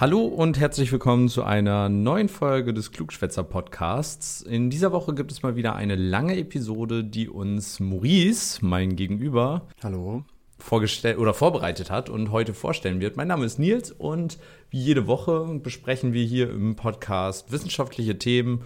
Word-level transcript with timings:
Hallo 0.00 0.24
und 0.24 0.58
herzlich 0.58 0.90
willkommen 0.92 1.28
zu 1.28 1.44
einer 1.44 1.90
neuen 1.90 2.30
Folge 2.30 2.72
des 2.72 2.90
Klugschwätzer 2.90 3.44
Podcasts. 3.44 4.40
In 4.40 4.70
dieser 4.70 4.92
Woche 4.92 5.12
gibt 5.12 5.30
es 5.30 5.42
mal 5.42 5.56
wieder 5.56 5.76
eine 5.76 5.94
lange 5.94 6.38
Episode, 6.38 7.04
die 7.04 7.28
uns 7.28 7.80
Maurice, 7.80 8.64
mein 8.64 8.96
Gegenüber, 8.96 9.68
Hallo. 9.82 10.24
vorgestellt 10.58 11.18
oder 11.18 11.34
vorbereitet 11.34 11.90
hat 11.90 12.08
und 12.08 12.30
heute 12.30 12.54
vorstellen 12.54 13.02
wird. 13.02 13.18
Mein 13.18 13.28
Name 13.28 13.44
ist 13.44 13.58
Nils 13.58 13.92
und 13.92 14.38
wie 14.70 14.80
jede 14.80 15.06
Woche 15.06 15.60
besprechen 15.62 16.14
wir 16.14 16.24
hier 16.24 16.48
im 16.48 16.76
Podcast 16.76 17.52
wissenschaftliche 17.52 18.16
Themen, 18.16 18.62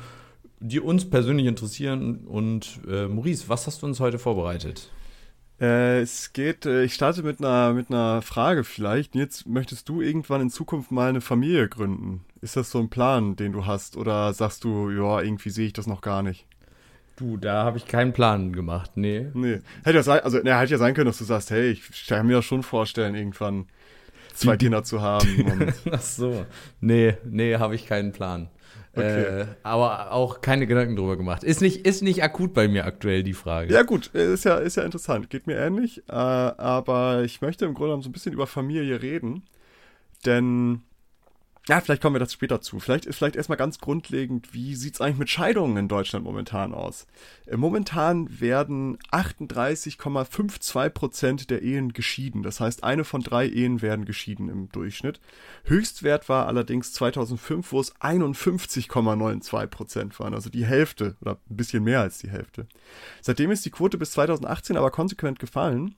die 0.61 0.79
uns 0.79 1.11
persönlich 1.11 1.46
interessieren. 1.46 2.29
Und 2.29 2.79
äh, 2.89 3.09
Maurice, 3.09 3.48
was 3.48 3.66
hast 3.66 3.82
du 3.82 3.87
uns 3.87 3.98
heute 3.98 4.21
vorbereitet? 4.21 4.89
Äh, 5.61 6.00
es 6.00 6.32
geht, 6.32 6.66
äh, 6.66 6.84
ich 6.84 6.95
starte 6.95 7.23
mit 7.23 7.39
einer, 7.41 7.73
mit 7.73 7.91
einer 7.91 8.22
Frage 8.22 8.64
vielleicht. 8.64 9.14
Jetzt 9.14 9.46
möchtest 9.46 9.89
du 9.89 10.00
irgendwann 10.00 10.40
in 10.40 10.50
Zukunft 10.50 10.90
mal 10.90 11.08
eine 11.08 11.21
Familie 11.21 11.68
gründen? 11.68 12.25
Ist 12.40 12.57
das 12.57 12.71
so 12.71 12.79
ein 12.80 12.90
Plan, 12.90 13.36
den 13.36 13.53
du 13.53 13.67
hast? 13.67 13.96
Oder 13.96 14.32
sagst 14.35 14.64
du, 14.64 14.90
ja, 14.90 15.21
irgendwie 15.21 15.50
sehe 15.50 15.67
ich 15.67 15.72
das 15.72 15.86
noch 15.86 16.00
gar 16.00 16.22
nicht? 16.22 16.46
Du, 17.17 17.36
da 17.36 17.63
habe 17.63 17.79
ich 17.79 17.86
keinen 17.86 18.13
Plan 18.13 18.53
gemacht, 18.53 18.93
nee. 18.96 19.29
Nee. 19.35 19.61
Hätte 19.85 19.99
ja 19.99 20.03
sein, 20.03 20.21
also, 20.21 20.39
ne, 20.39 20.58
hätte 20.58 20.72
ja 20.72 20.79
sein 20.79 20.94
können, 20.94 21.07
dass 21.07 21.18
du 21.18 21.25
sagst, 21.25 21.50
hey, 21.53 21.71
ich 21.71 22.07
kann 22.08 22.27
mir 22.27 22.35
das 22.35 22.44
schon 22.44 22.64
vorstellen, 22.64 23.14
irgendwann 23.14 23.66
zwei 24.35 24.57
Kinder 24.57 24.82
zu 24.82 25.00
haben. 25.00 25.72
Ach 25.93 26.00
so. 26.00 26.44
Nee, 26.80 27.16
nee, 27.25 27.57
habe 27.57 27.77
ich 27.77 27.86
keinen 27.86 28.13
Plan. 28.13 28.49
Okay. 28.96 29.40
Äh, 29.40 29.46
aber 29.62 30.12
auch 30.12 30.40
keine 30.40 30.66
Gedanken 30.66 30.96
drüber 30.96 31.16
gemacht. 31.16 31.43
Ist 31.43 31.61
nicht, 31.61 31.86
ist 31.86 32.02
nicht 32.02 32.22
akut 32.22 32.55
bei 32.55 32.69
mir 32.69 32.84
aktuell 32.84 33.22
die 33.22 33.33
Frage. 33.33 33.72
ja, 33.72 33.83
gut, 33.83 34.11
äh, 34.14 34.34
ist 34.34 34.44
ja, 34.44 34.56
ist 34.56 34.77
ja 34.77 34.84
interessant. 34.84 35.30
Geht 35.30 35.47
mir 35.47 35.56
ähnlich. 35.56 35.98
Äh, 36.08 36.12
aber 36.12 37.22
ich 37.25 37.41
möchte 37.41 37.64
im 37.64 37.75
Grunde 37.75 37.88
genommen 37.88 38.02
so 38.02 38.08
ein 38.08 38.12
bisschen 38.12 38.33
über 38.33 38.47
Familie 38.47 39.02
reden. 39.02 39.44
Denn, 40.24 40.82
ja, 41.66 41.80
vielleicht 41.80 42.02
kommen 42.02 42.14
wir 42.14 42.20
das 42.20 42.34
später 42.34 42.60
zu. 42.60 42.78
Vielleicht 42.78 43.06
ist 43.06 43.16
vielleicht 43.16 43.36
erstmal 43.36 43.56
ganz 43.56 43.78
grundlegend, 43.78 44.52
wie 44.52 44.74
sieht's 44.74 45.00
eigentlich 45.00 45.16
mit 45.16 45.30
Scheidungen 45.30 45.78
in 45.78 45.88
Deutschland 45.88 46.24
momentan 46.26 46.74
aus? 46.74 47.06
Äh, 47.46 47.56
momentan 47.56 48.38
werden 48.38 48.98
38,52 49.10 50.90
Prozent 50.90 51.48
der 51.48 51.62
Ehen 51.62 51.94
geschieden. 51.94 52.42
Das 52.42 52.60
heißt, 52.60 52.84
eine 52.84 53.04
von 53.04 53.22
drei 53.22 53.46
Ehen 53.48 53.80
werden 53.80 54.04
geschieden 54.04 54.50
im 54.50 54.68
Durchschnitt. 54.68 55.20
Höchstwert 55.64 56.28
war 56.28 56.48
allerdings 56.48 56.92
2005, 56.92 57.72
wo 57.72 57.80
es 57.80 57.96
51,92 57.96 59.66
Prozent 59.68 60.20
waren. 60.20 60.34
Also 60.34 60.50
die 60.50 60.66
Hälfte 60.66 61.16
oder 61.22 61.38
ein 61.48 61.56
bisschen 61.56 61.82
mehr 61.82 62.00
als 62.00 62.18
die 62.18 62.30
Hälfte. 62.30 62.66
Seitdem 63.22 63.50
ist 63.50 63.64
die 63.64 63.70
Quote 63.70 63.96
bis 63.96 64.10
2018 64.10 64.76
aber 64.76 64.90
konsequent 64.90 65.38
gefallen. 65.38 65.94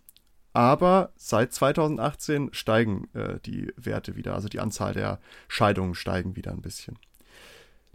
Aber 0.57 1.11
seit 1.17 1.53
2018 1.53 2.49
steigen 2.55 3.11
äh, 3.13 3.39
die 3.45 3.75
Werte 3.77 4.17
wieder, 4.17 4.33
also 4.33 4.49
die 4.49 4.59
Anzahl 4.59 4.95
der 4.95 5.21
Scheidungen 5.49 5.95
steigen 5.95 6.35
wieder 6.35 6.51
ein 6.51 6.63
bisschen. 6.63 6.99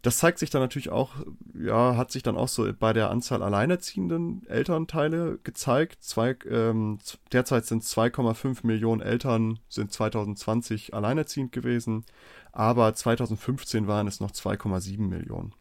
Das 0.04 0.20
zeigt 0.20 0.38
sich 0.38 0.52
dann 0.52 0.62
natürlich 0.62 0.92
auch, 0.92 1.16
ja, 1.56 1.98
hat 1.98 2.12
sich 2.12 2.22
dann 2.22 2.38
auch 2.38 2.48
so 2.48 2.72
bei 2.72 2.94
der 2.94 3.09
Anzahl 3.09 3.42
alleinerziehenden 3.42 4.45
Elternteile 4.48 5.39
gezeigt. 5.44 6.04
Zwei, 6.04 6.36
ähm, 6.48 7.00
derzeit 7.32 7.66
sind 7.66 7.82
2,5 7.82 8.59
Millionen 8.62 9.02
Eltern 9.02 9.58
sind 9.67 9.92
2020 9.92 10.94
alleinerziehend 10.94 11.52
gewesen, 11.52 12.06
aber 12.52 12.94
2015 12.94 13.88
waren 13.88 14.06
es 14.06 14.20
noch 14.20 14.30
2,7 14.30 15.00
Millionen. 15.02 15.56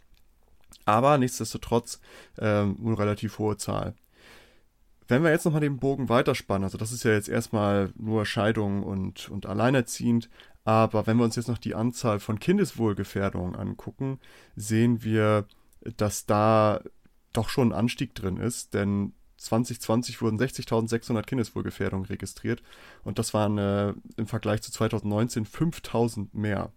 Aber 0.84 1.16
nichtsdestotrotz 1.16 1.98
ähm, 2.38 2.76
eine 2.84 2.98
relativ 2.98 3.38
hohe 3.38 3.56
Zahl. 3.56 3.94
Wenn 5.10 5.24
wir 5.24 5.32
jetzt 5.32 5.44
nochmal 5.44 5.60
den 5.60 5.78
Bogen 5.78 6.08
weiterspannen, 6.08 6.62
also 6.62 6.78
das 6.78 6.92
ist 6.92 7.02
ja 7.02 7.10
jetzt 7.10 7.28
erstmal 7.28 7.92
nur 7.96 8.24
Scheidung 8.24 8.84
und, 8.84 9.28
und 9.28 9.44
alleinerziehend, 9.44 10.30
aber 10.64 11.08
wenn 11.08 11.16
wir 11.16 11.24
uns 11.24 11.34
jetzt 11.34 11.48
noch 11.48 11.58
die 11.58 11.74
Anzahl 11.74 12.20
von 12.20 12.38
Kindeswohlgefährdungen 12.38 13.56
angucken, 13.56 14.20
sehen 14.54 15.02
wir, 15.02 15.46
dass 15.96 16.26
da 16.26 16.80
doch 17.32 17.48
schon 17.48 17.70
ein 17.72 17.78
Anstieg 17.78 18.14
drin 18.14 18.36
ist, 18.36 18.72
denn 18.72 19.12
2020 19.38 20.22
wurden 20.22 20.38
60.600 20.38 21.22
Kindeswohlgefährdungen 21.22 22.06
registriert 22.06 22.62
und 23.02 23.18
das 23.18 23.34
waren 23.34 23.58
äh, 23.58 23.94
im 24.16 24.28
Vergleich 24.28 24.62
zu 24.62 24.70
2019 24.70 25.44
5.000 25.44 26.28
mehr. 26.34 26.70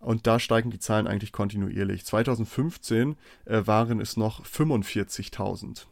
Und 0.00 0.26
da 0.26 0.38
steigen 0.38 0.70
die 0.70 0.80
Zahlen 0.80 1.06
eigentlich 1.06 1.32
kontinuierlich. 1.32 2.04
2015 2.04 3.16
äh, 3.46 3.66
waren 3.66 4.00
es 4.00 4.18
noch 4.18 4.44
45.000. 4.44 5.86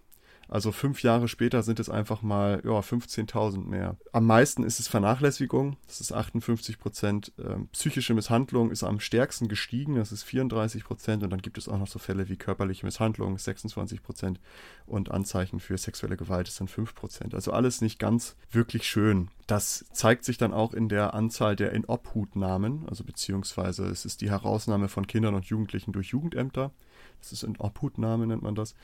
Also 0.48 0.72
fünf 0.72 1.03
Jahre 1.03 1.28
später 1.28 1.62
sind 1.62 1.78
es 1.78 1.91
einfach 1.91 2.22
mal 2.22 2.62
ja, 2.64 2.81
15.000 2.81 3.66
mehr. 3.66 3.97
Am 4.12 4.26
meisten 4.26 4.64
ist 4.64 4.81
es 4.81 4.88
Vernachlässigung, 4.88 5.76
das 5.86 6.00
ist 6.00 6.12
58 6.12 6.78
Prozent. 6.78 7.32
Ähm, 7.38 7.69
psychische 7.72 8.14
Misshandlung 8.14 8.70
ist 8.70 8.82
am 8.82 8.98
stärksten 8.98 9.48
gestiegen, 9.48 9.97
das 9.97 10.10
ist 10.10 10.22
34 10.22 10.84
Prozent. 10.84 11.22
Und 11.22 11.31
dann 11.31 11.42
gibt 11.42 11.59
es 11.59 11.69
auch 11.69 11.78
noch 11.78 11.86
so 11.86 11.98
Fälle 11.98 12.28
wie 12.31 12.36
körperliche 12.36 12.86
Misshandlung, 12.86 13.36
26 13.36 14.03
Prozent. 14.03 14.41
Und 14.86 15.10
Anzeichen 15.10 15.60
für 15.60 15.76
sexuelle 15.76 16.16
Gewalt 16.16 16.48
ist 16.48 16.60
dann 16.60 16.69
5 16.69 16.94
Prozent. 16.94 17.34
Also 17.34 17.53
alles 17.53 17.82
nicht 17.82 17.98
ganz 17.98 18.36
wirklich 18.50 18.84
schön. 18.84 19.28
Das 19.47 19.84
zeigt 19.92 20.25
sich 20.25 20.38
dann 20.38 20.54
auch 20.54 20.72
in 20.72 20.88
der 20.88 21.15
Anzahl 21.15 21.56
der 21.56 21.72
Inobhutnahmen, 21.72 22.86
also 22.88 23.04
beziehungsweise 23.04 23.86
es 23.86 24.04
ist 24.04 24.20
die 24.20 24.30
Herausnahme 24.30 24.88
von 24.88 25.06
Kindern 25.06 25.34
und 25.34 25.47
Jugendlichen 25.47 25.92
durch 25.92 26.09
Jugendämter. 26.09 26.72
Das 27.21 27.33
ist 27.33 27.43
Inobhutnahme, 27.43 28.27
nennt 28.27 28.43
man 28.43 28.55
das. 28.55 28.75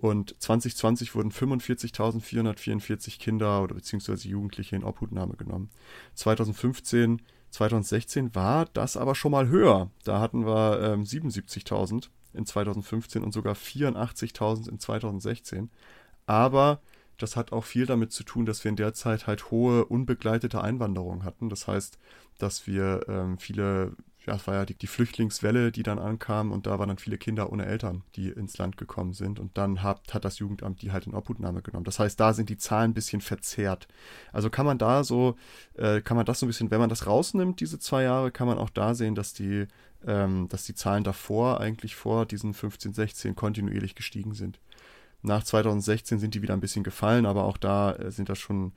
Und 0.00 0.34
2020 0.38 1.14
wurden 1.14 1.30
45.444 1.30 3.18
Kinder 3.18 3.62
oder 3.62 3.74
beziehungsweise 3.74 4.28
Jugendliche 4.28 4.76
in 4.76 4.84
Obhutnahme 4.84 5.34
genommen. 5.34 5.70
2015, 6.14 7.22
2016 7.50 8.34
war 8.34 8.66
das 8.66 8.96
aber 8.96 9.14
schon 9.14 9.32
mal 9.32 9.48
höher. 9.48 9.90
Da 10.04 10.20
hatten 10.20 10.44
wir 10.44 10.80
ähm, 10.82 11.04
77.000 11.04 12.08
in 12.34 12.46
2015 12.46 13.22
und 13.22 13.32
sogar 13.32 13.54
84.000 13.54 14.68
in 14.68 14.78
2016. 14.78 15.70
Aber 16.26 16.80
das 17.18 17.36
hat 17.36 17.52
auch 17.52 17.64
viel 17.64 17.86
damit 17.86 18.12
zu 18.12 18.24
tun, 18.24 18.44
dass 18.44 18.64
wir 18.64 18.70
in 18.70 18.76
der 18.76 18.92
Zeit 18.92 19.26
halt 19.26 19.50
hohe 19.50 19.84
unbegleitete 19.84 20.60
Einwanderung 20.60 21.24
hatten. 21.24 21.48
Das 21.48 21.68
heißt, 21.68 21.98
dass 22.38 22.66
wir 22.66 23.06
ähm, 23.08 23.38
viele, 23.38 23.92
ja, 24.26 24.36
es 24.36 24.46
war 24.46 24.54
ja 24.54 24.64
die, 24.64 24.74
die 24.74 24.86
Flüchtlingswelle, 24.86 25.70
die 25.70 25.82
dann 25.82 25.98
ankam 25.98 26.50
und 26.50 26.66
da 26.66 26.78
waren 26.78 26.88
dann 26.88 26.98
viele 26.98 27.18
Kinder 27.18 27.52
ohne 27.52 27.66
Eltern, 27.66 28.02
die 28.16 28.30
ins 28.30 28.56
Land 28.56 28.76
gekommen 28.76 29.12
sind 29.12 29.38
und 29.38 29.56
dann 29.58 29.82
hat, 29.82 30.14
hat 30.14 30.24
das 30.24 30.38
Jugendamt 30.38 30.82
die 30.82 30.92
halt 30.92 31.06
in 31.06 31.14
Obhutnahme 31.14 31.62
genommen. 31.62 31.84
Das 31.84 31.98
heißt, 31.98 32.18
da 32.18 32.32
sind 32.32 32.48
die 32.48 32.56
Zahlen 32.56 32.92
ein 32.92 32.94
bisschen 32.94 33.20
verzerrt. 33.20 33.86
Also 34.32 34.48
kann 34.48 34.66
man 34.66 34.78
da 34.78 35.04
so, 35.04 35.36
äh, 35.74 36.00
kann 36.00 36.16
man 36.16 36.26
das 36.26 36.40
so 36.40 36.46
ein 36.46 36.48
bisschen, 36.48 36.70
wenn 36.70 36.80
man 36.80 36.88
das 36.88 37.06
rausnimmt, 37.06 37.60
diese 37.60 37.78
zwei 37.78 38.04
Jahre, 38.04 38.30
kann 38.30 38.46
man 38.46 38.58
auch 38.58 38.70
da 38.70 38.94
sehen, 38.94 39.14
dass 39.14 39.34
die, 39.34 39.66
ähm, 40.06 40.48
dass 40.48 40.64
die 40.64 40.74
Zahlen 40.74 41.04
davor, 41.04 41.60
eigentlich 41.60 41.94
vor 41.94 42.24
diesen 42.24 42.54
15, 42.54 42.94
16 42.94 43.36
kontinuierlich 43.36 43.94
gestiegen 43.94 44.34
sind. 44.34 44.58
Nach 45.22 45.42
2016 45.42 46.18
sind 46.18 46.34
die 46.34 46.42
wieder 46.42 46.52
ein 46.52 46.60
bisschen 46.60 46.84
gefallen, 46.84 47.24
aber 47.24 47.44
auch 47.44 47.56
da 47.56 47.92
äh, 47.92 48.10
sind 48.10 48.28
das 48.28 48.38
schon, 48.38 48.72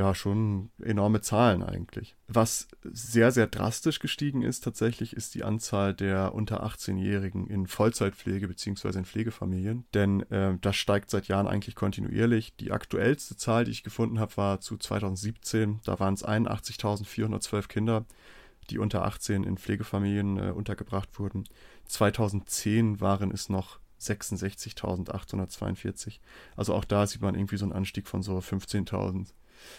ja, 0.00 0.14
schon 0.14 0.70
enorme 0.82 1.20
Zahlen 1.20 1.62
eigentlich. 1.62 2.16
Was 2.26 2.68
sehr, 2.84 3.32
sehr 3.32 3.46
drastisch 3.46 3.98
gestiegen 3.98 4.40
ist 4.40 4.64
tatsächlich, 4.64 5.14
ist 5.14 5.34
die 5.34 5.44
Anzahl 5.44 5.92
der 5.92 6.34
unter 6.34 6.64
18-Jährigen 6.64 7.46
in 7.48 7.66
Vollzeitpflege 7.66 8.48
beziehungsweise 8.48 8.98
in 8.98 9.04
Pflegefamilien. 9.04 9.84
Denn 9.92 10.22
äh, 10.30 10.56
das 10.58 10.76
steigt 10.76 11.10
seit 11.10 11.28
Jahren 11.28 11.46
eigentlich 11.46 11.74
kontinuierlich. 11.74 12.56
Die 12.56 12.72
aktuellste 12.72 13.36
Zahl, 13.36 13.66
die 13.66 13.72
ich 13.72 13.82
gefunden 13.82 14.20
habe, 14.20 14.34
war 14.38 14.62
zu 14.62 14.78
2017. 14.78 15.80
Da 15.84 16.00
waren 16.00 16.14
es 16.14 16.24
81.412 16.24 17.68
Kinder, 17.68 18.06
die 18.70 18.78
unter 18.78 19.04
18 19.04 19.44
in 19.44 19.58
Pflegefamilien 19.58 20.38
äh, 20.38 20.52
untergebracht 20.52 21.18
wurden. 21.18 21.44
2010 21.84 23.02
waren 23.02 23.32
es 23.32 23.50
noch 23.50 23.80
66.842. 24.00 26.20
Also 26.56 26.72
auch 26.72 26.86
da 26.86 27.06
sieht 27.06 27.20
man 27.20 27.34
irgendwie 27.34 27.58
so 27.58 27.66
einen 27.66 27.74
Anstieg 27.74 28.08
von 28.08 28.22
so 28.22 28.38
15.000. 28.38 29.34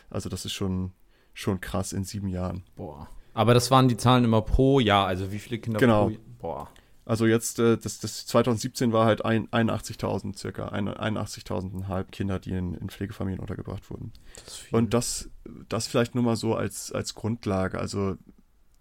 Also 0.10 0.30
das 0.30 0.46
ist 0.46 0.54
schon, 0.54 0.92
schon 1.34 1.62
krass 1.62 1.94
in 1.94 2.04
sieben 2.04 2.28
Jahren. 2.28 2.64
Boah. 2.76 3.10
Aber 3.34 3.54
das 3.54 3.72
waren 3.72 3.88
die 3.88 3.98
Zahlen 3.98 4.24
immer 4.26 4.42
pro 4.42 4.80
Jahr, 4.80 5.08
also 5.08 5.32
wie 5.32 5.40
viele 5.40 5.60
Kinder 5.60 5.80
Genau. 5.80 6.10
pro 6.10 6.18
Boah. 6.40 6.70
Also 7.06 7.26
jetzt, 7.26 7.60
äh, 7.60 7.78
das, 7.78 8.00
das 8.00 8.26
2017 8.28 8.94
war 8.94 9.06
halt 9.06 9.26
ein, 9.26 9.48
81.000 9.50 10.38
circa, 10.38 10.68
ein- 10.70 10.88
81.500 10.88 12.04
Kinder, 12.12 12.40
die 12.40 12.52
in, 12.52 12.74
in 12.76 12.90
Pflegefamilien 12.90 13.40
untergebracht 13.40 13.90
wurden. 13.90 14.14
Das. 14.46 14.64
Und 14.72 14.94
das, 14.94 15.30
das 15.68 15.88
vielleicht 15.88 16.14
nur 16.16 16.24
mal 16.24 16.36
so 16.36 16.56
als, 16.56 16.92
als 16.92 17.16
Grundlage. 17.16 17.80
Also 17.80 18.18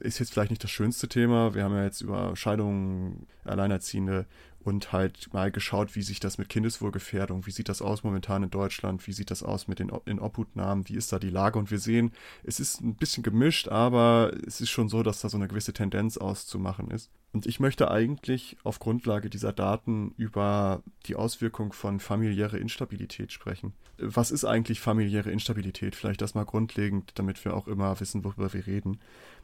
ist 0.00 0.18
jetzt 0.18 0.32
vielleicht 0.32 0.50
nicht 0.50 0.62
das 0.64 0.70
schönste 0.70 1.08
Thema. 1.08 1.54
Wir 1.54 1.64
haben 1.64 1.74
ja 1.74 1.84
jetzt 1.84 2.00
über 2.02 2.34
Scheidungen, 2.36 3.26
Alleinerziehende 3.44 4.26
und 4.62 4.92
halt 4.92 5.32
mal 5.32 5.50
geschaut, 5.50 5.96
wie 5.96 6.02
sich 6.02 6.20
das 6.20 6.38
mit 6.38 6.48
Kindeswohlgefährdung, 6.48 7.46
wie 7.46 7.50
sieht 7.50 7.68
das 7.68 7.80
aus 7.80 8.04
momentan 8.04 8.42
in 8.42 8.50
Deutschland, 8.50 9.06
wie 9.06 9.12
sieht 9.12 9.30
das 9.30 9.42
aus 9.42 9.68
mit 9.68 9.78
den 9.78 9.90
in 10.04 10.18
Obhutnahmen, 10.18 10.88
wie 10.88 10.96
ist 10.96 11.12
da 11.12 11.18
die 11.18 11.30
Lage? 11.30 11.58
Und 11.58 11.70
wir 11.70 11.78
sehen, 11.78 12.12
es 12.44 12.60
ist 12.60 12.80
ein 12.80 12.94
bisschen 12.94 13.22
gemischt, 13.22 13.68
aber 13.68 14.32
es 14.46 14.60
ist 14.60 14.70
schon 14.70 14.88
so, 14.88 15.02
dass 15.02 15.20
da 15.20 15.28
so 15.28 15.36
eine 15.36 15.48
gewisse 15.48 15.72
Tendenz 15.72 16.18
auszumachen 16.18 16.90
ist. 16.90 17.10
Und 17.32 17.46
ich 17.46 17.60
möchte 17.60 17.90
eigentlich 17.90 18.56
auf 18.64 18.80
Grundlage 18.80 19.30
dieser 19.30 19.52
Daten 19.52 20.12
über 20.16 20.82
die 21.06 21.14
Auswirkung 21.14 21.72
von 21.72 22.00
familiäre 22.00 22.58
Instabilität 22.58 23.32
sprechen. 23.32 23.72
Was 23.98 24.32
ist 24.32 24.44
eigentlich 24.44 24.80
familiäre 24.80 25.30
Instabilität? 25.30 25.94
Vielleicht 25.94 26.22
das 26.22 26.34
mal 26.34 26.44
grundlegend, 26.44 27.12
damit 27.14 27.44
wir 27.44 27.54
auch 27.54 27.68
immer 27.68 27.98
wissen, 28.00 28.24
worüber 28.24 28.52
wir 28.52 28.66
reden. 28.66 28.98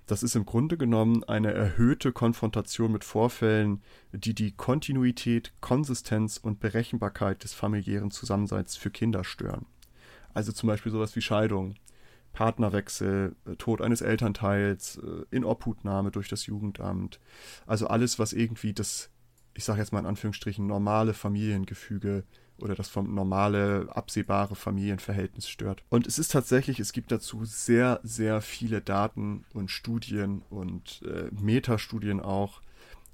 Das 0.07 0.23
ist 0.23 0.37
im 0.37 0.47
Grunde 0.47 0.77
genommen 0.77 1.25
eine 1.25 1.53
erhöhte 1.53 2.13
Konfrontation 2.13 2.93
mit 2.93 3.03
Vorfällen, 3.03 3.83
die 4.13 4.35
die 4.35 4.53
Kontinuität, 4.53 5.53
Konsistenz 5.61 6.37
und 6.37 6.61
Berechenbarkeit 6.61 7.43
des 7.43 7.55
familiären 7.55 8.13
Zusammenseins 8.13 8.77
für 8.77 8.91
Kinder 8.91 9.25
stören. 9.25 9.67
Also 10.33 10.53
zum 10.53 10.69
Beispiel 10.69 10.93
sowas 10.93 11.17
wie 11.17 11.23
Scheidung, 11.23 11.75
Partnerwechsel, 12.33 13.35
äh, 13.47 13.57
Tod 13.57 13.81
eines 13.81 14.01
Elternteils, 14.01 14.99
äh, 14.99 15.25
Inobhutnahme 15.35 16.13
durch 16.13 16.29
das 16.29 16.47
Jugendamt. 16.47 17.19
Also 17.67 17.89
alles, 17.89 18.19
was 18.21 18.33
irgendwie 18.33 18.75
das, 18.75 19.11
ich 19.55 19.65
sage 19.65 19.81
jetzt 19.81 19.93
mal 19.93 20.01
in 20.01 20.07
Anführungsstrichen, 20.07 20.67
normale 20.67 21.15
Familiengefüge 21.15 22.25
oder 22.59 22.75
das 22.75 22.89
vom 22.89 23.15
normale, 23.15 23.89
absehbare 23.95 24.55
Familienverhältnis 24.55 25.49
stört. 25.49 25.83
Und 25.89 26.07
es 26.07 26.19
ist 26.19 26.33
tatsächlich, 26.33 26.81
es 26.81 26.93
gibt 26.93 27.13
dazu 27.13 27.45
sehr, 27.45 28.01
sehr 28.03 28.41
viele 28.41 28.81
Daten 28.81 29.45
und 29.53 29.71
Studien 29.71 30.43
und 30.51 31.03
äh, 31.05 31.29
Metastudien 31.33 32.21
auch. 32.21 32.63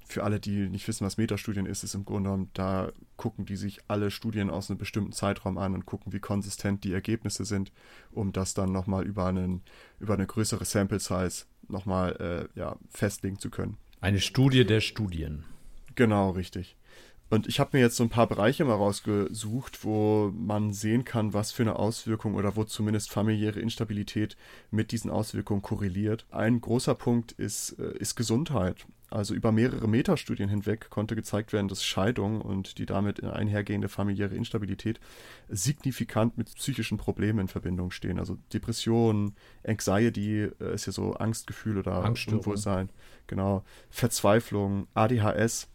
Für 0.05 0.23
alle, 0.23 0.39
die 0.39 0.69
nicht 0.69 0.87
wissen, 0.87 1.05
was 1.05 1.17
Metastudien 1.17 1.65
ist, 1.65 1.83
ist 1.83 1.95
im 1.95 2.05
Grunde 2.05 2.29
genommen, 2.29 2.49
da 2.53 2.91
gucken 3.15 3.45
die 3.45 3.55
sich 3.55 3.79
alle 3.87 4.11
Studien 4.11 4.49
aus 4.49 4.69
einem 4.69 4.77
bestimmten 4.77 5.11
Zeitraum 5.11 5.57
an 5.57 5.73
und 5.73 5.85
gucken, 5.85 6.13
wie 6.13 6.19
konsistent 6.19 6.83
die 6.83 6.93
Ergebnisse 6.93 7.45
sind, 7.45 7.71
um 8.11 8.31
das 8.31 8.53
dann 8.53 8.71
nochmal 8.71 9.05
über, 9.05 9.25
einen, 9.25 9.61
über 9.99 10.13
eine 10.13 10.27
größere 10.27 10.65
Sample 10.65 10.99
Size 10.99 11.45
nochmal 11.67 12.49
äh, 12.55 12.59
ja, 12.59 12.75
festlegen 12.89 13.39
zu 13.39 13.49
können. 13.49 13.77
Eine 14.01 14.19
Studie 14.19 14.65
der 14.65 14.81
Studien. 14.81 15.45
Genau, 15.95 16.31
richtig. 16.31 16.75
Und 17.33 17.47
ich 17.47 17.59
habe 17.59 17.75
mir 17.75 17.81
jetzt 17.81 17.95
so 17.95 18.03
ein 18.03 18.09
paar 18.09 18.27
Bereiche 18.27 18.63
mal 18.63 18.75
rausgesucht, 18.75 19.83
wo 19.83 20.31
man 20.37 20.71
sehen 20.71 21.03
kann, 21.03 21.33
was 21.33 21.51
für 21.51 21.63
eine 21.63 21.77
Auswirkung 21.77 22.35
oder 22.35 22.55
wo 22.55 22.63
zumindest 22.63 23.09
familiäre 23.09 23.59
Instabilität 23.59 24.37
mit 24.69 24.91
diesen 24.91 25.09
Auswirkungen 25.09 25.63
korreliert. 25.63 26.27
Ein 26.29 26.61
großer 26.61 26.93
Punkt 26.93 27.31
ist, 27.31 27.71
äh, 27.79 27.97
ist 27.97 28.13
Gesundheit. 28.15 28.85
Also 29.09 29.33
über 29.33 29.51
mehrere 29.51 29.87
Metastudien 29.87 30.47
hinweg 30.47 30.91
konnte 30.91 31.15
gezeigt 31.15 31.53
werden, 31.53 31.69
dass 31.69 31.83
Scheidung 31.83 32.39
und 32.39 32.77
die 32.77 32.85
damit 32.85 33.23
einhergehende 33.23 33.89
familiäre 33.89 34.35
Instabilität 34.35 34.99
signifikant 35.49 36.37
mit 36.37 36.53
psychischen 36.53 36.99
Problemen 36.99 37.39
in 37.39 37.47
Verbindung 37.47 37.89
stehen. 37.89 38.19
Also 38.19 38.37
Depressionen, 38.53 39.35
Anxiety 39.65 40.51
äh, 40.59 40.75
ist 40.75 40.85
ja 40.85 40.91
so 40.91 41.13
Angstgefühl 41.13 41.79
oder 41.79 42.03
Unwohlsein, 42.03 42.91
genau, 43.25 43.63
Verzweiflung, 43.89 44.85
ADHS 44.93 45.72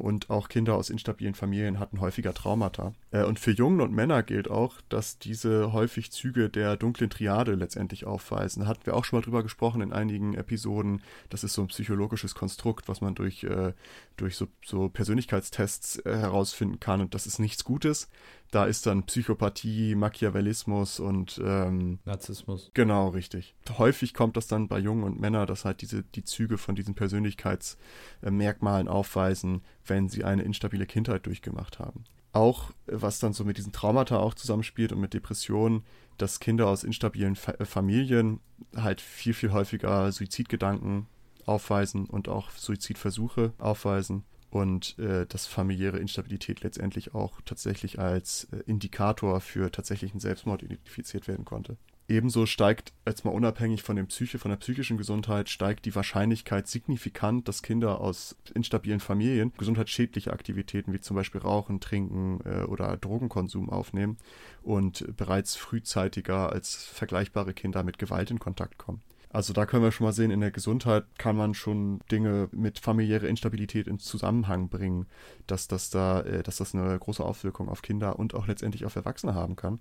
und 0.00 0.30
auch 0.30 0.48
Kinder 0.48 0.74
aus 0.74 0.90
instabilen 0.90 1.34
Familien 1.34 1.78
hatten 1.78 2.00
häufiger 2.00 2.34
Traumata. 2.34 2.92
Äh, 3.16 3.24
und 3.24 3.38
für 3.38 3.50
Jungen 3.52 3.80
und 3.80 3.92
Männer 3.92 4.22
gilt 4.22 4.50
auch, 4.50 4.80
dass 4.88 5.18
diese 5.18 5.72
häufig 5.72 6.12
Züge 6.12 6.48
der 6.50 6.76
dunklen 6.76 7.10
Triade 7.10 7.54
letztendlich 7.54 8.04
aufweisen. 8.04 8.62
Da 8.62 8.68
hatten 8.68 8.86
wir 8.86 8.94
auch 8.94 9.04
schon 9.04 9.18
mal 9.18 9.24
drüber 9.24 9.42
gesprochen 9.42 9.80
in 9.80 9.92
einigen 9.92 10.34
Episoden. 10.34 11.02
Das 11.30 11.44
ist 11.44 11.54
so 11.54 11.62
ein 11.62 11.68
psychologisches 11.68 12.34
Konstrukt, 12.34 12.88
was 12.88 13.00
man 13.00 13.14
durch, 13.14 13.44
äh, 13.44 13.72
durch 14.16 14.36
so, 14.36 14.48
so 14.64 14.88
Persönlichkeitstests 14.88 16.04
äh, 16.04 16.16
herausfinden 16.16 16.80
kann. 16.80 17.00
Und 17.00 17.14
das 17.14 17.26
ist 17.26 17.38
nichts 17.38 17.64
Gutes. 17.64 18.08
Da 18.52 18.64
ist 18.64 18.86
dann 18.86 19.04
Psychopathie, 19.04 19.96
Machiavellismus 19.96 21.00
und 21.00 21.40
ähm, 21.44 21.98
Narzissmus. 22.04 22.70
Genau, 22.74 23.08
richtig. 23.08 23.56
Häufig 23.76 24.14
kommt 24.14 24.36
das 24.36 24.46
dann 24.46 24.68
bei 24.68 24.78
Jungen 24.78 25.02
und 25.02 25.18
Männern, 25.18 25.48
dass 25.48 25.64
halt 25.64 25.82
diese 25.82 26.04
die 26.04 26.22
Züge 26.22 26.56
von 26.56 26.76
diesen 26.76 26.94
Persönlichkeitsmerkmalen 26.94 28.86
aufweisen, 28.86 29.62
wenn 29.84 30.08
sie 30.08 30.22
eine 30.22 30.42
instabile 30.42 30.86
Kindheit 30.86 31.26
durchgemacht 31.26 31.80
haben. 31.80 32.04
Auch 32.36 32.70
was 32.84 33.18
dann 33.18 33.32
so 33.32 33.46
mit 33.46 33.56
diesen 33.56 33.72
Traumata 33.72 34.18
auch 34.18 34.34
zusammenspielt 34.34 34.92
und 34.92 35.00
mit 35.00 35.14
Depressionen, 35.14 35.84
dass 36.18 36.38
Kinder 36.38 36.66
aus 36.66 36.84
instabilen 36.84 37.34
Fa 37.34 37.52
äh, 37.52 37.64
Familien 37.64 38.40
halt 38.76 39.00
viel 39.00 39.32
viel 39.32 39.52
häufiger 39.52 40.12
Suizidgedanken 40.12 41.06
aufweisen 41.46 42.04
und 42.04 42.28
auch 42.28 42.50
Suizidversuche 42.50 43.54
aufweisen 43.56 44.24
und 44.50 44.98
äh, 44.98 45.24
dass 45.24 45.46
familiäre 45.46 45.98
Instabilität 45.98 46.60
letztendlich 46.60 47.14
auch 47.14 47.40
tatsächlich 47.46 47.98
als 48.00 48.48
äh, 48.52 48.58
Indikator 48.66 49.40
für 49.40 49.72
tatsächlichen 49.72 50.20
Selbstmord 50.20 50.62
identifiziert 50.62 51.28
werden 51.28 51.46
konnte. 51.46 51.78
Ebenso 52.08 52.46
steigt, 52.46 52.92
jetzt 53.04 53.24
mal 53.24 53.32
unabhängig 53.32 53.82
von, 53.82 53.96
dem 53.96 54.06
Psyche, 54.06 54.38
von 54.38 54.50
der 54.50 54.58
psychischen 54.58 54.96
Gesundheit, 54.96 55.48
steigt 55.48 55.86
die 55.86 55.94
Wahrscheinlichkeit 55.94 56.68
signifikant, 56.68 57.48
dass 57.48 57.62
Kinder 57.62 58.00
aus 58.00 58.36
instabilen 58.54 59.00
Familien 59.00 59.52
gesundheitsschädliche 59.58 60.32
Aktivitäten 60.32 60.92
wie 60.92 61.00
zum 61.00 61.16
Beispiel 61.16 61.40
Rauchen, 61.40 61.80
Trinken 61.80 62.38
äh, 62.44 62.62
oder 62.62 62.96
Drogenkonsum 62.96 63.70
aufnehmen 63.70 64.18
und 64.62 65.16
bereits 65.16 65.56
frühzeitiger 65.56 66.52
als 66.52 66.76
vergleichbare 66.76 67.54
Kinder 67.54 67.82
mit 67.82 67.98
Gewalt 67.98 68.30
in 68.30 68.38
Kontakt 68.38 68.78
kommen. 68.78 69.02
Also 69.30 69.52
da 69.52 69.66
können 69.66 69.82
wir 69.82 69.90
schon 69.90 70.06
mal 70.06 70.12
sehen, 70.12 70.30
in 70.30 70.40
der 70.40 70.52
Gesundheit 70.52 71.04
kann 71.18 71.36
man 71.36 71.54
schon 71.54 72.00
Dinge 72.12 72.48
mit 72.52 72.78
familiärer 72.78 73.26
Instabilität 73.26 73.88
in 73.88 73.98
Zusammenhang 73.98 74.68
bringen, 74.68 75.06
dass 75.48 75.66
das 75.66 75.90
da, 75.90 76.20
äh, 76.20 76.44
dass 76.44 76.58
das 76.58 76.72
eine 76.72 76.96
große 76.96 77.24
Auswirkung 77.24 77.68
auf 77.68 77.82
Kinder 77.82 78.16
und 78.16 78.34
auch 78.34 78.46
letztendlich 78.46 78.84
auf 78.84 78.94
Erwachsene 78.94 79.34
haben 79.34 79.56
kann. 79.56 79.80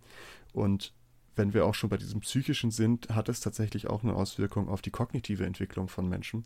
Und 0.53 0.91
wenn 1.35 1.53
wir 1.53 1.65
auch 1.65 1.75
schon 1.75 1.89
bei 1.89 1.97
diesem 1.97 2.21
psychischen 2.21 2.71
sind, 2.71 3.09
hat 3.09 3.29
es 3.29 3.39
tatsächlich 3.39 3.87
auch 3.87 4.03
eine 4.03 4.15
Auswirkung 4.15 4.69
auf 4.69 4.81
die 4.81 4.91
kognitive 4.91 5.45
Entwicklung 5.45 5.87
von 5.87 6.07
Menschen. 6.07 6.45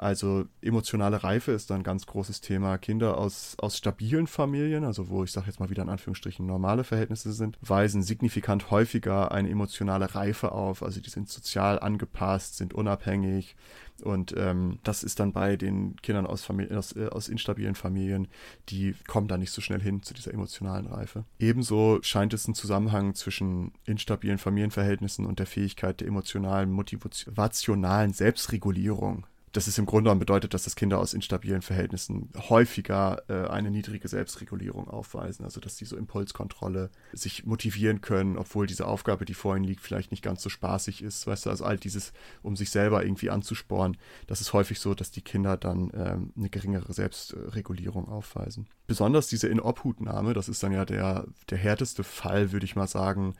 Also 0.00 0.46
emotionale 0.62 1.22
Reife 1.22 1.52
ist 1.52 1.70
ein 1.72 1.82
ganz 1.82 2.06
großes 2.06 2.40
Thema. 2.40 2.78
Kinder 2.78 3.18
aus, 3.18 3.54
aus 3.58 3.76
stabilen 3.76 4.26
Familien, 4.26 4.82
also 4.84 5.10
wo 5.10 5.24
ich 5.24 5.30
sage 5.30 5.48
jetzt 5.48 5.60
mal 5.60 5.68
wieder 5.68 5.82
in 5.82 5.90
Anführungsstrichen 5.90 6.46
normale 6.46 6.84
Verhältnisse 6.84 7.34
sind, 7.34 7.58
weisen 7.60 8.02
signifikant 8.02 8.70
häufiger 8.70 9.30
eine 9.30 9.50
emotionale 9.50 10.14
Reife 10.14 10.52
auf. 10.52 10.82
Also 10.82 11.02
die 11.02 11.10
sind 11.10 11.28
sozial 11.28 11.78
angepasst, 11.78 12.56
sind 12.56 12.72
unabhängig. 12.72 13.56
Und 14.02 14.34
ähm, 14.38 14.78
das 14.84 15.02
ist 15.04 15.20
dann 15.20 15.34
bei 15.34 15.56
den 15.58 15.96
Kindern 15.96 16.24
aus, 16.26 16.44
Familie, 16.44 16.78
aus, 16.78 16.96
äh, 16.96 17.08
aus 17.08 17.28
instabilen 17.28 17.74
Familien, 17.74 18.28
die 18.70 18.94
kommen 19.06 19.28
da 19.28 19.36
nicht 19.36 19.52
so 19.52 19.60
schnell 19.60 19.82
hin 19.82 20.02
zu 20.02 20.14
dieser 20.14 20.32
emotionalen 20.32 20.86
Reife. 20.86 21.26
Ebenso 21.38 21.98
scheint 22.00 22.32
es 22.32 22.46
einen 22.46 22.54
Zusammenhang 22.54 23.14
zwischen 23.14 23.72
instabilen 23.84 24.38
Familienverhältnissen 24.38 25.26
und 25.26 25.38
der 25.38 25.46
Fähigkeit 25.46 26.00
der 26.00 26.08
emotionalen, 26.08 26.72
motivationalen 26.72 28.14
Selbstregulierung 28.14 29.26
das 29.52 29.66
ist 29.66 29.78
im 29.78 29.86
Grunde 29.86 30.04
genommen 30.04 30.20
bedeutet, 30.20 30.54
dass 30.54 30.64
das 30.64 30.76
Kinder 30.76 30.98
aus 30.98 31.12
instabilen 31.12 31.62
Verhältnissen 31.62 32.30
häufiger 32.48 33.22
äh, 33.28 33.48
eine 33.48 33.70
niedrige 33.70 34.06
Selbstregulierung 34.06 34.88
aufweisen, 34.88 35.44
also 35.44 35.60
dass 35.60 35.76
sie 35.76 35.84
so 35.84 35.96
Impulskontrolle 35.96 36.90
sich 37.12 37.44
motivieren 37.46 38.00
können, 38.00 38.38
obwohl 38.38 38.66
diese 38.66 38.86
Aufgabe, 38.86 39.24
die 39.24 39.34
vor 39.34 39.56
ihnen 39.56 39.64
liegt, 39.64 39.80
vielleicht 39.80 40.12
nicht 40.12 40.22
ganz 40.22 40.42
so 40.42 40.50
spaßig 40.50 41.02
ist, 41.02 41.26
weißt 41.26 41.46
du, 41.46 41.50
also 41.50 41.64
all 41.64 41.78
dieses, 41.78 42.12
um 42.42 42.54
sich 42.54 42.70
selber 42.70 43.02
irgendwie 43.04 43.30
anzusporen, 43.30 43.96
das 44.26 44.40
ist 44.40 44.52
häufig 44.52 44.78
so, 44.78 44.94
dass 44.94 45.10
die 45.10 45.22
Kinder 45.22 45.56
dann 45.56 45.90
ähm, 45.94 46.32
eine 46.36 46.50
geringere 46.50 46.92
Selbstregulierung 46.92 48.08
aufweisen. 48.08 48.68
Besonders 48.86 49.26
diese 49.28 49.48
Inobhutnahme, 49.48 50.32
das 50.32 50.48
ist 50.48 50.62
dann 50.62 50.72
ja 50.72 50.84
der, 50.84 51.26
der 51.48 51.58
härteste 51.58 52.04
Fall, 52.04 52.52
würde 52.52 52.66
ich 52.66 52.76
mal 52.76 52.88
sagen, 52.88 53.34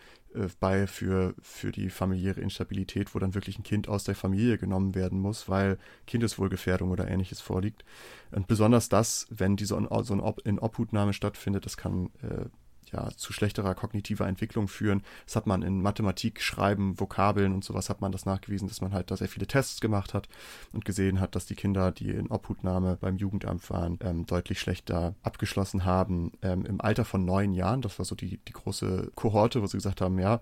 bei 0.61 0.87
für, 0.87 1.35
für 1.43 1.73
die 1.73 1.91
familiäre 1.91 2.41
Instabilität, 2.41 3.15
wo 3.15 3.19
dann 3.19 3.35
wirklich 3.35 3.59
ein 3.59 3.63
Kind 3.63 3.89
aus 3.89 4.05
der 4.05 4.15
Familie 4.15 4.59
genommen 4.59 4.95
werden 4.95 5.19
muss, 5.21 5.49
weil 5.49 5.79
Kindeswohlgefährdung 6.07 6.91
oder 6.91 7.09
ähnliches 7.09 7.41
vorliegt. 7.41 7.85
Und 8.31 8.47
besonders 8.47 8.89
das, 8.89 9.27
wenn 9.31 9.57
diese 9.57 9.77
so 10.03 10.15
eine 10.15 10.35
Inobhutnahme 10.45 11.13
stattfindet, 11.13 11.67
das 11.67 11.77
kann 11.77 12.11
äh, 12.23 12.47
ja, 12.93 13.09
zu 13.17 13.33
schlechterer 13.33 13.75
kognitiver 13.75 14.27
Entwicklung 14.27 14.69
führen. 14.69 15.03
Das 15.27 15.37
hat 15.37 15.47
man 15.47 15.63
in 15.63 15.83
Mathematik, 15.83 16.41
Schreiben, 16.41 16.99
Vokabeln 16.99 17.53
und 17.53 17.65
sowas 17.65 17.91
hat 17.91 18.01
man 18.01 18.13
das 18.13 18.27
nachgewiesen, 18.27 18.69
dass 18.69 18.81
man 18.81 18.93
halt 18.93 19.11
da 19.11 19.17
sehr 19.17 19.29
viele 19.29 19.47
Tests 19.47 19.81
gemacht 19.81 20.15
hat 20.15 20.29
und 20.73 20.85
gesehen 20.85 21.21
hat, 21.21 21.35
dass 21.35 21.47
die 21.47 21.55
Kinder, 21.55 21.93
die 21.93 22.11
in 22.11 22.31
Obhutnahme 22.31 22.99
beim 23.01 23.17
Jugendamt 23.17 23.69
waren, 23.71 23.99
ähm, 24.03 24.27
deutlich 24.27 24.61
schlechter 24.61 25.15
abgeschlossen 25.23 25.85
haben. 25.85 26.33
Ähm, 26.43 26.65
Im 26.65 26.81
Alter 26.81 27.05
von 27.05 27.25
neun 27.25 27.53
Jahren, 27.53 27.83
das 27.83 27.99
war 27.99 28.05
so 28.05 28.15
die, 28.15 28.39
die 28.39 28.53
große 28.53 29.13
Kohorte, 29.15 29.63
wo 29.63 29.67
sie 29.67 29.79
gesagt 29.79 30.01
haben, 30.01 30.19
ja, 30.19 30.41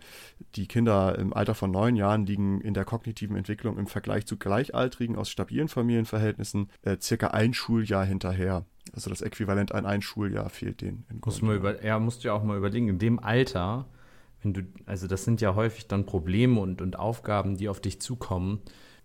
die 0.54 0.66
Kinder 0.66 1.18
im 1.18 1.32
Alter 1.32 1.54
von 1.54 1.70
neun 1.70 1.96
Jahren 1.96 2.26
liegen 2.26 2.60
in 2.60 2.74
der 2.74 2.84
kognitiven 2.84 3.36
Entwicklung 3.36 3.78
im 3.78 3.86
Vergleich 3.86 4.26
zu 4.26 4.36
Gleichaltrigen 4.36 5.16
aus 5.16 5.30
stabilen 5.30 5.68
Familienverhältnissen 5.68 6.70
äh, 6.82 6.96
circa 7.00 7.28
ein 7.28 7.54
Schuljahr 7.54 8.04
hinterher. 8.04 8.64
Also 8.98 9.10
das 9.10 9.22
Äquivalent 9.22 9.72
an 9.72 9.86
ein 9.86 10.02
Schuljahr 10.02 10.50
fehlt 10.50 10.80
denen. 10.80 11.04
Muss 11.24 11.40
man 11.40 11.54
über, 11.54 11.84
ja, 11.84 12.00
musst 12.00 12.24
du 12.24 12.28
ja 12.28 12.34
auch 12.34 12.42
mal 12.42 12.58
überlegen, 12.58 12.88
in 12.88 12.98
dem 12.98 13.20
Alter, 13.20 13.86
wenn 14.42 14.54
du, 14.54 14.62
also 14.86 15.06
das 15.06 15.24
sind 15.24 15.40
ja 15.40 15.54
häufig 15.54 15.86
dann 15.86 16.04
Probleme 16.04 16.58
und, 16.58 16.82
und 16.82 16.98
Aufgaben, 16.98 17.56
die 17.56 17.68
auf 17.68 17.78
dich 17.78 18.00
zukommen, 18.00 18.58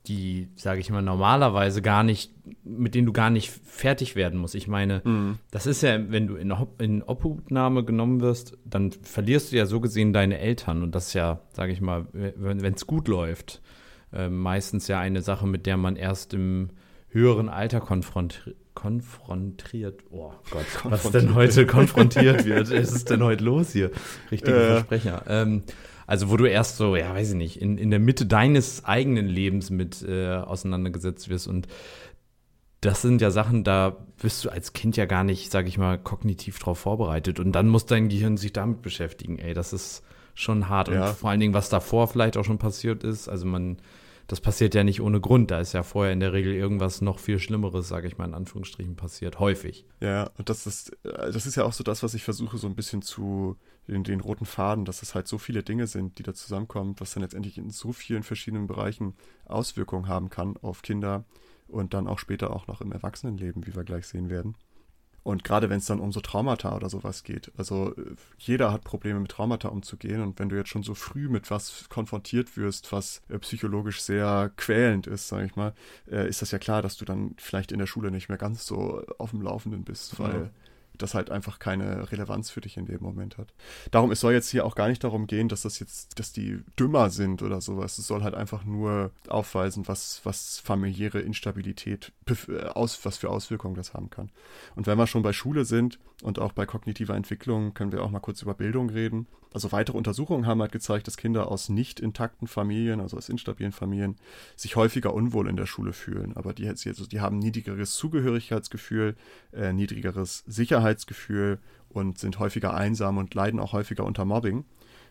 die, 0.08 0.48
sage 0.56 0.80
ich 0.80 0.90
mal, 0.90 1.04
normalerweise 1.04 1.84
gar 1.84 2.02
nicht, 2.02 2.34
mit 2.64 2.96
denen 2.96 3.06
du 3.06 3.14
gar 3.14 3.30
nicht 3.30 3.52
fertig 3.52 4.16
werden 4.16 4.40
musst. 4.40 4.56
Ich 4.56 4.68
meine, 4.68 5.04
mhm. 5.06 5.38
das 5.52 5.68
ist 5.68 5.84
ja, 5.84 6.12
wenn 6.12 6.26
du 6.26 6.38
in, 6.38 6.52
in 6.80 7.04
Obhutnahme 7.04 7.86
genommen 7.86 8.20
wirst, 8.22 8.58
dann 8.66 8.94
verlierst 9.04 9.52
du 9.52 9.58
ja 9.58 9.68
so 9.68 9.80
gesehen 9.80 10.12
deine 10.12 10.40
Eltern. 10.40 10.82
Und 10.82 10.96
das 10.96 11.10
ist 11.10 11.14
ja, 11.14 11.40
sage 11.52 11.72
ich 11.72 11.82
mal, 11.82 12.08
wenn 12.14 12.74
es 12.74 12.88
gut 12.88 13.08
läuft, 13.08 13.62
äh, 14.12 14.28
meistens 14.28 14.88
ja 14.88 15.00
eine 15.00 15.22
Sache, 15.22 15.46
mit 15.46 15.68
der 15.68 15.78
man 15.78 15.98
erst 15.98 16.34
im 16.34 16.72
höheren 17.10 17.48
Alter 17.48 17.80
konfrontiert 17.80 18.56
konfrontiert. 18.84 20.04
Oh 20.12 20.34
Gott, 20.52 20.66
was 20.84 21.10
denn 21.12 21.36
heute 21.36 21.66
konfrontiert 21.66 22.44
wird. 22.44 22.70
Was 22.70 22.92
ist 22.94 23.10
denn 23.10 23.24
heute 23.24 23.42
los 23.42 23.72
hier? 23.72 23.92
Richtige 24.30 24.58
äh. 24.58 24.68
Versprecher. 24.68 25.24
Ähm, 25.28 25.64
also 26.06 26.30
wo 26.30 26.36
du 26.36 26.46
erst 26.50 26.76
so, 26.76 26.98
ja, 26.98 27.14
weiß 27.14 27.30
ich 27.30 27.36
nicht, 27.36 27.62
in, 27.62 27.78
in 27.78 27.92
der 27.92 28.02
Mitte 28.02 28.26
deines 28.26 28.84
eigenen 28.84 29.26
Lebens 29.26 29.70
mit 29.70 30.04
äh, 30.06 30.34
auseinandergesetzt 30.36 31.30
wirst 31.30 31.48
und 31.48 31.70
das 32.82 33.02
sind 33.02 33.22
ja 33.22 33.32
Sachen, 33.32 33.64
da 33.64 33.96
bist 34.22 34.44
du 34.44 34.50
als 34.50 34.74
Kind 34.74 34.98
ja 34.98 35.06
gar 35.06 35.24
nicht, 35.24 35.50
sag 35.50 35.66
ich 35.70 35.78
mal, 35.78 35.98
kognitiv 35.98 36.60
drauf 36.60 36.80
vorbereitet. 36.80 37.40
Und 37.40 37.54
dann 37.54 37.70
muss 37.70 37.86
dein 37.86 38.10
Gehirn 38.10 38.36
sich 38.36 38.52
damit 38.52 38.82
beschäftigen. 38.82 39.40
Ey, 39.40 39.54
das 39.54 39.72
ist 39.72 40.04
schon 40.34 40.68
hart. 40.68 40.90
Ja. 40.90 41.08
Und 41.08 41.16
vor 41.16 41.30
allen 41.30 41.40
Dingen, 41.40 41.54
was 41.54 41.70
davor 41.70 42.10
vielleicht 42.10 42.36
auch 42.36 42.44
schon 42.44 42.58
passiert 42.58 43.06
ist. 43.06 43.30
Also 43.30 43.46
man, 43.46 43.78
das 44.28 44.42
passiert 44.42 44.74
ja 44.74 44.84
nicht 44.84 45.02
ohne 45.02 45.20
Grund. 45.20 45.52
Da 45.52 45.60
ist 45.60 45.74
ja 45.74 45.84
vorher 45.84 46.14
in 46.14 46.20
der 46.20 46.34
Regel 46.34 46.54
irgendwas 46.54 47.02
noch 47.02 47.20
viel 47.20 47.40
Schlimmeres, 47.40 47.88
sage 47.88 48.08
ich 48.08 48.18
mal 48.18 48.26
in 48.26 48.34
Anführungsstrichen, 48.34 48.96
passiert. 48.96 49.40
Häufig. 49.40 49.86
Ja, 50.00 50.30
und 50.38 50.50
das 50.50 50.66
ist, 50.66 50.94
äh, 51.06 51.32
das 51.32 51.46
ist 51.46 51.56
ja 51.56 51.66
auch 51.66 51.74
so 51.74 51.84
das, 51.84 52.04
was 52.04 52.14
ich 52.14 52.24
versuche, 52.24 52.58
so 52.58 52.68
ein 52.68 52.76
bisschen 52.76 53.02
zu 53.02 53.58
den, 53.88 54.04
den 54.04 54.22
roten 54.22 54.46
Faden, 54.46 54.86
dass 54.86 55.02
es 55.02 55.14
halt 55.14 55.28
so 55.28 55.38
viele 55.38 55.64
Dinge 55.64 55.88
sind, 55.88 56.18
die 56.20 56.24
da 56.24 56.34
zusammenkommen, 56.34 56.96
was 57.00 57.14
dann 57.14 57.24
letztendlich 57.24 57.58
in 57.58 57.70
so 57.70 57.92
vielen 57.92 58.24
verschiedenen 58.24 58.68
Bereichen 58.68 59.16
Auswirkungen 59.46 60.08
haben 60.08 60.30
kann 60.30 60.58
auf 60.58 60.82
Kinder 60.82 61.26
und 61.68 61.94
dann 61.94 62.08
auch 62.08 62.20
später 62.20 62.52
auch 62.52 62.68
noch 62.68 62.82
im 62.82 62.92
Erwachsenenleben, 62.92 63.66
wie 63.68 63.76
wir 63.76 63.84
gleich 63.84 64.08
sehen 64.08 64.30
werden. 64.30 64.56
Und 65.24 65.44
gerade 65.46 65.70
wenn 65.70 65.78
es 65.78 65.86
dann 65.86 66.00
um 66.00 66.12
so 66.12 66.20
Traumata 66.20 66.76
oder 66.76 66.90
sowas 66.90 67.24
geht. 67.24 67.52
Also 67.58 67.96
äh, 67.96 68.16
jeder 68.38 68.72
hat 68.74 68.84
Probleme 68.84 69.20
mit 69.20 69.32
Traumata 69.32 69.70
umzugehen. 69.70 70.22
Und 70.22 70.38
wenn 70.38 70.50
du 70.50 70.58
jetzt 70.58 70.70
schon 70.70 70.84
so 70.84 70.96
früh 70.96 71.30
mit 71.30 71.50
was 71.50 71.88
konfrontiert 71.90 72.58
wirst, 72.58 72.92
was 72.92 73.22
äh, 73.30 73.40
psychologisch 73.40 74.02
sehr 74.02 74.52
quälend 74.58 75.08
ist, 75.08 75.30
sage 75.30 75.46
ich 75.46 75.56
mal, 75.56 75.74
äh, 76.12 76.28
ist 76.28 76.42
das 76.42 76.52
ja 76.52 76.60
klar, 76.60 76.82
dass 76.82 76.98
du 76.98 77.06
dann 77.06 77.36
vielleicht 77.38 77.72
in 77.72 77.80
der 77.80 77.88
Schule 77.88 78.12
nicht 78.12 78.28
mehr 78.28 78.38
ganz 78.38 78.66
so 78.66 79.02
auf 79.18 79.32
dem 79.32 79.42
Laufenden 79.42 79.84
bist, 79.84 80.20
weil 80.20 80.34
ja 80.34 80.50
das 80.98 81.14
halt 81.14 81.30
einfach 81.32 81.60
keine 81.60 82.12
Relevanz 82.12 82.50
für 82.50 82.62
dich 82.62 82.78
in 82.78 82.86
dem 82.86 83.02
Moment 83.02 83.38
hat. 83.38 83.54
Darum, 83.92 84.12
es 84.12 84.20
soll 84.20 84.34
jetzt 84.34 84.50
hier 84.50 84.66
auch 84.66 84.76
gar 84.76 84.88
nicht 84.88 85.04
darum 85.04 85.28
gehen, 85.28 85.50
dass 85.50 85.64
das 85.64 85.80
jetzt, 85.80 86.20
dass 86.20 86.32
die 86.32 86.60
dümmer 86.80 87.10
sind 87.10 87.42
oder 87.42 87.62
sowas. 87.62 87.98
Es 87.98 88.08
soll 88.08 88.24
halt 88.24 88.36
einfach 88.36 88.64
nur 88.64 89.12
aufweisen, 89.28 89.88
was, 89.88 90.22
was 90.24 90.60
familiäre 90.60 91.20
Instabilität, 91.20 92.12
aus, 92.74 93.04
was 93.06 93.18
für 93.18 93.30
Auswirkungen 93.30 93.76
das 93.76 93.94
haben 93.94 94.10
kann. 94.10 94.30
Und 94.76 94.88
wenn 94.88 94.98
wir 94.98 95.08
schon 95.08 95.24
bei 95.24 95.34
Schule 95.34 95.66
sind 95.66 96.00
und 96.24 96.40
auch 96.40 96.54
bei 96.54 96.66
kognitiver 96.66 97.16
Entwicklung, 97.16 97.74
können 97.74 97.92
wir 97.92 98.02
auch 98.02 98.10
mal 98.10 98.20
kurz 98.20 98.42
über 98.42 98.54
Bildung 98.54 98.90
reden. 98.90 99.28
Also 99.54 99.72
weitere 99.72 99.98
Untersuchungen 99.98 100.48
haben 100.48 100.62
halt 100.62 100.72
gezeigt, 100.72 101.06
dass 101.06 101.18
Kinder 101.18 101.52
aus 101.52 101.70
nicht 101.70 102.00
intakten 102.00 102.48
Familien, 102.48 103.02
also 103.02 103.18
aus 103.18 103.30
instabilen 103.30 103.74
Familien, 103.74 104.16
sich 104.56 104.76
häufiger 104.76 105.14
unwohl 105.14 105.50
in 105.50 105.58
der 105.58 105.66
Schule 105.66 105.92
fühlen. 105.94 106.36
Aber 106.36 106.54
die, 106.54 106.68
also 106.68 107.06
die 107.06 107.20
haben 107.20 107.38
niedrigeres 107.40 107.96
Zugehörigkeitsgefühl, 107.96 109.16
äh, 109.52 109.74
niedrigeres 109.74 110.44
Sicherheitsgefühl 110.48 111.60
und 111.90 112.18
sind 112.18 112.40
häufiger 112.40 112.74
einsam 112.74 113.18
und 113.18 113.36
leiden 113.36 113.60
auch 113.60 113.74
häufiger 113.74 114.06
unter 114.06 114.26
Mobbing. 114.26 114.64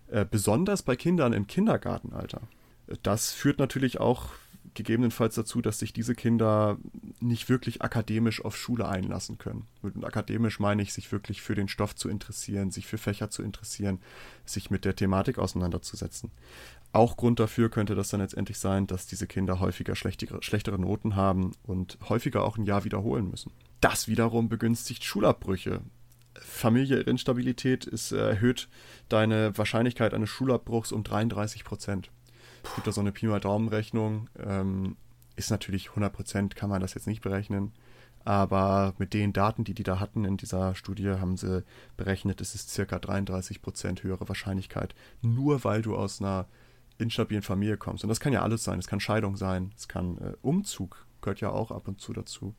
Äh, 0.08 0.24
besonders 0.28 0.82
bei 0.82 0.96
Kindern 0.96 1.34
im 1.34 1.46
Kindergartenalter. 1.46 2.40
Das 3.02 3.32
führt 3.32 3.58
natürlich 3.58 4.00
auch 4.00 4.30
gegebenenfalls 4.74 5.34
dazu, 5.34 5.60
dass 5.60 5.78
sich 5.78 5.92
diese 5.92 6.14
Kinder 6.14 6.78
nicht 7.20 7.48
wirklich 7.48 7.82
akademisch 7.82 8.44
auf 8.44 8.56
Schule 8.56 8.88
einlassen 8.88 9.38
können. 9.38 9.66
Mit 9.82 10.04
akademisch 10.04 10.60
meine 10.60 10.82
ich, 10.82 10.92
sich 10.92 11.10
wirklich 11.12 11.42
für 11.42 11.54
den 11.54 11.68
Stoff 11.68 11.94
zu 11.94 12.08
interessieren, 12.08 12.70
sich 12.70 12.86
für 12.86 12.98
Fächer 12.98 13.30
zu 13.30 13.42
interessieren, 13.42 14.00
sich 14.44 14.70
mit 14.70 14.84
der 14.84 14.96
Thematik 14.96 15.38
auseinanderzusetzen. 15.38 16.30
Auch 16.92 17.16
Grund 17.16 17.40
dafür 17.40 17.70
könnte 17.70 17.94
das 17.94 18.10
dann 18.10 18.20
letztendlich 18.20 18.58
sein, 18.58 18.86
dass 18.86 19.06
diese 19.06 19.26
Kinder 19.26 19.60
häufiger 19.60 19.96
schlechtere, 19.96 20.42
schlechtere 20.42 20.78
Noten 20.78 21.16
haben 21.16 21.52
und 21.62 21.98
häufiger 22.08 22.44
auch 22.44 22.58
ein 22.58 22.64
Jahr 22.64 22.84
wiederholen 22.84 23.30
müssen. 23.30 23.52
Das 23.80 24.08
wiederum 24.08 24.48
begünstigt 24.48 25.04
Schulabbrüche. 25.04 25.80
Familiäre 26.34 27.02
Instabilität 27.02 27.84
ist, 27.84 28.12
erhöht 28.12 28.68
deine 29.08 29.56
Wahrscheinlichkeit 29.56 30.14
eines 30.14 30.30
Schulabbruchs 30.30 30.92
um 30.92 31.02
33 31.02 31.64
Prozent. 31.64 32.10
Gibt 32.74 32.86
da 32.86 32.92
so 32.92 33.00
eine 33.00 33.12
Pi 33.12 33.26
mal 33.26 33.40
Daumenrechnung. 33.40 34.28
Ähm, 34.38 34.96
ist 35.36 35.50
natürlich 35.50 35.88
100% 35.90 36.54
kann 36.54 36.70
man 36.70 36.80
das 36.80 36.94
jetzt 36.94 37.06
nicht 37.06 37.22
berechnen. 37.22 37.72
Aber 38.24 38.94
mit 38.98 39.14
den 39.14 39.32
Daten, 39.32 39.64
die 39.64 39.74
die 39.74 39.82
da 39.82 39.98
hatten 39.98 40.24
in 40.24 40.36
dieser 40.36 40.74
Studie, 40.74 41.08
haben 41.08 41.36
sie 41.36 41.64
berechnet, 41.96 42.40
es 42.40 42.54
ist 42.54 42.70
circa 42.70 42.96
33% 42.96 44.02
höhere 44.02 44.28
Wahrscheinlichkeit, 44.28 44.94
nur 45.22 45.64
weil 45.64 45.82
du 45.82 45.96
aus 45.96 46.20
einer 46.20 46.46
instabilen 46.98 47.42
Familie 47.42 47.76
kommst. 47.76 48.04
Und 48.04 48.08
das 48.08 48.20
kann 48.20 48.32
ja 48.32 48.42
alles 48.42 48.62
sein. 48.62 48.78
Es 48.78 48.86
kann 48.86 49.00
Scheidung 49.00 49.36
sein, 49.36 49.72
es 49.76 49.88
kann 49.88 50.18
äh, 50.18 50.34
Umzug, 50.42 51.04
gehört 51.20 51.40
ja 51.40 51.50
auch 51.50 51.72
ab 51.72 51.88
und 51.88 52.00
zu 52.00 52.12
dazu. 52.12 52.54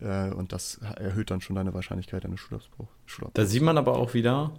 Äh, 0.00 0.30
und 0.30 0.52
das 0.52 0.78
erhöht 0.78 1.30
dann 1.30 1.42
schon 1.42 1.56
deine 1.56 1.74
Wahrscheinlichkeit 1.74 2.24
eines 2.24 2.40
Schulabbruchs. 2.40 2.90
Schulabbruch. 3.04 3.34
Da 3.34 3.44
sieht 3.44 3.62
man 3.62 3.76
aber 3.76 3.96
auch 3.96 4.14
wieder, 4.14 4.52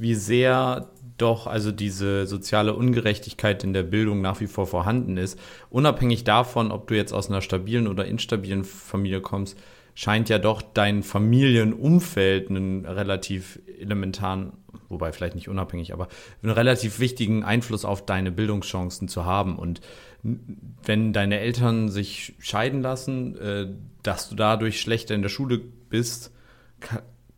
wie 0.00 0.14
sehr 0.14 0.90
doch 1.18 1.46
also 1.46 1.70
diese 1.70 2.26
soziale 2.26 2.74
Ungerechtigkeit 2.74 3.62
in 3.62 3.74
der 3.74 3.82
Bildung 3.82 4.22
nach 4.22 4.40
wie 4.40 4.46
vor 4.46 4.66
vorhanden 4.66 5.18
ist. 5.18 5.38
Unabhängig 5.68 6.24
davon, 6.24 6.72
ob 6.72 6.88
du 6.88 6.96
jetzt 6.96 7.12
aus 7.12 7.28
einer 7.28 7.42
stabilen 7.42 7.86
oder 7.86 8.06
instabilen 8.06 8.64
Familie 8.64 9.20
kommst, 9.20 9.58
scheint 9.94 10.30
ja 10.30 10.38
doch 10.38 10.62
dein 10.62 11.02
Familienumfeld 11.02 12.48
einen 12.48 12.86
relativ 12.86 13.60
elementaren, 13.78 14.54
wobei 14.88 15.12
vielleicht 15.12 15.34
nicht 15.34 15.50
unabhängig, 15.50 15.92
aber 15.92 16.08
einen 16.42 16.52
relativ 16.52 17.00
wichtigen 17.00 17.44
Einfluss 17.44 17.84
auf 17.84 18.06
deine 18.06 18.32
Bildungschancen 18.32 19.08
zu 19.08 19.26
haben. 19.26 19.58
Und 19.58 19.82
wenn 20.22 21.12
deine 21.12 21.40
Eltern 21.40 21.90
sich 21.90 22.34
scheiden 22.38 22.80
lassen, 22.80 23.36
äh, 23.36 23.66
dass 24.02 24.30
du 24.30 24.36
dadurch 24.36 24.80
schlechter 24.80 25.14
in 25.14 25.22
der 25.22 25.28
Schule 25.28 25.58
bist, 25.58 26.32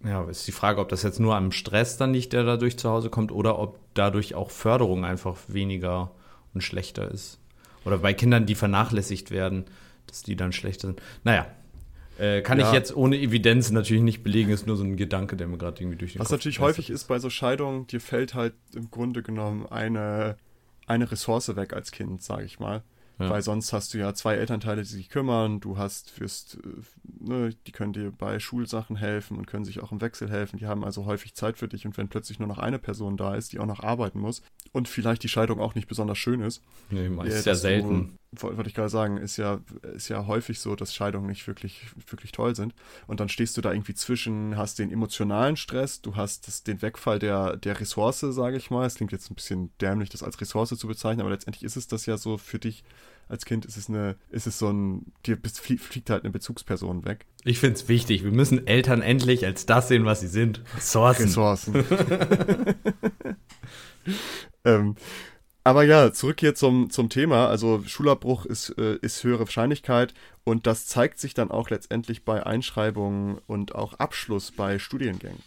ja, 0.05 0.25
ist 0.29 0.47
die 0.47 0.53
Frage, 0.53 0.81
ob 0.81 0.89
das 0.89 1.03
jetzt 1.03 1.21
nur 1.21 1.37
am 1.37 1.53
Stress 1.53 1.97
dann 1.97 2.13
liegt, 2.13 2.33
der 2.33 2.45
dadurch 2.45 2.79
zu 2.79 2.91
Hause 2.91 3.11
kommt, 3.11 3.33
oder 3.33 3.59
ob 3.59 3.79
dadurch 3.95 4.35
auch 4.35 4.51
Förderung 4.51 5.05
einfach 5.05 5.37
weniger 5.49 6.11
und 6.55 6.63
schlechter 6.63 7.11
ist. 7.11 7.39
Oder 7.85 7.99
bei 7.99 8.15
Kindern, 8.15 8.47
die 8.47 8.55
vernachlässigt 8.55 9.31
werden, 9.31 9.65
dass 10.07 10.23
die 10.23 10.37
dann 10.37 10.53
schlechter 10.53 10.89
sind. 10.89 11.03
Naja, 11.25 11.47
äh, 12.19 12.43
kann 12.43 12.59
ja. 12.59 12.67
ich 12.67 12.73
jetzt 12.73 12.95
ohne 12.95 13.17
Evidenz 13.17 13.71
natürlich 13.71 14.03
nicht 14.03 14.23
belegen, 14.23 14.51
ist 14.51 14.67
nur 14.67 14.77
so 14.77 14.85
ein 14.85 14.97
Gedanke, 14.97 15.37
der 15.37 15.47
mir 15.47 15.59
gerade 15.59 15.81
irgendwie 15.81 15.99
durch 15.99 16.13
den 16.13 16.21
Was 16.21 16.29
Kopf 16.29 16.39
natürlich 16.39 16.61
häufig 16.61 16.91
ist 16.91 17.05
bei 17.05 17.19
so 17.19 17.31
Scheidungen, 17.31 17.87
dir 17.87 18.01
fällt 18.01 18.35
halt 18.35 18.55
im 18.75 18.91
Grunde 18.91 19.23
genommen 19.23 19.67
eine, 19.67 20.37
eine 20.87 21.11
Ressource 21.11 21.57
weg 21.57 21.73
als 21.73 21.91
Kind, 21.91 22.23
sage 22.23 22.45
ich 22.45 22.61
mal. 22.61 22.83
Ja. 23.19 23.31
Weil 23.31 23.43
sonst 23.43 23.73
hast 23.73 23.95
du 23.95 23.99
ja 23.99 24.15
zwei 24.15 24.35
Elternteile, 24.35 24.83
die 24.83 24.89
sich 24.89 25.09
kümmern, 25.09 25.61
du 25.61 25.79
hast 25.79 26.11
fürs, 26.11 26.59
äh, 26.65 27.25
ne, 27.25 27.55
die 27.67 27.73
können 27.73 27.93
dir 27.93 28.11
bei 28.11 28.39
Schulsachen 28.39 28.97
helfen 28.97 29.37
und 29.37 29.47
können 29.47 29.65
sich 29.65 29.81
auch 29.81 29.93
im 29.93 30.01
Wechsel 30.01 30.31
helfen. 30.31 30.59
Die 30.59 30.67
haben 30.67 30.85
also 30.85 31.05
häufig 31.05 31.35
Zeit 31.35 31.59
für 31.59 31.69
dich 31.69 31.87
und 31.87 31.97
wenn 31.97 32.09
plötzlich 32.09 32.39
nur 32.39 32.49
noch 32.49 32.59
eine 32.59 32.79
Person 32.79 33.17
da 33.17 33.35
ist, 33.35 33.53
die 33.53 33.59
auch 33.59 33.67
noch 33.67 33.81
arbeiten 33.81 34.19
muss 34.19 34.43
und 34.73 34.89
vielleicht 34.89 35.23
die 35.23 35.29
Scheidung 35.29 35.61
auch 35.61 35.75
nicht 35.75 35.89
besonders 35.89 36.19
schön 36.19 36.41
ist. 36.41 36.63
Nee, 36.91 37.09
ist 37.27 37.47
ja 37.47 37.55
selten. 37.55 38.17
Wollte 38.35 38.69
ich 38.69 38.75
gerade 38.75 38.89
sagen, 38.89 39.19
ist 39.19 39.37
ja, 39.37 39.61
ist 39.95 40.09
ja 40.09 40.27
häufig 40.27 40.59
so, 40.59 40.75
dass 40.75 40.95
Scheidungen 40.95 41.27
nicht 41.27 41.47
wirklich, 41.47 41.85
wirklich 42.09 42.33
toll 42.33 42.57
sind. 42.57 42.75
Und 43.07 43.21
dann 43.21 43.29
stehst 43.29 43.57
du 43.57 43.61
da 43.61 43.73
irgendwie 43.73 43.95
zwischen, 43.95 44.57
hast 44.57 44.79
den 44.79 44.91
emotionalen 44.91 45.57
Stress, 45.57 46.01
du 46.01 46.17
hast 46.17 46.49
das, 46.49 46.63
den 46.63 46.81
Wegfall 46.81 47.19
der, 47.19 47.59
der 47.59 47.79
Ressource, 47.79 48.21
sage 48.21 48.57
ich 48.57 48.71
mal. 48.71 48.87
Es 48.87 48.95
klingt 48.95 49.13
jetzt 49.13 49.31
ein 49.31 49.35
bisschen 49.35 49.71
dämlich, 49.81 50.09
das 50.09 50.23
als 50.23 50.41
Ressource 50.41 50.71
zu 50.71 50.87
bezeichnen, 50.87 51.21
aber 51.21 51.31
letztendlich 51.31 51.63
ist 51.63 51.77
es 51.77 51.89
das 51.89 52.07
ja 52.07 52.17
so 52.17 52.39
für 52.39 52.59
dich 52.59 52.85
als 53.29 53.47
Kind 53.47 53.65
ist 53.65 53.79
es 53.79 53.89
eine, 53.89 54.17
ist 54.31 54.47
es 54.47 54.59
so 54.59 54.69
ein, 54.71 55.13
dir 55.25 55.39
fliegt 55.39 56.11
halt 56.11 56.25
eine 56.25 56.31
Bezugsperson 56.31 57.07
weg. 57.07 57.25
Ich 57.45 57.61
finde 57.61 57.77
es 57.77 57.89
wichtig. 57.89 58.25
Wir 58.25 58.31
müssen 58.31 58.67
Eltern 58.67 59.01
endlich 59.01 59.47
als 59.47 59.65
das 59.65 59.89
sehen, 59.89 60.05
was 60.05 60.21
sie 60.21 60.29
sind. 60.29 60.61
Ressourcen. 60.77 61.25
Ressourcen. 61.25 61.75
ähm, 64.65 64.97
aber 65.65 65.85
ja, 65.85 66.13
zurück 66.13 66.41
hier 66.41 66.55
zum, 66.55 66.91
zum 66.91 67.09
Thema. 67.09 67.49
Also 67.49 67.83
Schulabbruch 67.87 68.47
ist, 68.47 68.71
äh, 68.79 68.97
ist 68.97 69.23
höhere 69.23 69.41
Wahrscheinlichkeit 69.41 70.15
und 70.45 70.67
das 70.67 70.87
zeigt 70.87 71.19
sich 71.19 71.35
dann 71.35 71.51
auch 71.51 71.71
letztendlich 71.71 72.25
bei 72.25 72.45
Einschreibungen 72.45 73.39
und 73.47 73.75
auch 73.75 73.95
Abschluss 73.95 74.51
bei 74.51 74.79
Studiengängen. 74.79 75.43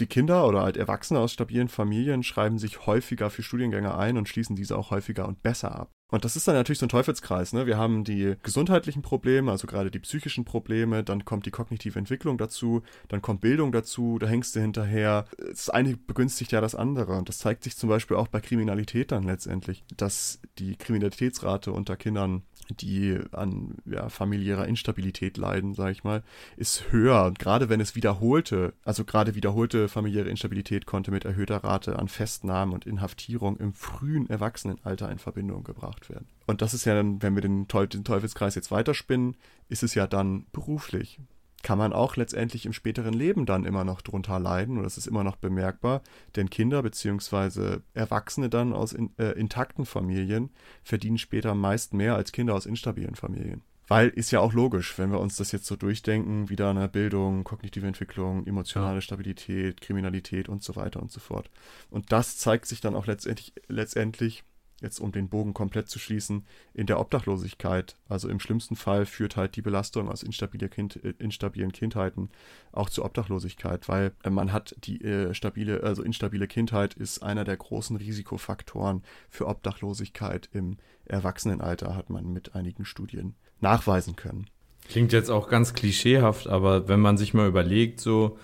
Die 0.00 0.06
Kinder 0.06 0.48
oder 0.48 0.62
halt 0.62 0.78
Erwachsene 0.78 1.20
aus 1.20 1.32
stabilen 1.32 1.68
Familien 1.68 2.22
schreiben 2.22 2.58
sich 2.58 2.86
häufiger 2.86 3.28
für 3.28 3.42
Studiengänge 3.42 3.94
ein 3.96 4.16
und 4.16 4.30
schließen 4.30 4.56
diese 4.56 4.78
auch 4.78 4.90
häufiger 4.90 5.28
und 5.28 5.42
besser 5.42 5.78
ab. 5.78 5.90
Und 6.10 6.24
das 6.24 6.36
ist 6.36 6.48
dann 6.48 6.54
natürlich 6.54 6.78
so 6.78 6.86
ein 6.86 6.90
Teufelskreis. 6.90 7.52
Ne? 7.52 7.66
Wir 7.66 7.76
haben 7.76 8.02
die 8.02 8.34
gesundheitlichen 8.42 9.02
Probleme, 9.02 9.50
also 9.50 9.66
gerade 9.66 9.90
die 9.90 9.98
psychischen 10.00 10.44
Probleme, 10.44 11.04
dann 11.04 11.24
kommt 11.24 11.46
die 11.46 11.50
kognitive 11.50 11.98
Entwicklung 11.98 12.38
dazu, 12.38 12.82
dann 13.08 13.22
kommt 13.22 13.42
Bildung 13.42 13.72
dazu, 13.72 14.18
da 14.18 14.26
hängst 14.26 14.56
du 14.56 14.60
hinterher. 14.60 15.26
Das 15.38 15.70
eine 15.70 15.96
begünstigt 15.96 16.50
ja 16.50 16.60
das 16.60 16.74
andere. 16.74 17.16
Und 17.16 17.28
das 17.28 17.38
zeigt 17.38 17.62
sich 17.62 17.76
zum 17.76 17.90
Beispiel 17.90 18.16
auch 18.16 18.28
bei 18.28 18.40
Kriminalität 18.40 19.12
dann 19.12 19.22
letztendlich, 19.22 19.84
dass 19.96 20.40
die 20.58 20.76
Kriminalitätsrate 20.76 21.72
unter 21.72 21.96
Kindern 21.96 22.42
die 22.74 23.18
an 23.32 23.76
ja, 23.84 24.08
familiärer 24.08 24.66
Instabilität 24.66 25.36
leiden, 25.36 25.74
sage 25.74 25.92
ich 25.92 26.04
mal, 26.04 26.22
ist 26.56 26.92
höher. 26.92 27.24
Und 27.24 27.38
gerade 27.38 27.68
wenn 27.68 27.80
es 27.80 27.94
wiederholte, 27.94 28.74
also 28.84 29.04
gerade 29.04 29.34
wiederholte 29.34 29.88
familiäre 29.88 30.28
Instabilität 30.28 30.86
konnte 30.86 31.10
mit 31.10 31.24
erhöhter 31.24 31.64
Rate 31.64 31.98
an 31.98 32.08
Festnahmen 32.08 32.74
und 32.74 32.86
Inhaftierung 32.86 33.56
im 33.58 33.72
frühen 33.72 34.28
Erwachsenenalter 34.28 35.10
in 35.10 35.18
Verbindung 35.18 35.64
gebracht 35.64 36.10
werden. 36.10 36.26
Und 36.46 36.62
das 36.62 36.74
ist 36.74 36.84
ja 36.84 36.94
dann, 36.94 37.22
wenn 37.22 37.34
wir 37.34 37.42
den, 37.42 37.68
Teufel, 37.68 37.88
den 37.88 38.04
Teufelskreis 38.04 38.54
jetzt 38.54 38.70
weiterspinnen, 38.70 39.36
ist 39.68 39.82
es 39.82 39.94
ja 39.94 40.06
dann 40.06 40.46
beruflich. 40.52 41.20
Kann 41.62 41.78
man 41.78 41.92
auch 41.92 42.16
letztendlich 42.16 42.66
im 42.66 42.72
späteren 42.72 43.12
Leben 43.14 43.46
dann 43.46 43.64
immer 43.64 43.84
noch 43.84 44.00
drunter 44.00 44.38
leiden 44.38 44.78
und 44.78 44.84
das 44.84 44.96
ist 44.96 45.06
immer 45.06 45.24
noch 45.24 45.36
bemerkbar, 45.36 46.02
denn 46.36 46.50
Kinder 46.50 46.82
bzw. 46.82 47.78
Erwachsene 47.94 48.48
dann 48.48 48.72
aus 48.72 48.92
in, 48.92 49.10
äh, 49.18 49.32
intakten 49.32 49.86
Familien 49.86 50.50
verdienen 50.82 51.18
später 51.18 51.54
meist 51.54 51.94
mehr 51.94 52.14
als 52.14 52.32
Kinder 52.32 52.54
aus 52.54 52.66
instabilen 52.66 53.14
Familien. 53.14 53.62
Weil 53.90 54.08
ist 54.08 54.30
ja 54.30 54.38
auch 54.38 54.52
logisch, 54.52 54.96
wenn 55.00 55.10
wir 55.10 55.18
uns 55.18 55.34
das 55.34 55.50
jetzt 55.50 55.66
so 55.66 55.74
durchdenken, 55.74 56.48
wieder 56.48 56.70
eine 56.70 56.88
Bildung, 56.88 57.42
kognitive 57.42 57.88
Entwicklung, 57.88 58.46
emotionale. 58.46 59.02
Stabilität, 59.02 59.80
Kriminalität 59.80 60.48
und 60.48 60.62
so 60.62 60.76
weiter 60.76 61.02
und 61.02 61.10
so 61.10 61.18
fort. 61.18 61.50
Und 61.90 62.12
das 62.12 62.38
zeigt 62.38 62.66
sich 62.66 62.80
dann 62.80 62.94
auch 62.94 63.06
letztendlich, 63.06 63.52
letztendlich 63.66 64.44
jetzt 64.80 65.00
um 65.00 65.12
den 65.12 65.28
Bogen 65.28 65.54
komplett 65.54 65.88
zu 65.88 65.98
schließen, 65.98 66.44
in 66.74 66.86
der 66.86 67.00
Obdachlosigkeit. 67.00 67.96
Also 68.08 68.28
im 68.28 68.40
schlimmsten 68.40 68.76
Fall 68.76 69.06
führt 69.06 69.36
halt 69.36 69.56
die 69.56 69.62
Belastung 69.62 70.08
aus 70.08 70.22
instabile 70.22 70.68
kind, 70.68 71.02
äh, 71.04 71.14
instabilen 71.18 71.72
Kindheiten 71.72 72.30
auch 72.72 72.90
zur 72.90 73.04
Obdachlosigkeit, 73.04 73.88
weil 73.88 74.12
äh, 74.22 74.30
man 74.30 74.52
hat 74.52 74.76
die 74.84 75.02
äh, 75.02 75.34
stabile, 75.34 75.82
also 75.82 76.02
instabile 76.02 76.46
Kindheit 76.46 76.94
ist 76.94 77.22
einer 77.22 77.44
der 77.44 77.56
großen 77.56 77.96
Risikofaktoren 77.96 79.02
für 79.28 79.46
Obdachlosigkeit 79.46 80.48
im 80.52 80.78
Erwachsenenalter, 81.04 81.96
hat 81.96 82.10
man 82.10 82.32
mit 82.32 82.54
einigen 82.54 82.84
Studien 82.84 83.34
nachweisen 83.60 84.16
können. 84.16 84.46
Klingt 84.88 85.12
jetzt 85.12 85.30
auch 85.30 85.48
ganz 85.48 85.74
klischeehaft, 85.74 86.48
aber 86.48 86.88
wenn 86.88 87.00
man 87.00 87.16
sich 87.16 87.34
mal 87.34 87.46
überlegt, 87.46 88.00
so, 88.00 88.38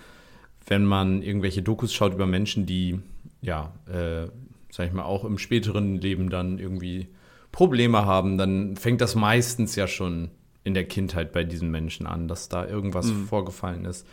wenn 0.67 0.85
man 0.85 1.21
irgendwelche 1.21 1.61
Dokus 1.61 1.93
schaut 1.93 2.13
über 2.13 2.27
Menschen, 2.27 2.65
die 2.65 2.99
ja 3.41 3.73
äh, 3.87 4.27
sag 4.77 4.85
ich 4.85 4.93
mal, 4.93 5.05
auch 5.05 5.25
im 5.25 5.39
späteren 5.39 5.99
Leben 5.99 6.29
dann 6.29 6.59
irgendwie 6.59 7.07
Probleme 7.51 8.05
haben, 8.05 8.37
dann 8.37 8.77
fängt 8.77 9.01
das 9.01 9.15
meistens 9.15 9.75
ja 9.75 9.87
schon 9.87 10.29
in 10.63 10.75
der 10.75 10.85
Kindheit 10.85 11.31
bei 11.31 11.43
diesen 11.43 11.71
Menschen 11.71 12.05
an, 12.05 12.27
dass 12.27 12.47
da 12.47 12.67
irgendwas 12.67 13.07
mhm. 13.07 13.25
vorgefallen 13.25 13.85
ist. 13.85 14.05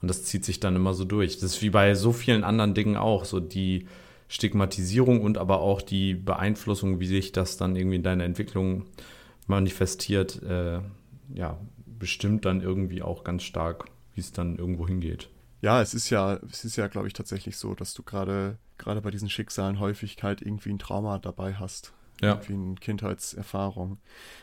Und 0.00 0.06
das 0.08 0.22
zieht 0.22 0.44
sich 0.44 0.60
dann 0.60 0.76
immer 0.76 0.94
so 0.94 1.04
durch. 1.04 1.40
Das 1.40 1.54
ist 1.54 1.62
wie 1.62 1.70
bei 1.70 1.96
so 1.96 2.12
vielen 2.12 2.44
anderen 2.44 2.72
Dingen 2.72 2.96
auch, 2.96 3.24
so 3.24 3.40
die 3.40 3.88
Stigmatisierung 4.28 5.22
und 5.22 5.38
aber 5.38 5.60
auch 5.60 5.82
die 5.82 6.14
Beeinflussung, 6.14 7.00
wie 7.00 7.06
sich 7.06 7.32
das 7.32 7.56
dann 7.56 7.74
irgendwie 7.74 7.96
in 7.96 8.04
deiner 8.04 8.24
Entwicklung 8.24 8.84
manifestiert, 9.48 10.40
äh, 10.44 10.78
ja, 11.34 11.58
bestimmt 11.98 12.44
dann 12.44 12.60
irgendwie 12.60 13.02
auch 13.02 13.24
ganz 13.24 13.42
stark, 13.42 13.86
wie 14.14 14.20
es 14.20 14.30
dann 14.30 14.56
irgendwo 14.56 14.86
hingeht. 14.86 15.30
Ja, 15.62 15.82
es 15.82 15.94
ist 15.94 16.10
ja, 16.10 16.38
es 16.48 16.64
ist 16.64 16.76
ja, 16.76 16.86
glaube 16.86 17.08
ich, 17.08 17.12
tatsächlich 17.12 17.56
so, 17.56 17.74
dass 17.74 17.92
du 17.94 18.04
gerade, 18.04 18.58
gerade 18.82 19.00
bei 19.00 19.10
diesen 19.10 19.30
Schicksalen 19.30 19.78
Häufigkeit 19.78 20.42
irgendwie 20.42 20.70
ein 20.70 20.78
Trauma 20.78 21.18
dabei 21.18 21.54
hast. 21.54 21.92
Ja. 22.20 22.34
Irgendwie 22.34 22.54
eine 22.54 22.74
Kindheitserfahrung. 22.76 23.98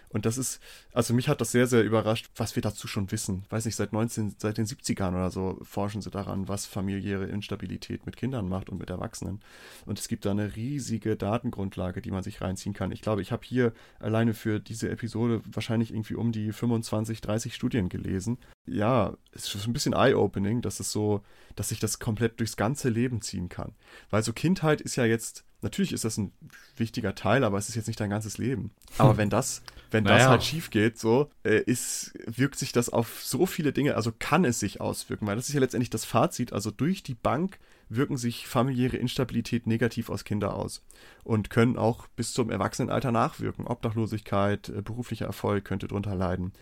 Und 0.09 0.25
das 0.25 0.37
ist, 0.37 0.59
also 0.91 1.13
mich 1.13 1.29
hat 1.29 1.39
das 1.39 1.51
sehr, 1.51 1.67
sehr 1.67 1.83
überrascht, 1.83 2.29
was 2.35 2.55
wir 2.55 2.61
dazu 2.61 2.87
schon 2.87 3.11
wissen. 3.11 3.45
Weiß 3.49 3.65
nicht, 3.65 3.75
seit 3.75 3.93
19, 3.93 4.35
seit 4.37 4.57
den 4.57 4.65
70ern 4.65 5.09
oder 5.09 5.29
so 5.29 5.59
forschen 5.61 6.01
sie 6.01 6.09
daran, 6.09 6.47
was 6.47 6.65
familiäre 6.65 7.25
Instabilität 7.25 8.05
mit 8.05 8.17
Kindern 8.17 8.49
macht 8.49 8.69
und 8.69 8.79
mit 8.79 8.89
Erwachsenen. 8.89 9.41
Und 9.85 9.99
es 9.99 10.07
gibt 10.07 10.25
da 10.25 10.31
eine 10.31 10.55
riesige 10.55 11.15
Datengrundlage, 11.15 12.01
die 12.01 12.11
man 12.11 12.23
sich 12.23 12.41
reinziehen 12.41 12.73
kann. 12.73 12.91
Ich 12.91 13.01
glaube, 13.01 13.21
ich 13.21 13.31
habe 13.31 13.45
hier 13.45 13.73
alleine 13.99 14.33
für 14.33 14.59
diese 14.59 14.89
Episode 14.89 15.41
wahrscheinlich 15.45 15.91
irgendwie 15.91 16.15
um 16.15 16.31
die 16.31 16.51
25, 16.51 17.21
30 17.21 17.53
Studien 17.53 17.89
gelesen. 17.89 18.37
Ja, 18.67 19.15
es 19.31 19.53
ist 19.53 19.67
ein 19.67 19.73
bisschen 19.73 19.93
eye-opening, 19.93 20.61
dass 20.61 20.79
es 20.79 20.91
so, 20.91 21.21
dass 21.55 21.69
sich 21.69 21.79
das 21.79 21.99
komplett 21.99 22.39
durchs 22.39 22.57
ganze 22.57 22.89
Leben 22.89 23.21
ziehen 23.21 23.49
kann. 23.49 23.73
Weil 24.09 24.23
so 24.23 24.33
Kindheit 24.33 24.81
ist 24.81 24.95
ja 24.95 25.05
jetzt 25.05 25.45
natürlich 25.61 25.93
ist 25.93 26.05
das 26.05 26.17
ein 26.17 26.31
wichtiger 26.77 27.15
Teil, 27.15 27.43
aber 27.43 27.57
es 27.57 27.69
ist 27.69 27.75
jetzt 27.75 27.87
nicht 27.87 27.99
dein 27.99 28.09
ganzes 28.09 28.37
Leben. 28.37 28.71
Aber 28.97 29.17
wenn 29.17 29.29
das, 29.29 29.61
wenn 29.91 30.03
naja. 30.03 30.17
das 30.17 30.27
halt 30.27 30.43
schief 30.43 30.69
geht, 30.69 30.97
so, 30.99 31.29
äh, 31.43 31.61
ist, 31.61 32.13
wirkt 32.25 32.57
sich 32.57 32.71
das 32.71 32.89
auf 32.89 33.21
so 33.23 33.45
viele 33.45 33.73
Dinge, 33.73 33.95
also 33.95 34.11
kann 34.17 34.45
es 34.45 34.59
sich 34.59 34.81
auswirken, 34.81 35.27
weil 35.27 35.35
das 35.35 35.47
ist 35.47 35.53
ja 35.53 35.59
letztendlich 35.59 35.89
das 35.89 36.05
Fazit, 36.05 36.53
also 36.53 36.71
durch 36.71 37.03
die 37.03 37.15
Bank 37.15 37.59
wirken 37.89 38.17
sich 38.17 38.47
familiäre 38.47 38.97
Instabilität 38.97 39.65
negativ 39.65 40.09
aus 40.09 40.23
Kinder 40.23 40.55
aus 40.55 40.83
und 41.23 41.49
können 41.49 41.75
auch 41.75 42.07
bis 42.15 42.33
zum 42.33 42.51
Erwachsenenalter 42.51 43.11
nachwirken. 43.11 43.65
Obdachlosigkeit, 43.65 44.69
äh, 44.69 44.81
beruflicher 44.81 45.25
Erfolg 45.25 45.65
könnte 45.65 45.87
drunter 45.87 46.15
leiden. 46.15 46.53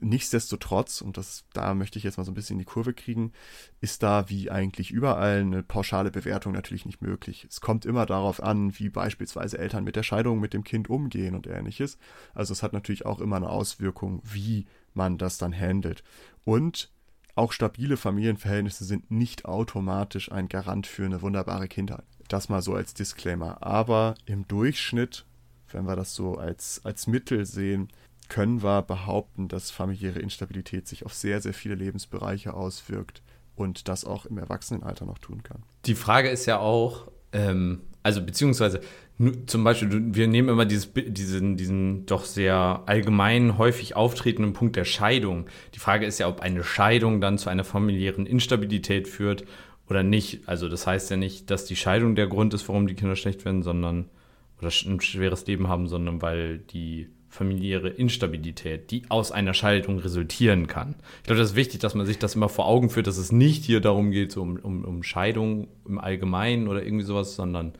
Nichtsdestotrotz, 0.00 1.00
und 1.00 1.16
das, 1.16 1.44
da 1.52 1.74
möchte 1.74 1.98
ich 1.98 2.04
jetzt 2.04 2.16
mal 2.16 2.24
so 2.24 2.32
ein 2.32 2.34
bisschen 2.34 2.54
in 2.54 2.60
die 2.60 2.64
Kurve 2.64 2.92
kriegen, 2.92 3.32
ist 3.80 4.02
da 4.02 4.28
wie 4.28 4.50
eigentlich 4.50 4.90
überall 4.90 5.40
eine 5.40 5.62
pauschale 5.62 6.10
Bewertung 6.10 6.52
natürlich 6.52 6.86
nicht 6.86 7.02
möglich. 7.02 7.46
Es 7.48 7.60
kommt 7.60 7.84
immer 7.84 8.06
darauf 8.06 8.42
an, 8.42 8.78
wie 8.78 8.88
beispielsweise 8.88 9.58
Eltern 9.58 9.84
mit 9.84 9.96
der 9.96 10.02
Scheidung 10.02 10.40
mit 10.40 10.54
dem 10.54 10.64
Kind 10.64 10.90
umgehen 10.90 11.34
und 11.34 11.46
ähnliches. 11.46 11.98
Also 12.34 12.52
es 12.52 12.62
hat 12.62 12.72
natürlich 12.72 13.06
auch 13.06 13.20
immer 13.20 13.36
eine 13.36 13.50
Auswirkung, 13.50 14.20
wie 14.24 14.66
man 14.94 15.18
das 15.18 15.38
dann 15.38 15.52
handelt. 15.56 16.02
Und 16.44 16.90
auch 17.34 17.52
stabile 17.52 17.96
Familienverhältnisse 17.96 18.84
sind 18.84 19.10
nicht 19.10 19.46
automatisch 19.46 20.30
ein 20.30 20.48
Garant 20.48 20.86
für 20.86 21.04
eine 21.04 21.22
wunderbare 21.22 21.66
Kindheit. 21.66 22.04
Das 22.28 22.48
mal 22.48 22.62
so 22.62 22.74
als 22.74 22.92
Disclaimer. 22.92 23.62
Aber 23.62 24.14
im 24.26 24.46
Durchschnitt, 24.48 25.24
wenn 25.70 25.86
wir 25.86 25.96
das 25.96 26.14
so 26.14 26.36
als, 26.36 26.82
als 26.84 27.06
Mittel 27.06 27.46
sehen, 27.46 27.88
können 28.32 28.62
wir 28.62 28.80
behaupten, 28.80 29.48
dass 29.48 29.70
familiäre 29.70 30.18
Instabilität 30.18 30.88
sich 30.88 31.04
auf 31.04 31.12
sehr, 31.12 31.42
sehr 31.42 31.52
viele 31.52 31.74
Lebensbereiche 31.74 32.54
auswirkt 32.54 33.22
und 33.56 33.88
das 33.88 34.06
auch 34.06 34.24
im 34.24 34.38
Erwachsenenalter 34.38 35.04
noch 35.04 35.18
tun 35.18 35.42
kann. 35.42 35.64
Die 35.84 35.94
Frage 35.94 36.30
ist 36.30 36.46
ja 36.46 36.58
auch, 36.58 37.08
ähm, 37.34 37.82
also 38.02 38.24
beziehungsweise 38.24 38.80
zum 39.44 39.64
Beispiel, 39.64 40.14
wir 40.14 40.28
nehmen 40.28 40.48
immer 40.48 40.64
dieses, 40.64 40.90
diesen, 40.94 41.58
diesen 41.58 42.06
doch 42.06 42.24
sehr 42.24 42.82
allgemein 42.86 43.58
häufig 43.58 43.96
auftretenden 43.96 44.54
Punkt 44.54 44.76
der 44.76 44.86
Scheidung. 44.86 45.44
Die 45.74 45.78
Frage 45.78 46.06
ist 46.06 46.18
ja, 46.18 46.26
ob 46.26 46.40
eine 46.40 46.64
Scheidung 46.64 47.20
dann 47.20 47.36
zu 47.36 47.50
einer 47.50 47.64
familiären 47.64 48.24
Instabilität 48.24 49.08
führt 49.08 49.44
oder 49.90 50.02
nicht. 50.02 50.48
Also 50.48 50.70
das 50.70 50.86
heißt 50.86 51.10
ja 51.10 51.18
nicht, 51.18 51.50
dass 51.50 51.66
die 51.66 51.76
Scheidung 51.76 52.14
der 52.14 52.28
Grund 52.28 52.54
ist, 52.54 52.66
warum 52.66 52.86
die 52.86 52.94
Kinder 52.94 53.14
schlecht 53.14 53.44
werden, 53.44 53.62
sondern 53.62 54.08
oder 54.58 54.70
ein 54.86 55.02
schweres 55.02 55.46
Leben 55.46 55.68
haben, 55.68 55.86
sondern 55.86 56.22
weil 56.22 56.58
die 56.58 57.10
familiäre 57.32 57.88
Instabilität, 57.88 58.90
die 58.90 59.04
aus 59.08 59.32
einer 59.32 59.54
Scheidung 59.54 59.98
resultieren 59.98 60.66
kann. 60.66 60.96
Ich 61.18 61.22
glaube, 61.24 61.40
das 61.40 61.52
ist 61.52 61.56
wichtig, 61.56 61.80
dass 61.80 61.94
man 61.94 62.04
sich 62.04 62.18
das 62.18 62.34
immer 62.34 62.50
vor 62.50 62.66
Augen 62.66 62.90
führt, 62.90 63.06
dass 63.06 63.16
es 63.16 63.32
nicht 63.32 63.64
hier 63.64 63.80
darum 63.80 64.10
geht, 64.10 64.32
so 64.32 64.42
um, 64.42 64.56
um, 64.56 64.84
um 64.84 65.02
Scheidung 65.02 65.68
im 65.88 65.98
Allgemeinen 65.98 66.68
oder 66.68 66.84
irgendwie 66.84 67.06
sowas, 67.06 67.34
sondern 67.34 67.72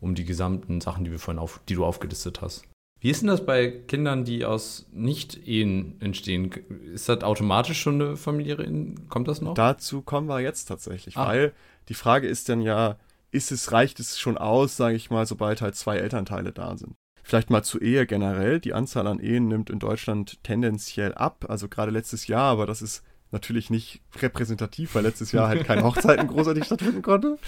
um 0.00 0.14
die 0.14 0.26
gesamten 0.26 0.82
Sachen, 0.82 1.04
die 1.04 1.10
wir 1.10 1.18
vorhin 1.18 1.38
auf, 1.40 1.60
die 1.70 1.74
du 1.74 1.86
aufgelistet 1.86 2.42
hast. 2.42 2.64
Wie 3.00 3.10
ist 3.10 3.22
denn 3.22 3.28
das 3.28 3.46
bei 3.46 3.68
Kindern, 3.70 4.24
die 4.24 4.44
aus 4.44 4.86
Nicht-Ehen 4.92 5.96
entstehen? 6.00 6.50
Ist 6.92 7.08
das 7.08 7.22
automatisch 7.22 7.80
schon 7.80 8.02
eine 8.02 8.16
familiäre, 8.16 8.68
kommt 9.08 9.28
das 9.28 9.40
noch? 9.40 9.54
Dazu 9.54 10.02
kommen 10.02 10.28
wir 10.28 10.40
jetzt 10.40 10.66
tatsächlich, 10.66 11.16
ah. 11.16 11.28
weil 11.28 11.52
die 11.88 11.94
Frage 11.94 12.26
ist 12.26 12.50
dann 12.50 12.60
ja, 12.60 12.98
ist 13.30 13.52
es, 13.52 13.72
reicht 13.72 14.00
es 14.00 14.18
schon 14.18 14.36
aus, 14.36 14.76
sage 14.76 14.96
ich 14.96 15.08
mal, 15.08 15.24
sobald 15.24 15.62
halt 15.62 15.76
zwei 15.76 15.96
Elternteile 15.96 16.52
da 16.52 16.76
sind? 16.76 16.94
Vielleicht 17.28 17.50
mal 17.50 17.62
zur 17.62 17.82
Ehe 17.82 18.06
generell. 18.06 18.58
Die 18.58 18.72
Anzahl 18.72 19.06
an 19.06 19.20
Ehen 19.20 19.48
nimmt 19.48 19.68
in 19.68 19.78
Deutschland 19.78 20.42
tendenziell 20.44 21.12
ab. 21.12 21.44
Also 21.46 21.68
gerade 21.68 21.90
letztes 21.90 22.26
Jahr, 22.26 22.44
aber 22.44 22.64
das 22.64 22.80
ist 22.80 23.02
natürlich 23.32 23.68
nicht 23.68 24.00
repräsentativ, 24.22 24.94
weil 24.94 25.02
letztes 25.02 25.32
Jahr 25.32 25.46
halt 25.46 25.66
keine 25.66 25.82
Hochzeiten 25.84 26.26
großartig 26.26 26.64
stattfinden 26.64 27.02
konnte. 27.02 27.38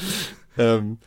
Ähm, 0.58 0.98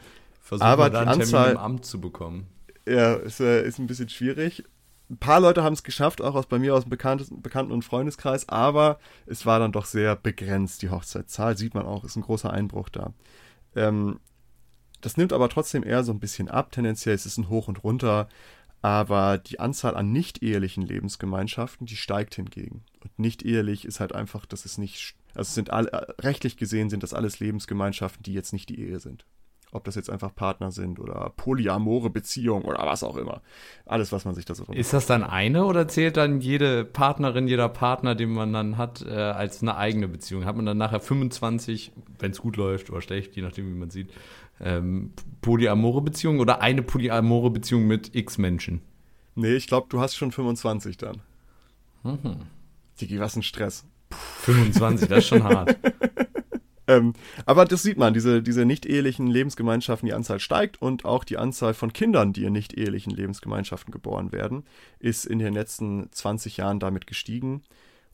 Versuch 0.42 0.66
aber 0.66 0.90
die 0.90 0.98
Anzahl 0.98 1.52
im 1.52 1.58
Amt 1.58 1.86
zu 1.86 2.02
bekommen. 2.02 2.48
Ja, 2.88 3.14
ist, 3.14 3.40
äh, 3.42 3.64
ist 3.64 3.78
ein 3.78 3.86
bisschen 3.86 4.10
schwierig. 4.10 4.64
Ein 5.08 5.18
paar 5.18 5.40
Leute 5.40 5.62
haben 5.62 5.74
es 5.74 5.84
geschafft, 5.84 6.20
auch 6.24 6.34
aus 6.34 6.48
bei 6.48 6.58
mir 6.58 6.74
aus 6.74 6.86
dem 6.86 6.90
Bekannten, 6.90 7.44
Bekannten- 7.44 7.74
und 7.74 7.86
Freundeskreis, 7.86 8.50
aber 8.50 8.98
es 9.28 9.46
war 9.46 9.60
dann 9.60 9.72
doch 9.72 9.86
sehr 9.86 10.16
begrenzt, 10.16 10.82
die 10.82 10.90
Hochzeitszahl. 10.90 11.56
Sieht 11.60 11.76
man 11.76 11.86
auch, 11.86 12.04
ist 12.06 12.16
ein 12.16 12.24
großer 12.24 12.52
Einbruch 12.52 12.90
da. 12.90 13.14
Ähm, 13.76 14.20
das 15.04 15.18
nimmt 15.18 15.34
aber 15.34 15.50
trotzdem 15.50 15.84
eher 15.84 16.04
so 16.04 16.14
ein 16.14 16.20
bisschen 16.20 16.48
ab. 16.48 16.72
Tendenziell 16.72 17.14
ist 17.14 17.26
es 17.26 17.38
ein 17.38 17.50
Hoch 17.50 17.68
und 17.68 17.84
Runter. 17.84 18.30
Aber 18.84 19.38
die 19.38 19.62
Anzahl 19.62 19.96
an 19.96 20.12
nicht-ehelichen 20.12 20.84
Lebensgemeinschaften, 20.84 21.88
die 21.88 21.96
steigt 21.96 22.36
hingegen. 22.36 22.84
Und 23.02 23.17
nicht-ehelich 23.17 23.86
ist 23.86 24.02
halt 24.02 24.13
einfach, 24.13 24.46
dass 24.46 24.65
es 24.65 24.78
nicht, 24.78 25.15
also 25.34 25.54
sind 25.54 25.72
alle, 25.72 26.13
rechtlich 26.19 26.58
gesehen 26.58 26.89
sind 26.89 27.02
das 27.02 27.13
alles 27.13 27.39
Lebensgemeinschaften, 27.39 28.24
die 28.24 28.34
jetzt 28.34 28.52
nicht 28.52 28.67
die 28.67 28.82
Ehe 28.82 29.00
sind. 29.00 29.26
Ob 29.72 29.86
das 29.86 29.96
jetzt 29.96 30.10
einfach 30.10 30.36
Partner 30.36 30.72
sind 30.72 31.00
oder 31.00 31.32
polyamore 31.38 32.10
Beziehungen 32.10 32.65
oder 32.65 32.86
was 32.86 33.04
auch 33.04 33.15
immer. 33.15 33.41
Alles, 33.86 34.12
was 34.12 34.26
man 34.26 34.36
sich 34.36 34.43
da 34.43 34.54
so 34.54 34.65
Ist 34.65 34.91
das 34.91 35.06
dann 35.06 35.24
eine 35.24 35.63
oder 35.63 35.88
zählt 35.88 36.17
dann 36.17 36.41
jede 36.41 36.84
Partnerin, 36.84 37.48
jeder 37.48 37.69
Partner, 37.69 38.15
den 38.15 38.34
man 38.34 38.52
dann 38.52 38.78
hat, 38.78 39.02
äh, 39.02 39.13
als 39.13 39.62
eine 39.62 39.78
eigene 39.78 40.10
Beziehung? 40.10 40.43
Hat 40.43 40.58
man 40.58 40.65
dann 40.65 40.78
nachher 40.78 41.00
25, 41.00 41.93
wenn 42.19 42.32
es 42.32 42.41
gut 42.41 42.58
läuft 42.58 42.89
oder 42.89 43.02
schlecht, 43.02 43.36
je 43.38 43.41
nachdem, 43.41 43.74
wie 43.74 43.80
man 43.80 43.89
sieht, 43.89 44.12
ähm, 44.60 45.13
polyamore 45.42 46.02
Beziehung 46.02 46.39
oder 46.39 46.62
eine 46.62 46.82
polyamore 46.82 47.50
Beziehung 47.50 47.86
mit 47.88 48.16
x 48.16 48.38
Menschen? 48.38 48.82
Nee, 49.36 49.56
ich 49.56 49.68
glaube, 49.68 49.88
du 49.89 50.00
hast 50.00 50.16
schon 50.16 50.32
25 50.32 50.98
dann. 50.98 51.22
Mhm. 52.04 52.38
Digi, 53.00 53.20
was 53.20 53.36
ein 53.36 53.44
Stress. 53.44 53.86
25, 54.42 55.08
das 55.08 55.20
ist 55.20 55.28
schon 55.28 55.44
hart. 55.44 55.78
ähm, 56.88 57.13
aber 57.46 57.66
das 57.66 57.82
sieht 57.82 57.98
man, 57.98 58.13
diese, 58.13 58.44
diese 58.44 58.66
nicht-ehelichen 58.66 59.28
Lebensgemeinschaften, 59.28 60.06
die 60.08 60.13
Anzahl 60.13 60.39
steigt 60.39 60.82
und 60.82 61.06
auch 61.06 61.24
die 61.24 61.38
Anzahl 61.38 61.74
von 61.74 61.94
Kindern, 61.94 62.34
die 62.34 62.46
in 62.46 62.54
nicht-ehelichen 62.54 63.12
Lebensgemeinschaften 63.12 63.92
geboren 63.92 64.32
werden, 64.32 64.66
ist 65.00 65.26
in 65.26 65.39
den 65.39 65.54
letzten 65.54 66.12
20 66.12 66.58
Jahren 66.58 66.80
damit 66.80 67.08
gestiegen. 67.08 67.63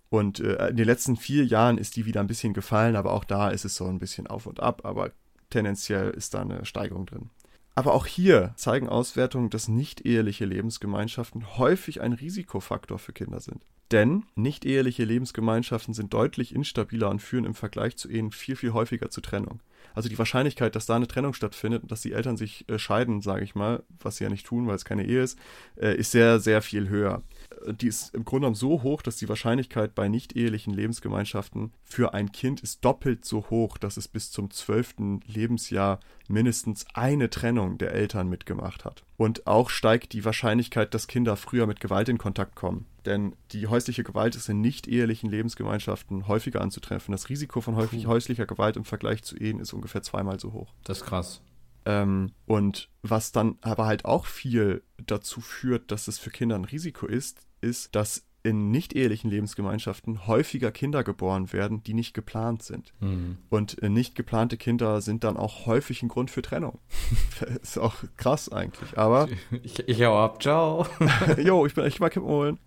Und 0.10 0.40
äh, 0.40 0.70
in 0.70 0.78
den 0.78 0.86
letzten 0.86 1.18
vier 1.18 1.46
Jahren 1.46 1.78
ist 1.78 1.96
die 1.96 2.06
wieder 2.06 2.22
ein 2.22 2.28
bisschen 2.28 2.54
gefallen, 2.54 2.96
aber 2.96 3.14
auch 3.14 3.26
da 3.26 3.50
ist 3.50 3.66
es 3.66 3.76
so 3.76 3.86
ein 3.86 4.00
bisschen 4.00 4.26
auf 4.28 4.46
und 4.46 4.60
ab, 4.60 4.82
aber 4.84 5.12
tendenziell 5.50 6.12
ist 6.12 6.34
da 6.34 6.42
eine 6.42 6.66
Steigerung 6.66 7.06
drin. 7.06 7.30
Aber 7.76 7.94
auch 7.94 8.06
hier 8.06 8.54
zeigen 8.58 8.90
Auswertungen, 8.90 9.50
dass 9.50 9.70
nicht-eheliche 9.70 10.46
Lebensgemeinschaften 10.46 11.58
häufig 11.58 12.02
ein 12.02 12.14
Risikofaktor 12.14 13.00
für 13.00 13.14
Kinder 13.14 13.40
sind. 13.40 13.66
Denn 13.92 14.26
nicht-eheliche 14.36 15.04
Lebensgemeinschaften 15.04 15.94
sind 15.94 16.14
deutlich 16.14 16.54
instabiler 16.54 17.10
und 17.10 17.22
führen 17.22 17.46
im 17.46 17.56
Vergleich 17.56 17.98
zu 17.98 18.10
Ehen 18.10 18.32
viel, 18.32 18.56
viel 18.56 18.74
häufiger 18.74 19.10
zu 19.10 19.22
Trennung. 19.22 19.62
Also 19.96 20.10
die 20.10 20.18
Wahrscheinlichkeit, 20.20 20.76
dass 20.76 20.86
da 20.86 20.96
eine 20.96 21.08
Trennung 21.08 21.34
stattfindet 21.34 21.82
und 21.82 21.92
dass 21.92 22.02
die 22.02 22.12
Eltern 22.12 22.38
sich 22.38 22.70
äh, 22.70 22.78
scheiden, 22.78 23.22
sage 23.22 23.44
ich 23.44 23.56
mal, 23.56 23.82
was 24.00 24.18
sie 24.18 24.26
ja 24.26 24.30
nicht 24.30 24.46
tun, 24.46 24.68
weil 24.68 24.76
es 24.76 24.86
keine 24.86 25.06
Ehe 25.06 25.24
ist, 25.24 25.40
äh, 25.78 25.96
ist 25.96 26.12
sehr, 26.12 26.40
sehr 26.40 26.62
viel 26.62 26.90
höher. 26.90 27.24
Die 27.68 27.88
ist 27.88 28.14
im 28.14 28.26
Grunde 28.26 28.46
genommen 28.46 28.56
so 28.56 28.84
hoch, 28.84 29.02
dass 29.02 29.18
die 29.18 29.28
Wahrscheinlichkeit 29.28 29.96
bei 29.96 30.08
nicht-ehelichen 30.08 30.74
Lebensgemeinschaften 30.74 31.74
für 31.84 32.14
ein 32.14 32.32
Kind 32.32 32.62
ist 32.62 32.86
doppelt 32.86 33.26
so 33.26 33.50
hoch, 33.50 33.78
dass 33.78 33.98
es 33.98 34.08
bis 34.08 34.32
zum 34.32 34.52
zwölften 34.52 35.22
Lebensjahr 35.26 36.00
mindestens 36.28 36.86
eine 36.94 37.30
Trennung 37.30 37.78
der 37.78 37.92
Eltern 37.92 38.30
mitgemacht 38.30 38.86
hat. 38.86 39.04
Und 39.18 39.48
auch 39.48 39.70
steigt 39.70 40.14
die 40.14 40.24
Wahrscheinlichkeit, 40.24 40.94
dass 40.94 41.08
Kinder 41.08 41.36
früher 41.36 41.66
mit 41.66 41.80
Gewalt 41.80 42.08
in 42.08 42.18
Kontakt 42.18 42.56
kommen. 42.56 42.86
Denn 43.06 43.36
die 43.52 43.68
häusliche 43.68 44.04
Gewalt 44.04 44.36
ist 44.36 44.50
in 44.50 44.62
nicht-ehelichen 44.62 45.30
Lebensgemeinschaften 45.30 46.28
häufiger 46.28 46.62
anzutreffen. 46.62 47.12
Das 47.12 47.30
Risiko 47.30 47.62
von 47.62 47.76
häufig 47.76 48.06
häuslicher 48.06 48.46
Gewalt 48.46 48.78
im 48.78 48.86
Vergleich 48.86 49.24
zu 49.24 49.36
Ehen 49.36 49.60
ist 49.60 49.74
ungefähr 49.74 50.04
zweimal 50.04 50.40
so 50.40 50.54
hoch. 50.54 50.74
Das 50.84 51.00
ist 51.00 51.06
krass. 51.06 51.42
Ähm, 51.90 52.34
und 52.46 52.88
was 53.02 53.32
dann 53.32 53.58
aber 53.62 53.88
halt 53.88 54.06
auch 54.06 54.28
viel 54.28 54.84
dazu 55.08 55.42
führt, 55.42 55.90
dass 55.90 56.08
es 56.08 56.20
für 56.20 56.30
Kinder 56.30 56.56
ein 56.56 56.66
Risiko 56.66 57.08
ist, 57.08 57.48
ist, 57.62 57.96
dass 57.96 58.28
in 58.44 58.70
nicht-ehelichen 58.70 59.32
Lebensgemeinschaften 59.32 60.28
häufiger 60.28 60.72
Kinder 60.72 61.04
geboren 61.04 61.52
werden, 61.52 61.82
die 61.84 61.96
nicht 61.96 62.14
geplant 62.14 62.62
sind. 62.62 62.94
Mhm. 63.00 63.38
Und 63.50 63.82
äh, 63.82 63.90
nicht 63.90 64.14
geplante 64.14 64.56
Kinder 64.56 65.02
sind 65.02 65.24
dann 65.24 65.36
auch 65.36 65.66
häufig 65.66 66.04
ein 66.04 66.10
Grund 66.10 66.30
für 66.30 66.44
Trennung. 66.44 66.78
ist 67.62 67.80
auch 67.80 67.96
krass 68.18 68.50
eigentlich, 68.50 68.98
aber. 68.98 69.28
Ich, 69.64 69.80
ich 69.90 70.04
hau 70.04 70.18
ab, 70.18 70.42
ciao. 70.42 70.86
jo, 71.38 71.66
ich 71.66 71.74
bin 71.74 71.84
echt 71.84 72.00
mal 72.00 72.10
Kippen 72.10 72.28
holen. 72.28 72.60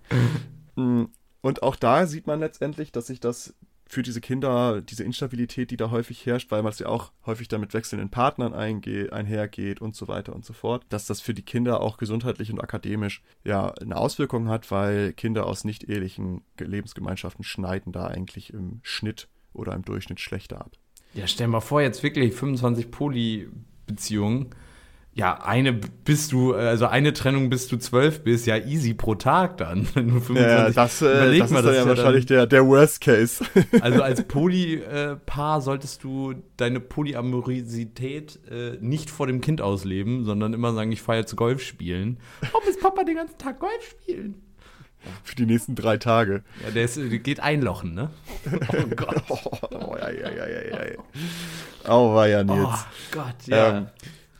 Mm, 0.74 1.04
und 1.40 1.62
auch 1.62 1.76
da 1.76 2.06
sieht 2.06 2.26
man 2.26 2.40
letztendlich, 2.40 2.92
dass 2.92 3.06
sich 3.06 3.20
das 3.20 3.54
für 3.92 4.02
diese 4.02 4.22
Kinder 4.22 4.80
diese 4.80 5.04
Instabilität, 5.04 5.70
die 5.70 5.76
da 5.76 5.90
häufig 5.90 6.24
herrscht, 6.24 6.50
weil 6.50 6.62
man 6.62 6.72
es 6.72 6.78
ja 6.78 6.86
auch 6.86 7.12
häufig 7.26 7.48
damit 7.48 7.74
wechselnden 7.74 8.08
Partnern 8.08 8.54
einhergeht 8.54 9.82
und 9.82 9.94
so 9.94 10.08
weiter 10.08 10.34
und 10.34 10.46
so 10.46 10.54
fort, 10.54 10.86
dass 10.88 11.04
das 11.04 11.20
für 11.20 11.34
die 11.34 11.42
Kinder 11.42 11.82
auch 11.82 11.98
gesundheitlich 11.98 12.50
und 12.50 12.58
akademisch 12.58 13.22
ja 13.44 13.70
eine 13.72 13.98
Auswirkung 13.98 14.48
hat, 14.48 14.70
weil 14.70 15.12
Kinder 15.12 15.46
aus 15.46 15.64
nicht 15.64 15.90
ehelichen 15.90 16.40
Lebensgemeinschaften 16.58 17.44
schneiden 17.44 17.92
da 17.92 18.06
eigentlich 18.06 18.54
im 18.54 18.80
Schnitt 18.82 19.28
oder 19.52 19.74
im 19.74 19.82
Durchschnitt 19.82 20.20
schlechter 20.20 20.62
ab. 20.62 20.72
Ja, 21.12 21.26
stell 21.26 21.48
mal 21.48 21.60
vor, 21.60 21.82
jetzt 21.82 22.02
wirklich 22.02 22.32
25 22.32 22.90
Poly-Beziehungen 22.90 24.54
ja, 25.14 25.42
eine 25.42 25.74
bist 25.74 26.32
du, 26.32 26.54
also 26.54 26.86
eine 26.86 27.12
Trennung 27.12 27.50
bis 27.50 27.68
du 27.68 27.76
zwölf 27.76 28.24
bist, 28.24 28.46
ja 28.46 28.56
easy 28.56 28.94
pro 28.94 29.14
Tag 29.14 29.58
dann. 29.58 29.86
Wenn 29.94 30.08
du 30.08 30.20
25, 30.20 30.36
ja, 30.40 30.70
das, 30.70 31.02
äh, 31.02 31.38
das 31.38 31.50
ist 31.50 31.64
dann 31.64 31.74
ja 31.74 31.86
wahrscheinlich 31.86 32.24
der, 32.26 32.46
der 32.46 32.66
Worst 32.66 33.00
Case. 33.00 33.44
Also 33.80 34.02
als 34.02 34.22
Polypaar 34.24 35.60
solltest 35.60 36.04
du 36.04 36.34
deine 36.56 36.80
Polyamorosität 36.80 38.38
äh, 38.50 38.78
nicht 38.80 39.10
vor 39.10 39.26
dem 39.26 39.40
Kind 39.40 39.60
ausleben, 39.60 40.24
sondern 40.24 40.54
immer 40.54 40.72
sagen, 40.72 40.92
ich 40.92 41.02
fahre 41.02 41.18
jetzt 41.18 41.34
Golf 41.36 41.62
spielen. 41.62 42.18
Warum 42.52 42.68
ist 42.68 42.80
Papa 42.80 43.04
den 43.04 43.16
ganzen 43.16 43.38
Tag 43.38 43.58
Golf 43.58 43.90
spielen? 43.90 44.34
Für 45.24 45.34
die 45.34 45.46
nächsten 45.46 45.74
drei 45.74 45.96
Tage. 45.96 46.42
Ja, 46.64 46.70
der, 46.70 46.84
ist, 46.84 46.98
geht 47.22 47.40
einlochen, 47.40 47.94
ne? 47.94 48.10
Oh 48.72 48.86
Gott. 48.94 49.22
oh, 49.28 49.38
oh, 49.70 49.96
ja, 49.96 50.10
ja, 50.10 50.30
ja, 50.30 50.46
ja, 50.46 50.84
ja. 50.86 51.88
Oh, 51.88 52.14
war 52.14 52.28
ja 52.28 52.44
Nils. 52.44 52.66
Oh 52.66 52.84
Gott, 53.10 53.46
ja. 53.46 53.78
Ähm, 53.78 53.86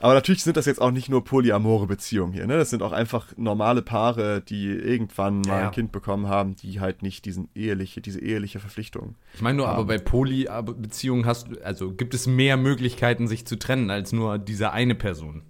aber 0.02 0.14
natürlich 0.14 0.42
sind 0.42 0.56
das 0.56 0.66
jetzt 0.66 0.80
auch 0.80 0.90
nicht 0.90 1.08
nur 1.08 1.24
polyamore 1.24 1.86
Beziehungen 1.86 2.32
hier, 2.32 2.46
ne? 2.46 2.56
Das 2.56 2.70
sind 2.70 2.82
auch 2.82 2.92
einfach 2.92 3.28
normale 3.36 3.82
Paare, 3.82 4.42
die 4.42 4.66
irgendwann 4.66 5.42
mal 5.42 5.60
ja. 5.60 5.66
ein 5.66 5.70
Kind 5.70 5.92
bekommen 5.92 6.26
haben, 6.26 6.56
die 6.56 6.80
halt 6.80 7.02
nicht 7.02 7.24
diesen 7.24 7.48
eheliche, 7.54 8.00
diese 8.00 8.20
eheliche 8.20 8.58
Verpflichtung. 8.58 9.14
Ich 9.34 9.40
meine 9.40 9.58
nur, 9.58 9.68
haben. 9.68 9.76
aber 9.76 9.86
bei 9.86 9.98
Polybeziehungen 9.98 11.24
hast 11.24 11.48
du, 11.48 11.64
also 11.64 11.92
gibt 11.92 12.14
es 12.14 12.26
mehr 12.26 12.56
Möglichkeiten, 12.56 13.28
sich 13.28 13.46
zu 13.46 13.58
trennen, 13.58 13.90
als 13.90 14.12
nur 14.12 14.38
diese 14.38 14.72
eine 14.72 14.96
Person. 14.96 15.42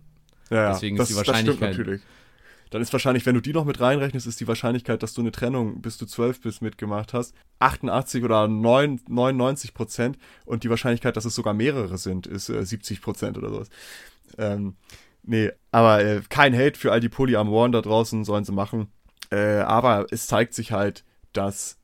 Ja, 0.51 0.73
Deswegen 0.73 0.97
das, 0.97 1.09
ist 1.09 1.15
die 1.15 1.27
Wahrscheinlichkeit. 1.27 1.71
Das 1.71 1.75
stimmt 1.75 1.89
natürlich. 1.89 2.03
Dann 2.73 2.81
ist 2.81 2.93
wahrscheinlich, 2.95 3.27
wenn 3.27 3.35
du 3.35 3.43
die 3.43 3.53
noch 3.53 3.67
mit 3.67 3.81
reinrechnest, 3.81 4.27
ist 4.27 4.41
die 4.41 4.49
Wahrscheinlichkeit, 4.49 5.03
dass 5.03 5.13
du 5.13 5.21
eine 5.21 5.31
Trennung 5.31 5.83
bis 5.83 5.99
du 5.99 6.07
zwölf 6.07 6.41
bist 6.41 6.63
mitgemacht 6.63 7.13
hast, 7.13 7.35
88 7.59 8.25
oder 8.25 8.49
9, 8.49 9.01
99 9.09 9.75
Prozent 9.75 10.17
und 10.47 10.65
die 10.65 10.71
Wahrscheinlichkeit, 10.71 11.19
dass 11.19 11.27
es 11.27 11.35
sogar 11.35 11.53
mehrere 11.53 11.99
sind, 11.99 12.27
ist 12.27 12.49
äh, 12.49 12.65
70 12.65 13.03
Prozent 13.03 13.37
oder 13.37 13.51
sowas. 13.51 13.69
Ähm, 14.39 14.77
nee, 15.23 15.51
aber 15.71 16.03
äh, 16.03 16.23
kein 16.31 16.57
Hate 16.57 16.79
für 16.79 16.93
all 16.93 17.01
die 17.01 17.11
Polyamoren 17.11 17.73
da 17.73 17.83
draußen, 17.83 18.25
sollen 18.25 18.45
sie 18.45 18.53
machen. 18.53 18.89
Äh, 19.31 19.59
aber 19.59 20.07
es 20.11 20.27
zeigt 20.27 20.55
sich 20.55 20.73
halt, 20.73 21.05
dass 21.35 21.77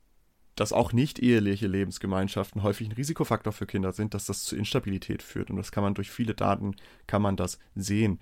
dass 0.59 0.72
auch 0.72 0.92
nicht 0.92 1.20
eheliche 1.20 1.68
Lebensgemeinschaften 1.68 2.64
häufig 2.64 2.88
ein 2.88 2.92
Risikofaktor 2.92 3.53
für 3.53 3.66
Kinder 3.66 3.92
sind, 3.92 4.12
dass 4.12 4.27
das 4.27 4.42
zu 4.42 4.57
Instabilität 4.57 5.22
führt. 5.22 5.51
Und 5.51 5.57
das 5.57 5.70
kann 5.70 5.85
man 5.85 5.94
durch 5.94 6.11
viele 6.11 6.35
Daten, 6.35 6.74
kann 7.07 7.22
man 7.22 7.37
das 7.37 7.61
sehen. 7.77 8.18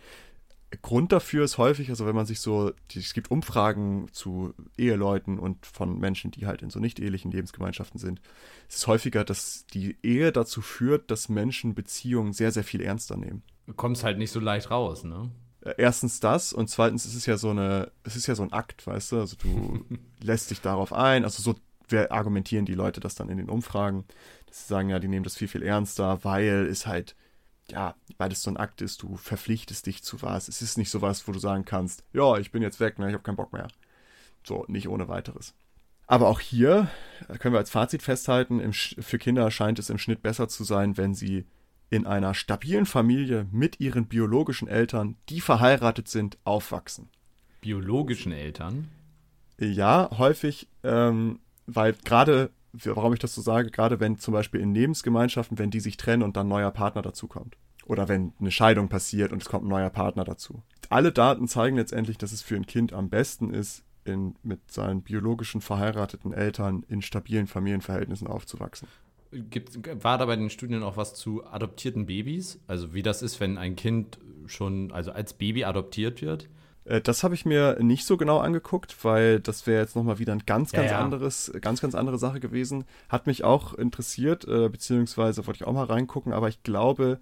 Grund 0.76 1.12
dafür 1.12 1.44
ist 1.44 1.58
häufig, 1.58 1.90
also 1.90 2.06
wenn 2.06 2.14
man 2.14 2.26
sich 2.26 2.40
so, 2.40 2.72
es 2.94 3.14
gibt 3.14 3.30
Umfragen 3.30 4.08
zu 4.12 4.54
Eheleuten 4.76 5.38
und 5.38 5.66
von 5.66 5.98
Menschen, 5.98 6.30
die 6.30 6.46
halt 6.46 6.62
in 6.62 6.70
so 6.70 6.80
nicht 6.80 6.98
ehelichen 6.98 7.30
Lebensgemeinschaften 7.30 7.98
sind, 7.98 8.20
es 8.68 8.76
ist 8.76 8.86
häufiger, 8.86 9.24
dass 9.24 9.66
die 9.66 9.96
Ehe 10.02 10.32
dazu 10.32 10.60
führt, 10.60 11.10
dass 11.10 11.28
Menschen 11.28 11.74
Beziehungen 11.74 12.32
sehr, 12.32 12.52
sehr 12.52 12.64
viel 12.64 12.80
ernster 12.80 13.16
nehmen. 13.16 13.42
Du 13.66 13.74
kommst 13.74 14.04
halt 14.04 14.18
nicht 14.18 14.30
so 14.30 14.40
leicht 14.40 14.70
raus, 14.70 15.04
ne? 15.04 15.30
Äh, 15.60 15.74
erstens 15.78 16.20
das 16.20 16.52
und 16.52 16.68
zweitens 16.68 17.04
ist 17.04 17.14
es 17.14 17.26
ja 17.26 17.36
so 17.36 17.50
eine, 17.50 17.90
es 18.04 18.16
ist 18.16 18.26
ja 18.26 18.34
so 18.34 18.42
ein 18.42 18.52
Akt, 18.52 18.86
weißt 18.86 19.12
du, 19.12 19.20
also 19.20 19.36
du 19.36 19.84
lässt 20.22 20.50
dich 20.50 20.60
darauf 20.60 20.92
ein, 20.92 21.24
also 21.24 21.42
so 21.42 21.54
argumentieren 22.10 22.66
die 22.66 22.74
Leute 22.74 23.00
das 23.00 23.14
dann 23.14 23.28
in 23.28 23.38
den 23.38 23.48
Umfragen, 23.48 24.04
dass 24.46 24.62
sie 24.62 24.68
sagen, 24.68 24.88
ja, 24.88 24.98
die 24.98 25.08
nehmen 25.08 25.24
das 25.24 25.36
viel, 25.36 25.48
viel 25.48 25.62
ernster, 25.62 26.24
weil 26.24 26.66
es 26.68 26.86
halt, 26.86 27.14
ja, 27.70 27.94
weil 28.18 28.28
das 28.28 28.42
so 28.42 28.50
ein 28.50 28.56
Akt 28.56 28.80
ist, 28.80 29.02
du 29.02 29.16
verpflichtest 29.16 29.86
dich 29.86 30.02
zu 30.02 30.22
was. 30.22 30.48
Es 30.48 30.62
ist 30.62 30.78
nicht 30.78 30.90
so 30.90 31.02
was, 31.02 31.26
wo 31.26 31.32
du 31.32 31.38
sagen 31.38 31.64
kannst, 31.64 32.04
ja, 32.12 32.36
ich 32.38 32.52
bin 32.52 32.62
jetzt 32.62 32.80
weg, 32.80 32.98
ne, 32.98 33.08
ich 33.08 33.14
habe 33.14 33.22
keinen 33.22 33.36
Bock 33.36 33.52
mehr. 33.52 33.68
So, 34.44 34.64
nicht 34.68 34.88
ohne 34.88 35.08
weiteres. 35.08 35.54
Aber 36.06 36.28
auch 36.28 36.40
hier 36.40 36.88
können 37.40 37.54
wir 37.54 37.58
als 37.58 37.70
Fazit 37.70 38.02
festhalten, 38.02 38.60
im, 38.60 38.72
für 38.72 39.18
Kinder 39.18 39.50
scheint 39.50 39.78
es 39.78 39.90
im 39.90 39.98
Schnitt 39.98 40.22
besser 40.22 40.48
zu 40.48 40.62
sein, 40.62 40.96
wenn 40.96 41.14
sie 41.14 41.46
in 41.90 42.06
einer 42.06 42.34
stabilen 42.34 42.86
Familie 42.86 43.46
mit 43.50 43.80
ihren 43.80 44.06
biologischen 44.06 44.68
Eltern, 44.68 45.16
die 45.28 45.40
verheiratet 45.40 46.08
sind, 46.08 46.38
aufwachsen. 46.44 47.08
Biologischen 47.60 48.32
Eltern? 48.32 48.88
Ja, 49.58 50.10
häufig, 50.16 50.68
ähm, 50.84 51.40
weil 51.66 51.94
gerade, 52.04 52.50
warum 52.84 53.12
ich 53.12 53.18
das 53.18 53.34
so 53.34 53.42
sage, 53.42 53.70
gerade 53.70 54.00
wenn 54.00 54.18
zum 54.18 54.32
Beispiel 54.32 54.60
in 54.60 54.74
Lebensgemeinschaften, 54.74 55.58
wenn 55.58 55.70
die 55.70 55.80
sich 55.80 55.96
trennen 55.96 56.22
und 56.22 56.36
dann 56.36 56.46
ein 56.46 56.50
neuer 56.50 56.70
Partner 56.70 57.02
dazukommt. 57.02 57.56
Oder 57.86 58.08
wenn 58.08 58.32
eine 58.40 58.50
Scheidung 58.50 58.88
passiert 58.88 59.32
und 59.32 59.42
es 59.42 59.48
kommt 59.48 59.64
ein 59.64 59.68
neuer 59.68 59.90
Partner 59.90 60.24
dazu. 60.24 60.62
Alle 60.88 61.12
Daten 61.12 61.46
zeigen 61.46 61.76
letztendlich, 61.76 62.18
dass 62.18 62.32
es 62.32 62.42
für 62.42 62.56
ein 62.56 62.66
Kind 62.66 62.92
am 62.92 63.08
besten 63.08 63.50
ist, 63.50 63.84
in, 64.04 64.36
mit 64.42 64.70
seinen 64.70 65.02
biologischen 65.02 65.60
verheirateten 65.60 66.32
Eltern 66.32 66.84
in 66.88 67.02
stabilen 67.02 67.46
Familienverhältnissen 67.46 68.26
aufzuwachsen. 68.26 68.88
Gibt, 69.32 70.04
war 70.04 70.18
da 70.18 70.26
bei 70.26 70.36
den 70.36 70.50
Studien 70.50 70.82
auch 70.82 70.96
was 70.96 71.14
zu 71.14 71.44
adoptierten 71.44 72.06
Babys? 72.06 72.60
Also 72.66 72.94
wie 72.94 73.02
das 73.02 73.22
ist, 73.22 73.40
wenn 73.40 73.58
ein 73.58 73.76
Kind 73.76 74.18
schon, 74.46 74.92
also 74.92 75.10
als 75.12 75.34
Baby 75.34 75.64
adoptiert 75.64 76.22
wird? 76.22 76.48
Äh, 76.86 77.00
das 77.00 77.22
habe 77.24 77.34
ich 77.34 77.44
mir 77.44 77.78
nicht 77.80 78.06
so 78.06 78.16
genau 78.16 78.38
angeguckt, 78.38 79.04
weil 79.04 79.40
das 79.40 79.66
wäre 79.66 79.82
jetzt 79.82 79.96
nochmal 79.96 80.18
wieder 80.18 80.32
ein 80.32 80.42
ganz, 80.46 80.72
ganz 80.72 80.90
ja, 80.90 80.98
ja. 80.98 81.04
anderes, 81.04 81.52
ganz, 81.60 81.80
ganz 81.80 81.94
andere 81.94 82.18
Sache 82.18 82.40
gewesen. 82.40 82.84
Hat 83.08 83.26
mich 83.26 83.44
auch 83.44 83.74
interessiert, 83.74 84.46
äh, 84.46 84.68
beziehungsweise 84.68 85.46
wollte 85.46 85.62
ich 85.62 85.66
auch 85.66 85.72
mal 85.72 85.84
reingucken, 85.84 86.32
aber 86.32 86.48
ich 86.48 86.62
glaube, 86.62 87.18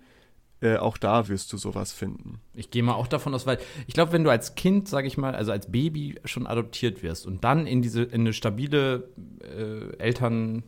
äh, 0.61 0.77
auch 0.77 0.97
da 0.97 1.29
wirst 1.29 1.53
du 1.53 1.57
sowas 1.57 1.93
finden. 1.93 2.41
Ich 2.55 2.71
gehe 2.71 2.83
mal 2.83 2.95
auch 2.95 3.07
davon 3.07 3.35
aus, 3.35 3.47
weil 3.47 3.59
ich 3.87 3.95
glaube, 3.95 4.13
wenn 4.13 4.25
du 4.25 4.31
als 4.31 4.55
Kind, 4.55 4.89
sage 4.89 5.07
ich 5.07 5.17
mal, 5.17 5.35
also 5.35 5.53
als 5.53 5.71
Baby 5.71 6.21
schon 6.25 6.47
adoptiert 6.47 7.03
wirst 7.03 7.27
und 7.27 7.45
dann 7.45 7.67
in 7.67 7.83
diese 7.83 8.03
in 8.03 8.23
eine 8.23 8.33
stabile 8.33 9.09
äh, 9.43 9.97
Eltern 9.99 10.63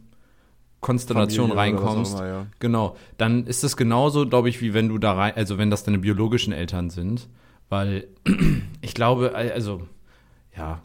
Konstellation 0.80 1.48
Familie 1.48 1.78
reinkommst, 1.78 2.18
immer, 2.18 2.26
ja. 2.28 2.46
genau, 2.60 2.96
dann 3.16 3.46
ist 3.46 3.64
das 3.64 3.76
genauso, 3.76 4.28
glaube 4.28 4.50
ich, 4.50 4.60
wie 4.60 4.74
wenn 4.74 4.88
du 4.88 4.98
da 4.98 5.14
rein, 5.14 5.32
also 5.34 5.56
wenn 5.56 5.70
das 5.70 5.84
deine 5.84 5.98
biologischen 5.98 6.52
Eltern 6.52 6.90
sind, 6.90 7.28
weil 7.68 8.08
ich 8.80 8.94
glaube, 8.94 9.34
also 9.34 9.86
ja, 10.56 10.82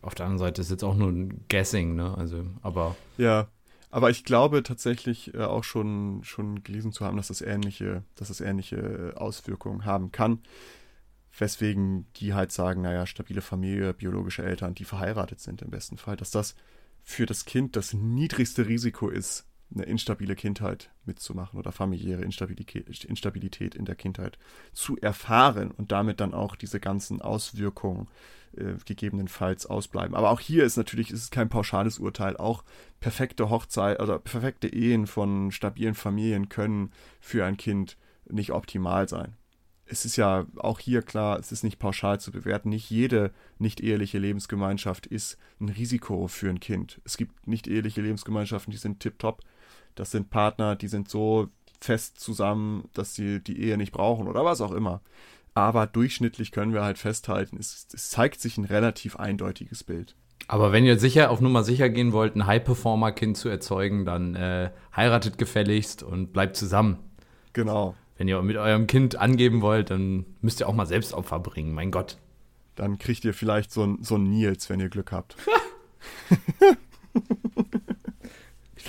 auf 0.00 0.14
der 0.14 0.26
anderen 0.26 0.38
Seite 0.38 0.60
ist 0.60 0.70
jetzt 0.70 0.84
auch 0.84 0.94
nur 0.94 1.10
ein 1.10 1.44
Guessing, 1.48 1.94
ne? 1.94 2.16
Also, 2.16 2.46
aber 2.62 2.96
ja, 3.16 3.48
aber 3.90 4.10
ich 4.10 4.24
glaube 4.24 4.62
tatsächlich 4.62 5.34
äh, 5.34 5.44
auch 5.44 5.64
schon 5.64 6.20
schon 6.22 6.62
gelesen 6.62 6.92
zu 6.92 7.04
haben, 7.04 7.16
dass 7.16 7.28
das 7.28 7.40
ähnliche, 7.40 8.04
dass 8.14 8.28
das 8.28 8.40
ähnliche 8.40 9.14
Auswirkungen 9.16 9.84
haben 9.84 10.12
kann. 10.12 10.40
Weswegen 11.36 12.06
die 12.16 12.34
halt 12.34 12.52
sagen, 12.52 12.82
naja, 12.82 13.06
stabile 13.06 13.42
Familie, 13.42 13.94
biologische 13.94 14.42
Eltern, 14.42 14.74
die 14.74 14.84
verheiratet 14.84 15.40
sind 15.40 15.62
im 15.62 15.70
besten 15.70 15.96
Fall, 15.96 16.16
dass 16.16 16.30
das 16.30 16.54
für 17.02 17.26
das 17.26 17.44
Kind 17.44 17.76
das 17.76 17.94
niedrigste 17.94 18.66
Risiko 18.66 19.08
ist, 19.08 19.47
eine 19.74 19.84
instabile 19.84 20.34
Kindheit 20.34 20.90
mitzumachen 21.04 21.58
oder 21.58 21.72
familiäre 21.72 22.22
Instabilität, 22.22 23.74
in 23.74 23.84
der 23.84 23.94
Kindheit 23.94 24.38
zu 24.72 24.96
erfahren 24.98 25.70
und 25.70 25.92
damit 25.92 26.20
dann 26.20 26.34
auch 26.34 26.56
diese 26.56 26.80
ganzen 26.80 27.20
Auswirkungen 27.20 28.08
äh, 28.56 28.74
gegebenenfalls 28.84 29.66
ausbleiben. 29.66 30.14
Aber 30.14 30.30
auch 30.30 30.40
hier 30.40 30.64
ist 30.64 30.76
natürlich 30.76 31.10
ist 31.10 31.22
es 31.22 31.30
kein 31.30 31.50
pauschales 31.50 31.98
Urteil. 31.98 32.36
Auch 32.36 32.64
perfekte 33.00 33.50
Hochzeit 33.50 34.00
oder 34.00 34.18
perfekte 34.18 34.68
Ehen 34.68 35.06
von 35.06 35.52
stabilen 35.52 35.94
Familien 35.94 36.48
können 36.48 36.90
für 37.20 37.44
ein 37.44 37.56
Kind 37.56 37.96
nicht 38.30 38.52
optimal 38.52 39.08
sein. 39.08 39.34
Es 39.90 40.04
ist 40.04 40.16
ja 40.16 40.46
auch 40.56 40.80
hier 40.80 41.00
klar, 41.02 41.38
es 41.38 41.50
ist 41.50 41.64
nicht 41.64 41.78
pauschal 41.78 42.20
zu 42.20 42.30
bewerten. 42.30 42.68
Nicht 42.68 42.90
jede 42.90 43.32
nicht 43.58 43.80
eheliche 43.80 44.18
Lebensgemeinschaft 44.18 45.06
ist 45.06 45.38
ein 45.60 45.70
Risiko 45.70 46.28
für 46.28 46.50
ein 46.50 46.60
Kind. 46.60 47.00
Es 47.04 47.16
gibt 47.16 47.46
nicht 47.46 47.66
eheliche 47.66 48.02
Lebensgemeinschaften, 48.02 48.70
die 48.70 48.76
sind 48.76 49.00
tiptop. 49.00 49.42
Das 49.98 50.12
sind 50.12 50.30
Partner, 50.30 50.76
die 50.76 50.86
sind 50.86 51.08
so 51.08 51.48
fest 51.80 52.20
zusammen, 52.20 52.88
dass 52.94 53.14
sie 53.14 53.40
die 53.40 53.60
Ehe 53.60 53.76
nicht 53.76 53.92
brauchen 53.92 54.28
oder 54.28 54.44
was 54.44 54.60
auch 54.60 54.70
immer. 54.70 55.00
Aber 55.54 55.88
durchschnittlich 55.88 56.52
können 56.52 56.72
wir 56.72 56.84
halt 56.84 56.98
festhalten, 56.98 57.56
es, 57.58 57.88
es 57.92 58.10
zeigt 58.10 58.40
sich 58.40 58.58
ein 58.58 58.64
relativ 58.64 59.16
eindeutiges 59.16 59.82
Bild. 59.82 60.14
Aber 60.46 60.70
wenn 60.70 60.84
ihr 60.84 61.00
sicher 61.00 61.32
auf 61.32 61.40
Nummer 61.40 61.64
sicher 61.64 61.88
gehen 61.88 62.12
wollt, 62.12 62.36
ein 62.36 62.46
High-Performer-Kind 62.46 63.36
zu 63.36 63.48
erzeugen, 63.48 64.04
dann 64.04 64.36
äh, 64.36 64.70
heiratet 64.94 65.36
gefälligst 65.36 66.04
und 66.04 66.32
bleibt 66.32 66.56
zusammen. 66.56 66.98
Genau. 67.54 67.96
Wenn 68.16 68.28
ihr 68.28 68.40
mit 68.42 68.56
eurem 68.56 68.86
Kind 68.86 69.16
angeben 69.16 69.62
wollt, 69.62 69.90
dann 69.90 70.26
müsst 70.40 70.60
ihr 70.60 70.68
auch 70.68 70.74
mal 70.74 70.86
Selbstopfer 70.86 71.40
bringen, 71.40 71.74
mein 71.74 71.90
Gott. 71.90 72.18
Dann 72.76 72.98
kriegt 72.98 73.24
ihr 73.24 73.34
vielleicht 73.34 73.72
so 73.72 73.82
ein, 73.82 73.98
so 74.02 74.14
ein 74.14 74.30
Nils, 74.30 74.70
wenn 74.70 74.78
ihr 74.78 74.88
Glück 74.88 75.10
habt. 75.10 75.36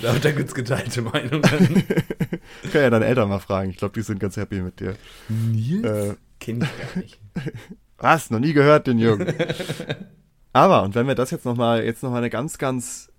ich 0.00 0.06
glaube, 0.06 0.20
da 0.20 0.32
gibt 0.32 0.48
es 0.48 0.54
geteilte 0.54 1.02
Meinungen. 1.02 1.42
Kann 1.42 2.82
ja 2.82 2.88
deine 2.88 3.04
Eltern 3.04 3.28
mal 3.28 3.38
fragen. 3.38 3.70
Ich 3.70 3.76
glaube, 3.76 3.92
die 3.92 4.00
sind 4.00 4.18
ganz 4.18 4.38
happy 4.38 4.62
mit 4.62 4.80
dir. 4.80 4.96
Nils? 5.28 5.84
Äh, 5.84 6.16
Kenn 6.38 6.62
ich 6.62 6.94
gar 6.94 7.02
nicht. 7.02 7.20
Was? 7.98 8.30
Noch 8.30 8.38
nie 8.38 8.54
gehört, 8.54 8.86
den 8.86 8.98
Jungen. 8.98 9.34
Aber, 10.54 10.84
und 10.84 10.94
wenn 10.94 11.06
wir 11.06 11.14
das 11.14 11.30
jetzt 11.30 11.44
nochmal, 11.44 11.84
jetzt 11.84 12.02
nochmal 12.02 12.22
eine 12.22 12.30
ganz, 12.30 12.56
ganz, 12.56 13.12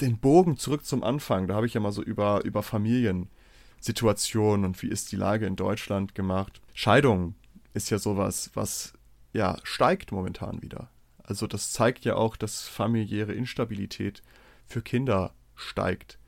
den 0.00 0.18
Bogen 0.18 0.56
zurück 0.56 0.86
zum 0.86 1.04
Anfang, 1.04 1.48
da 1.48 1.54
habe 1.54 1.66
ich 1.66 1.74
ja 1.74 1.80
mal 1.80 1.92
so 1.92 2.02
über, 2.02 2.42
über 2.44 2.62
Familiensituationen 2.62 4.64
und 4.64 4.82
wie 4.82 4.88
ist 4.88 5.12
die 5.12 5.16
Lage 5.16 5.44
in 5.44 5.56
Deutschland 5.56 6.14
gemacht. 6.14 6.62
Scheidung 6.72 7.34
ist 7.74 7.90
ja 7.90 7.98
sowas, 7.98 8.50
was 8.54 8.94
ja 9.34 9.58
steigt 9.64 10.12
momentan 10.12 10.62
wieder. 10.62 10.88
Also 11.22 11.46
das 11.46 11.72
zeigt 11.72 12.06
ja 12.06 12.16
auch, 12.16 12.36
dass 12.36 12.62
familiäre 12.62 13.34
Instabilität 13.34 14.22
für 14.66 14.80
Kinder 14.80 15.34
steigt. 15.54 16.18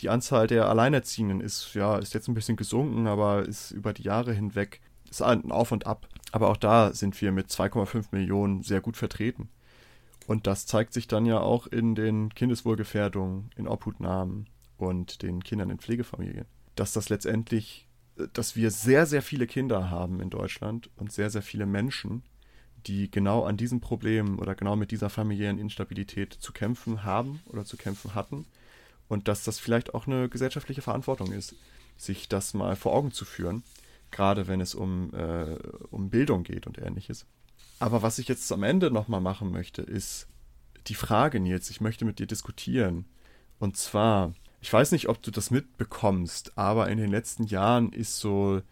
Die 0.00 0.10
Anzahl 0.10 0.46
der 0.46 0.68
Alleinerziehenden 0.68 1.40
ist 1.40 1.74
ja 1.74 1.96
ist 1.98 2.14
jetzt 2.14 2.28
ein 2.28 2.34
bisschen 2.34 2.56
gesunken, 2.56 3.06
aber 3.06 3.46
ist 3.46 3.70
über 3.70 3.92
die 3.92 4.02
Jahre 4.02 4.32
hinweg 4.32 4.80
ist 5.10 5.22
ein 5.22 5.50
Auf 5.50 5.72
und 5.72 5.86
Ab. 5.86 6.08
Aber 6.32 6.50
auch 6.50 6.56
da 6.56 6.92
sind 6.92 7.20
wir 7.20 7.32
mit 7.32 7.48
2,5 7.48 8.06
Millionen 8.10 8.62
sehr 8.62 8.80
gut 8.80 8.96
vertreten. 8.96 9.48
Und 10.26 10.46
das 10.46 10.66
zeigt 10.66 10.92
sich 10.92 11.06
dann 11.06 11.24
ja 11.24 11.38
auch 11.38 11.66
in 11.66 11.94
den 11.94 12.34
Kindeswohlgefährdungen, 12.34 13.50
in 13.56 13.68
Obhutnahmen 13.68 14.48
und 14.76 15.22
den 15.22 15.42
Kindern 15.42 15.70
in 15.70 15.78
Pflegefamilien. 15.78 16.46
Dass 16.74 16.92
das 16.92 17.08
letztendlich, 17.08 17.88
dass 18.32 18.56
wir 18.56 18.70
sehr, 18.70 19.06
sehr 19.06 19.22
viele 19.22 19.46
Kinder 19.46 19.88
haben 19.88 20.20
in 20.20 20.30
Deutschland 20.30 20.90
und 20.96 21.12
sehr, 21.12 21.30
sehr 21.30 21.42
viele 21.42 21.64
Menschen, 21.64 22.22
die 22.86 23.10
genau 23.10 23.44
an 23.44 23.56
diesem 23.56 23.80
Problem 23.80 24.38
oder 24.38 24.54
genau 24.54 24.76
mit 24.76 24.90
dieser 24.90 25.10
familiären 25.10 25.58
Instabilität 25.58 26.34
zu 26.34 26.52
kämpfen 26.52 27.04
haben 27.04 27.40
oder 27.46 27.64
zu 27.64 27.76
kämpfen 27.76 28.14
hatten. 28.14 28.46
Und 29.08 29.28
dass 29.28 29.44
das 29.44 29.58
vielleicht 29.58 29.94
auch 29.94 30.06
eine 30.06 30.28
gesellschaftliche 30.28 30.82
Verantwortung 30.82 31.32
ist, 31.32 31.54
sich 31.96 32.28
das 32.28 32.54
mal 32.54 32.76
vor 32.76 32.92
Augen 32.92 33.12
zu 33.12 33.24
führen 33.24 33.62
gerade 34.10 34.46
wenn 34.46 34.60
es 34.60 34.74
um, 34.74 35.12
äh, 35.14 35.56
um 35.90 36.10
Bildung 36.10 36.42
geht 36.42 36.66
und 36.66 36.78
ähnliches. 36.78 37.26
Aber 37.78 38.02
was 38.02 38.18
ich 38.18 38.28
jetzt 38.28 38.50
am 38.52 38.62
Ende 38.62 38.90
nochmal 38.90 39.20
machen 39.20 39.50
möchte, 39.50 39.82
ist 39.82 40.28
die 40.86 40.94
Frage, 40.94 41.40
Nils, 41.40 41.68
ich 41.70 41.80
möchte 41.80 42.04
mit 42.04 42.18
dir 42.18 42.26
diskutieren. 42.26 43.06
Und 43.58 43.76
zwar, 43.76 44.34
ich 44.60 44.72
weiß 44.72 44.92
nicht, 44.92 45.08
ob 45.08 45.22
du 45.22 45.30
das 45.30 45.50
mitbekommst, 45.50 46.56
aber 46.56 46.88
in 46.88 46.98
den 46.98 47.10
letzten 47.10 47.44
Jahren 47.44 47.92
ist 47.92 48.18
so, 48.18 48.62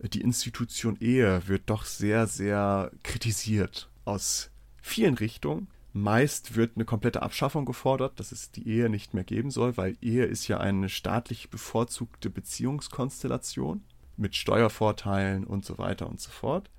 die 0.00 0.20
Institution 0.20 0.96
Ehe 1.00 1.46
wird 1.48 1.64
doch 1.66 1.84
sehr, 1.84 2.26
sehr 2.26 2.90
kritisiert 3.02 3.90
aus 4.04 4.50
vielen 4.80 5.14
Richtungen. 5.14 5.68
Meist 5.96 6.56
wird 6.56 6.72
eine 6.76 6.84
komplette 6.84 7.22
Abschaffung 7.22 7.64
gefordert, 7.64 8.20
dass 8.20 8.30
es 8.30 8.50
die 8.50 8.68
Ehe 8.68 8.90
nicht 8.90 9.14
mehr 9.14 9.24
geben 9.24 9.50
soll, 9.50 9.76
weil 9.78 9.96
Ehe 10.02 10.26
ist 10.26 10.46
ja 10.46 10.58
eine 10.58 10.90
staatlich 10.90 11.48
bevorzugte 11.48 12.28
Beziehungskonstellation 12.28 13.82
mit 14.18 14.36
Steuervorteilen 14.36 15.44
und 15.44 15.64
so 15.64 15.78
weiter 15.78 16.08
und 16.08 16.20
so 16.20 16.30
fort. 16.30 16.70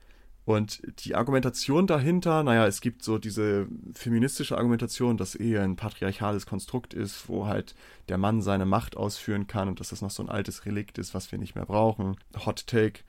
Und 0.45 0.81
die 0.99 1.15
Argumentation 1.15 1.87
dahinter, 1.87 2.43
naja, 2.43 2.67
es 2.67 2.79
gibt 2.79 3.03
so 3.03 3.17
diese 3.17 3.67
feministische 3.93 4.55
Argumentation, 4.55 5.17
dass 5.17 5.35
Ehe 5.35 5.61
ein 5.61 5.75
patriarchales 5.75 6.45
Konstrukt 6.45 6.93
ist, 6.93 7.27
wo 7.27 7.47
halt 7.47 7.73
der 8.09 8.19
Mann 8.19 8.43
seine 8.43 8.65
Macht 8.65 8.95
ausführen 8.95 9.47
kann 9.47 9.67
und 9.67 9.79
dass 9.79 9.89
das 9.89 10.01
noch 10.01 10.11
so 10.11 10.23
ein 10.23 10.29
altes 10.29 10.65
Relikt 10.65 10.99
ist, 10.99 11.15
was 11.15 11.31
wir 11.31 11.39
nicht 11.39 11.55
mehr 11.55 11.65
brauchen. 11.65 12.17
Hot 12.45 12.67
Take. 12.67 13.01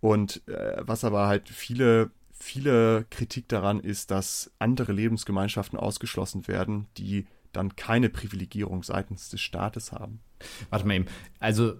Und 0.00 0.46
äh, 0.46 0.82
was 0.86 1.04
aber 1.04 1.26
halt 1.26 1.48
viele, 1.48 2.10
viele 2.42 3.06
Kritik 3.08 3.48
daran 3.48 3.78
ist, 3.78 4.10
dass 4.10 4.50
andere 4.58 4.92
Lebensgemeinschaften 4.92 5.78
ausgeschlossen 5.78 6.48
werden, 6.48 6.88
die 6.96 7.26
dann 7.52 7.76
keine 7.76 8.08
Privilegierung 8.08 8.82
seitens 8.82 9.30
des 9.30 9.40
Staates 9.40 9.92
haben. 9.92 10.20
Warte 10.68 10.86
mal 10.86 10.94
eben. 10.94 11.06
Also 11.38 11.74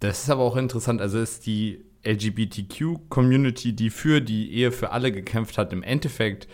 das 0.00 0.24
ist 0.24 0.30
aber 0.30 0.42
auch 0.42 0.56
interessant. 0.56 1.00
Also 1.00 1.20
ist 1.20 1.46
die 1.46 1.84
LGBTQ-Community, 2.04 3.74
die 3.74 3.90
für 3.90 4.20
die 4.20 4.52
Ehe 4.52 4.72
für 4.72 4.90
alle 4.90 5.12
gekämpft 5.12 5.56
hat, 5.56 5.72
im 5.72 5.84
Endeffekt 5.84 6.48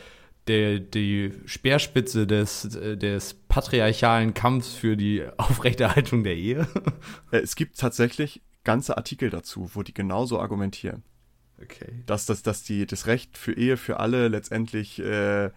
der, 0.47 0.79
die 0.81 1.33
Speerspitze 1.47 2.27
des, 2.27 2.69
des 2.71 3.35
patriarchalen 3.49 4.35
Kampfs 4.35 4.75
für 4.75 4.97
die 4.97 5.25
Aufrechterhaltung 5.39 6.23
der 6.23 6.37
Ehe? 6.37 6.69
Es 7.31 7.57
gibt 7.57 7.79
tatsächlich 7.79 8.43
ganze 8.63 8.99
Artikel 8.99 9.31
dazu, 9.31 9.71
wo 9.73 9.83
die 9.83 9.95
genauso 9.95 10.39
argumentieren. 10.39 11.03
Okay. 11.63 12.03
Dass, 12.07 12.27
dass, 12.27 12.43
dass 12.43 12.63
die, 12.63 12.87
das 12.87 13.07
Recht 13.07 13.37
für 13.39 13.53
Ehe 13.53 13.77
für 13.77 14.01
alle 14.01 14.29
letztendlich 14.29 14.99
äh, 14.99 15.51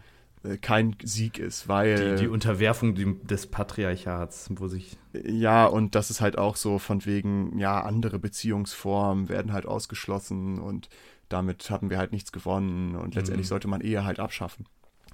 äh, 0.45 0.57
kein 0.61 0.95
Sieg 1.03 1.39
ist, 1.39 1.67
weil. 1.67 2.15
Die, 2.15 2.23
die 2.23 2.27
Unterwerfung 2.27 2.95
des 3.25 3.47
Patriarchats, 3.47 4.49
wo 4.55 4.67
sich. 4.67 4.97
Ja, 5.23 5.65
und 5.65 5.95
das 5.95 6.09
ist 6.09 6.21
halt 6.21 6.37
auch 6.37 6.55
so 6.55 6.79
von 6.79 7.05
wegen, 7.05 7.57
ja, 7.57 7.81
andere 7.81 8.19
Beziehungsformen 8.19 9.29
werden 9.29 9.53
halt 9.53 9.65
ausgeschlossen 9.65 10.59
und 10.59 10.89
damit 11.29 11.69
hatten 11.69 11.89
wir 11.89 11.97
halt 11.97 12.11
nichts 12.11 12.31
gewonnen 12.31 12.95
und 12.95 13.15
letztendlich 13.15 13.47
mhm. 13.47 13.49
sollte 13.49 13.67
man 13.67 13.81
Ehe 13.81 14.03
halt 14.03 14.19
abschaffen. 14.19 14.65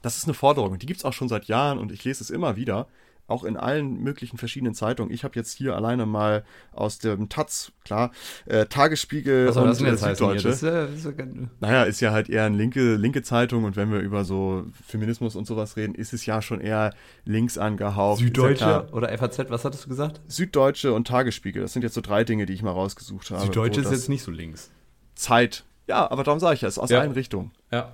Das 0.02 0.18
ist 0.18 0.26
eine 0.26 0.34
Forderung, 0.34 0.78
die 0.78 0.86
gibt 0.86 1.00
es 1.00 1.06
auch 1.06 1.14
schon 1.14 1.30
seit 1.30 1.46
Jahren 1.46 1.78
und 1.78 1.92
ich 1.92 2.04
lese 2.04 2.24
es 2.24 2.30
immer 2.30 2.56
wieder 2.56 2.88
auch 3.32 3.44
in 3.44 3.58
allen 3.58 4.02
möglichen 4.02 4.38
verschiedenen 4.38 4.76
Zeitungen. 4.76 5.12
Ich 5.12 5.24
habe 5.24 5.36
jetzt 5.36 5.54
hier 5.54 5.76
alleine 5.76 6.06
mal 6.06 6.44
aus 6.72 7.00
dem 7.00 7.30
Taz, 7.30 7.72
klar, 7.84 8.12
äh, 8.46 8.66
Tagesspiegel 8.66 9.52
soll 9.52 9.64
und 9.64 9.82
das 9.82 9.82
äh, 9.82 10.16
Süddeutsche. 10.16 10.48
Das 10.50 10.58
ist 10.58 10.62
ja, 10.62 10.86
das 10.86 11.06
ist 11.06 11.06
ja 11.06 11.26
naja, 11.60 11.84
ist 11.84 12.02
ja 12.02 12.12
halt 12.12 12.30
eher 12.30 12.46
eine 12.46 12.58
linke, 12.58 12.96
linke 12.96 13.24
Zeitung 13.24 13.64
und 13.64 13.76
wenn 13.76 13.92
wir 13.92 14.00
über 14.00 14.26
so 14.26 14.66
Feminismus 14.86 15.36
und 15.36 15.48
sowas 15.48 15.78
reden, 15.78 15.96
ist 15.96 16.14
es 16.14 16.26
ja 16.26 16.42
schon 16.42 16.62
eher 16.62 16.94
links 17.26 17.58
angehaucht. 17.58 18.20
Süddeutsche 18.20 18.88
oder 18.92 19.18
FAZ, 19.18 19.50
was 19.50 19.66
hattest 19.66 19.86
du 19.86 19.90
gesagt? 19.90 20.22
Süddeutsche 20.28 20.94
und 20.94 21.08
Tagesspiegel, 21.08 21.62
das 21.62 21.74
sind 21.74 21.82
jetzt 21.82 21.96
so 21.96 22.02
drei 22.02 22.24
Dinge, 22.24 22.46
die 22.46 22.54
ich 22.54 22.62
mal 22.62 22.72
rausgesucht 22.72 23.32
habe. 23.32 23.42
Süddeutsche 23.42 23.82
ist 23.82 23.92
jetzt 23.92 24.10
nicht 24.10 24.24
so 24.24 24.32
links. 24.32 24.70
Zeit. 25.16 25.64
Ja, 25.88 26.10
aber 26.10 26.24
darum 26.24 26.40
sage 26.40 26.56
ich 26.56 26.62
ja, 26.62 26.68
es 26.68 26.76
ist 26.76 26.80
aus 26.80 26.90
ja. 26.90 27.00
allen 27.00 27.12
Richtungen. 27.12 27.52
Ja 27.72 27.92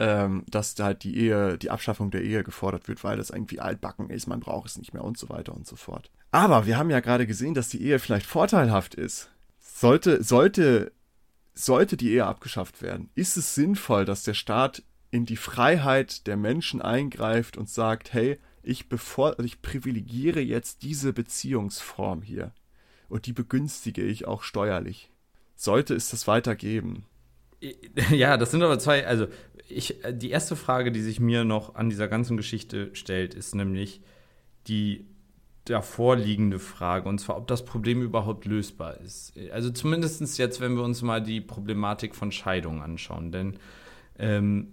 ähm, 0.00 0.44
dass 0.48 0.74
halt 0.80 1.04
die 1.04 1.16
Ehe, 1.16 1.58
die 1.58 1.70
Abschaffung 1.70 2.10
der 2.10 2.22
Ehe 2.22 2.42
gefordert 2.42 2.88
wird, 2.88 3.04
weil 3.04 3.18
das 3.18 3.28
irgendwie 3.28 3.60
altbacken 3.60 4.08
ist, 4.08 4.26
man 4.26 4.40
braucht 4.40 4.70
es 4.70 4.78
nicht 4.78 4.94
mehr 4.94 5.04
und 5.04 5.18
so 5.18 5.28
weiter 5.28 5.54
und 5.54 5.66
so 5.66 5.76
fort. 5.76 6.10
Aber 6.30 6.64
wir 6.64 6.78
haben 6.78 6.88
ja 6.90 7.00
gerade 7.00 7.26
gesehen, 7.26 7.52
dass 7.52 7.68
die 7.68 7.82
Ehe 7.82 7.98
vielleicht 7.98 8.26
vorteilhaft 8.26 8.94
ist. 8.94 9.30
Sollte, 9.58 10.22
sollte, 10.22 10.92
sollte 11.52 11.98
die 11.98 12.12
Ehe 12.12 12.24
abgeschafft 12.24 12.80
werden, 12.80 13.10
ist 13.14 13.36
es 13.36 13.54
sinnvoll, 13.54 14.06
dass 14.06 14.22
der 14.22 14.34
Staat 14.34 14.82
in 15.10 15.26
die 15.26 15.36
Freiheit 15.36 16.26
der 16.26 16.38
Menschen 16.38 16.80
eingreift 16.80 17.58
und 17.58 17.68
sagt, 17.68 18.14
hey, 18.14 18.38
ich 18.62 18.88
bevor, 18.88 19.30
also 19.30 19.44
ich 19.44 19.60
privilegiere 19.60 20.40
jetzt 20.40 20.82
diese 20.82 21.12
Beziehungsform 21.12 22.22
hier 22.22 22.52
und 23.08 23.26
die 23.26 23.32
begünstige 23.34 24.02
ich 24.02 24.26
auch 24.26 24.42
steuerlich. 24.44 25.10
Sollte 25.56 25.94
es 25.94 26.08
das 26.08 26.26
weitergeben? 26.26 27.04
Ja, 28.10 28.36
das 28.36 28.50
sind 28.50 28.62
aber 28.62 28.78
zwei, 28.78 29.06
also 29.06 29.26
ich, 29.70 30.04
äh, 30.04 30.14
die 30.14 30.30
erste 30.30 30.56
Frage, 30.56 30.92
die 30.92 31.00
sich 31.00 31.20
mir 31.20 31.44
noch 31.44 31.74
an 31.74 31.90
dieser 31.90 32.08
ganzen 32.08 32.36
Geschichte 32.36 32.90
stellt, 32.94 33.34
ist 33.34 33.54
nämlich 33.54 34.00
die 34.66 35.06
davor 35.64 36.16
liegende 36.16 36.58
Frage, 36.58 37.08
und 37.08 37.18
zwar, 37.18 37.36
ob 37.36 37.46
das 37.46 37.64
Problem 37.64 38.02
überhaupt 38.02 38.44
lösbar 38.44 39.00
ist. 39.00 39.34
Also 39.52 39.70
zumindest 39.70 40.38
jetzt, 40.38 40.60
wenn 40.60 40.74
wir 40.74 40.82
uns 40.82 41.02
mal 41.02 41.22
die 41.22 41.40
Problematik 41.40 42.14
von 42.14 42.32
Scheidung 42.32 42.82
anschauen. 42.82 43.30
Denn 43.30 43.58
ähm, 44.18 44.72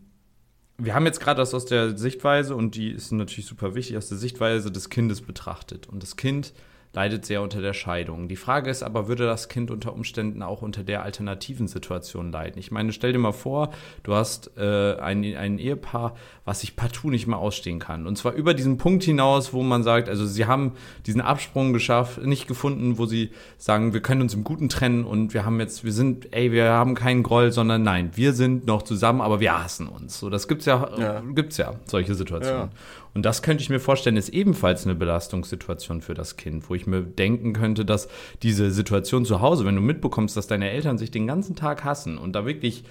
wir 0.77 0.95
haben 0.95 1.05
jetzt 1.05 1.19
gerade 1.19 1.39
das 1.39 1.53
aus 1.53 1.65
der 1.65 1.97
Sichtweise, 1.97 2.55
und 2.55 2.75
die 2.75 2.89
ist 2.89 3.11
natürlich 3.11 3.45
super 3.45 3.75
wichtig, 3.75 3.97
aus 3.97 4.09
der 4.09 4.17
Sichtweise 4.17 4.71
des 4.71 4.89
Kindes 4.89 5.21
betrachtet. 5.21 5.87
Und 5.87 6.03
das 6.03 6.15
Kind 6.15 6.53
leidet 6.97 7.27
sehr 7.27 7.43
unter 7.43 7.61
der 7.61 7.73
Scheidung. 7.73 8.27
Die 8.27 8.35
Frage 8.35 8.71
ist 8.71 8.81
aber, 8.81 9.07
würde 9.07 9.27
das 9.27 9.49
Kind 9.49 9.69
unter 9.69 9.93
Umständen 9.93 10.41
auch 10.41 10.63
unter 10.63 10.83
der 10.83 11.03
alternativen 11.03 11.67
Situation 11.67 12.31
leiden? 12.31 12.57
Ich 12.57 12.71
meine, 12.71 12.91
stell 12.91 13.13
dir 13.13 13.19
mal 13.19 13.33
vor, 13.33 13.69
du 14.01 14.15
hast 14.15 14.57
äh, 14.57 14.95
ein, 14.95 15.23
ein 15.35 15.59
Ehepaar, 15.59 16.15
was 16.47 16.61
sich 16.61 16.77
partout 16.77 17.09
nicht 17.09 17.27
mehr 17.27 17.39
ausstehen 17.39 17.77
kann. 17.77 18.07
Und 18.07 18.17
zwar 18.17 18.31
über 18.31 18.53
diesen 18.53 18.77
Punkt 18.77 19.03
hinaus, 19.03 19.51
wo 19.51 19.63
man 19.63 19.83
sagt, 19.83 20.07
also 20.07 20.25
sie 20.25 20.45
haben 20.45 20.71
diesen 21.05 21.19
Absprung 21.19 21.73
geschafft, 21.73 22.23
nicht 22.23 22.47
gefunden, 22.47 22.97
wo 22.97 23.05
sie 23.05 23.31
sagen, 23.57 23.93
wir 23.93 23.99
können 23.99 24.21
uns 24.21 24.33
im 24.33 24.45
Guten 24.45 24.69
trennen 24.69 25.03
und 25.03 25.33
wir 25.33 25.43
haben 25.43 25.59
jetzt, 25.59 25.83
wir 25.83 25.91
sind, 25.91 26.33
ey, 26.33 26.53
wir 26.53 26.69
haben 26.69 26.95
keinen 26.95 27.21
Groll, 27.21 27.51
sondern 27.51 27.83
nein, 27.83 28.11
wir 28.15 28.31
sind 28.31 28.65
noch 28.65 28.83
zusammen, 28.83 29.19
aber 29.19 29.41
wir 29.41 29.61
hassen 29.61 29.87
uns. 29.87 30.19
So, 30.19 30.29
das 30.29 30.47
gibt's 30.47 30.63
ja, 30.63 30.89
ja. 30.97 31.19
gibt's 31.35 31.57
ja, 31.57 31.73
solche 31.83 32.15
Situationen. 32.15 32.69
Ja. 32.69 32.69
Und 33.13 33.25
das 33.25 33.41
könnte 33.41 33.61
ich 33.61 33.69
mir 33.69 33.81
vorstellen, 33.81 34.15
ist 34.15 34.29
ebenfalls 34.29 34.85
eine 34.85 34.95
Belastungssituation 34.95 35.99
für 35.99 36.13
das 36.13 36.37
Kind, 36.37 36.69
wo 36.69 36.75
ich 36.75 36.87
mir 36.87 37.01
denken 37.01 37.51
könnte, 37.51 37.83
dass 37.83 38.07
diese 38.41 38.71
Situation 38.71 39.25
zu 39.25 39.41
Hause, 39.41 39.65
wenn 39.65 39.75
du 39.75 39.81
mitbekommst, 39.81 40.37
dass 40.37 40.47
deine 40.47 40.69
Eltern 40.69 40.97
sich 40.97 41.11
den 41.11 41.27
ganzen 41.27 41.57
Tag 41.57 41.83
hassen 41.83 42.17
und 42.17 42.37
da 42.37 42.45
wirklich, 42.45 42.85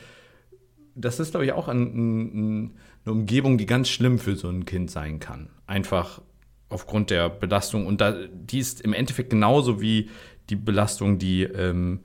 das 0.94 1.20
ist, 1.20 1.30
glaube 1.30 1.46
ich, 1.46 1.52
auch 1.52 1.68
ein, 1.68 1.80
ein, 1.80 2.76
eine 3.06 3.14
Umgebung, 3.14 3.56
die 3.58 3.66
ganz 3.66 3.88
schlimm 3.88 4.18
für 4.18 4.36
so 4.36 4.48
ein 4.48 4.64
Kind 4.64 4.90
sein 4.90 5.20
kann. 5.20 5.48
Einfach 5.66 6.20
aufgrund 6.68 7.10
der 7.10 7.30
Belastung. 7.30 7.86
Und 7.86 8.00
da, 8.00 8.16
die 8.32 8.58
ist 8.58 8.80
im 8.80 8.92
Endeffekt 8.92 9.30
genauso 9.30 9.80
wie 9.80 10.10
die 10.50 10.56
Belastung, 10.56 11.18
die, 11.18 11.44
ähm, 11.44 12.00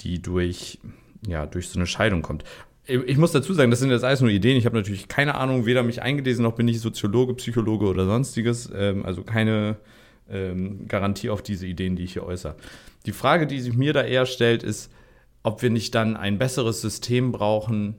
die 0.00 0.20
durch, 0.20 0.78
ja, 1.26 1.46
durch 1.46 1.68
so 1.68 1.78
eine 1.78 1.86
Scheidung 1.86 2.22
kommt 2.22 2.44
ich 2.86 3.18
muss 3.18 3.32
dazu 3.32 3.52
sagen, 3.52 3.70
das 3.70 3.80
sind 3.80 3.90
jetzt 3.90 4.04
alles 4.04 4.20
nur 4.20 4.30
Ideen. 4.30 4.56
Ich 4.56 4.64
habe 4.64 4.76
natürlich 4.76 5.08
keine 5.08 5.34
Ahnung, 5.34 5.66
weder 5.66 5.82
mich 5.82 6.02
eingelesen 6.02 6.44
noch 6.44 6.54
bin 6.54 6.68
ich 6.68 6.80
Soziologe, 6.80 7.34
Psychologe 7.34 7.86
oder 7.86 8.06
sonstiges. 8.06 8.70
Ähm, 8.74 9.04
also 9.04 9.22
keine 9.22 9.76
ähm, 10.30 10.86
Garantie 10.86 11.30
auf 11.30 11.42
diese 11.42 11.66
Ideen, 11.66 11.96
die 11.96 12.04
ich 12.04 12.12
hier 12.12 12.24
äußere. 12.24 12.54
Die 13.06 13.12
Frage, 13.12 13.46
die 13.46 13.60
sich 13.60 13.74
mir 13.74 13.92
da 13.92 14.02
eher 14.02 14.26
stellt, 14.26 14.62
ist, 14.62 14.92
ob 15.42 15.62
wir 15.62 15.70
nicht 15.70 15.94
dann 15.94 16.16
ein 16.16 16.38
besseres 16.38 16.80
System 16.80 17.32
brauchen, 17.32 17.96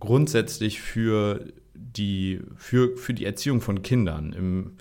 grundsätzlich 0.00 0.80
für 0.80 1.44
die, 1.74 2.40
für, 2.56 2.96
für 2.96 3.14
die 3.14 3.24
Erziehung 3.24 3.60
von 3.60 3.82
Kindern. 3.82 4.32
Im, 4.32 4.72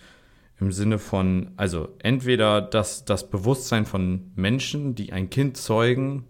im 0.59 0.71
Sinne 0.71 0.99
von, 0.99 1.51
also 1.55 1.89
entweder 1.99 2.61
das, 2.61 3.05
das 3.05 3.29
Bewusstsein 3.29 3.85
von 3.85 4.31
Menschen, 4.35 4.95
die 4.95 5.13
ein 5.13 5.29
Kind 5.29 5.55
zeugen, 5.57 6.25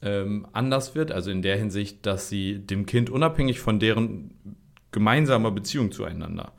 ähm, 0.00 0.46
anders 0.52 0.94
wird, 0.94 1.12
also 1.12 1.30
in 1.30 1.42
der 1.42 1.56
Hinsicht, 1.56 2.06
dass 2.06 2.28
sie 2.28 2.58
dem 2.58 2.86
Kind 2.86 3.10
unabhängig 3.10 3.60
von 3.60 3.78
deren 3.78 4.34
gemeinsamer 4.90 5.50
Beziehung 5.50 5.92
zueinander 5.92 6.52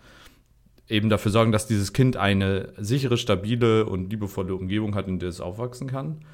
eben 0.89 1.09
dafür 1.09 1.31
sorgen, 1.31 1.51
dass 1.51 1.67
dieses 1.67 1.93
Kind 1.93 2.17
eine 2.17 2.73
sichere, 2.77 3.17
stabile 3.17 3.85
und 3.85 4.09
liebevolle 4.09 4.55
Umgebung 4.55 4.95
hat, 4.95 5.07
in 5.07 5.19
der 5.19 5.29
es 5.29 5.39
aufwachsen 5.39 5.87
kann. 5.87 6.25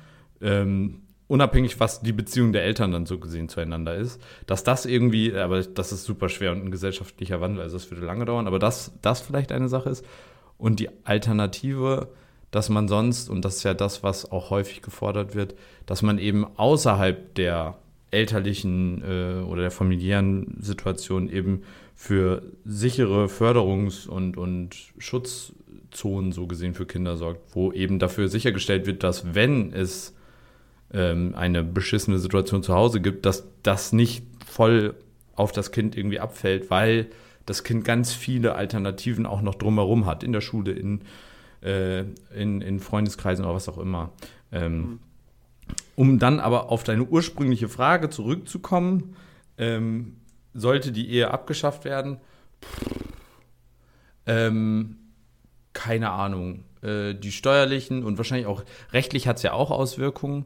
Ähm, 0.42 1.02
unabhängig, 1.28 1.80
was 1.80 2.02
die 2.02 2.14
Beziehung 2.14 2.54
der 2.54 2.64
Eltern 2.64 2.92
dann 2.92 3.06
so 3.06 3.18
gesehen 3.20 3.50
zueinander 3.50 3.96
ist, 3.96 4.22
dass 4.46 4.64
das 4.64 4.86
irgendwie, 4.86 5.36
aber 5.36 5.62
das 5.62 5.92
ist 5.92 6.04
super 6.04 6.30
schwer 6.30 6.52
und 6.52 6.64
ein 6.64 6.72
gesellschaftlicher 6.72 7.42
Wandel, 7.42 7.64
also 7.64 7.78
das 7.78 7.90
würde 7.90 8.06
lange 8.06 8.26
dauern, 8.26 8.48
aber 8.48 8.60
dass 8.60 8.92
das 9.02 9.22
vielleicht 9.22 9.52
eine 9.52 9.70
Sache 9.70 9.90
ist. 9.90 10.06
Und 10.58 10.80
die 10.80 10.90
Alternative, 11.04 12.10
dass 12.52 12.70
man 12.70 12.88
sonst, 12.88 13.30
und 13.30 13.44
das 13.44 13.58
ist 13.58 13.64
ja 13.64 13.74
das, 13.74 14.04
was 14.04 14.32
auch 14.32 14.50
häufig 14.52 14.82
gefordert 14.82 15.36
wird, 15.36 15.56
dass 15.86 16.02
man 16.02 16.20
eben 16.20 16.46
außerhalb 16.58 17.36
der 17.36 17.78
elterlichen 18.12 19.04
äh, 19.04 19.44
oder 19.44 19.64
der 19.64 19.72
familiären 19.72 20.56
Situation 20.60 21.30
eben 21.30 21.64
für 21.96 22.44
sichere 22.64 23.26
Förderungs- 23.26 24.08
und, 24.08 24.38
und 24.38 24.76
Schutzzonen 24.98 26.32
so 26.32 26.48
gesehen 26.48 26.74
für 26.74 26.86
Kinder 26.86 27.18
sorgt, 27.18 27.56
wo 27.56 27.72
eben 27.72 28.00
dafür 28.00 28.30
sichergestellt 28.30 28.86
wird, 28.86 29.04
dass 29.04 29.34
wenn 29.34 29.74
es 29.74 30.15
ähm, 30.94 31.34
eine 31.36 31.64
beschissene 31.64 32.20
Situation 32.20 32.64
zu 32.64 32.74
Hause 32.74 33.02
gibt, 33.02 33.26
dass 33.26 33.48
das 33.64 33.94
nicht 33.94 34.26
voll 34.46 34.96
auf 35.36 35.52
das 35.52 35.72
Kind 35.72 35.98
irgendwie 35.98 36.20
abfällt, 36.20 36.70
weil 36.70 37.08
das 37.46 37.64
Kind 37.64 37.86
ganz 37.86 38.14
viele 38.14 38.56
Alternativen 38.56 39.26
auch 39.26 39.42
noch 39.42 39.56
drumherum 39.56 40.06
hat, 40.06 40.24
in 40.24 40.32
der 40.32 40.42
Schule, 40.42 40.72
in 40.72 41.02
äh, 41.66 42.02
in, 42.36 42.62
in 42.62 42.80
Freundeskreisen 42.80 43.44
oder 43.44 43.56
was 43.56 43.68
auch 43.68 43.80
immer. 43.80 44.12
Ähm, 44.52 44.78
mhm. 44.78 45.00
Um 45.96 46.20
dann 46.20 46.40
aber 46.40 46.70
auf 46.70 46.84
deine 46.84 47.04
ursprüngliche 47.04 47.68
Frage 47.70 48.10
zurückzukommen, 48.10 49.16
ähm, 49.58 50.18
sollte 50.54 50.92
die 50.92 51.10
Ehe 51.10 51.32
abgeschafft 51.32 51.84
werden? 51.86 52.18
Ähm, 54.28 54.98
keine 55.74 56.12
Ahnung. 56.12 56.64
Äh, 56.82 57.16
die 57.16 57.32
steuerlichen 57.32 58.04
und 58.04 58.18
wahrscheinlich 58.18 58.48
auch 58.48 58.64
rechtlich 58.94 59.28
hat 59.28 59.38
es 59.38 59.44
ja 59.44 59.54
auch 59.54 59.72
Auswirkungen. 59.72 60.46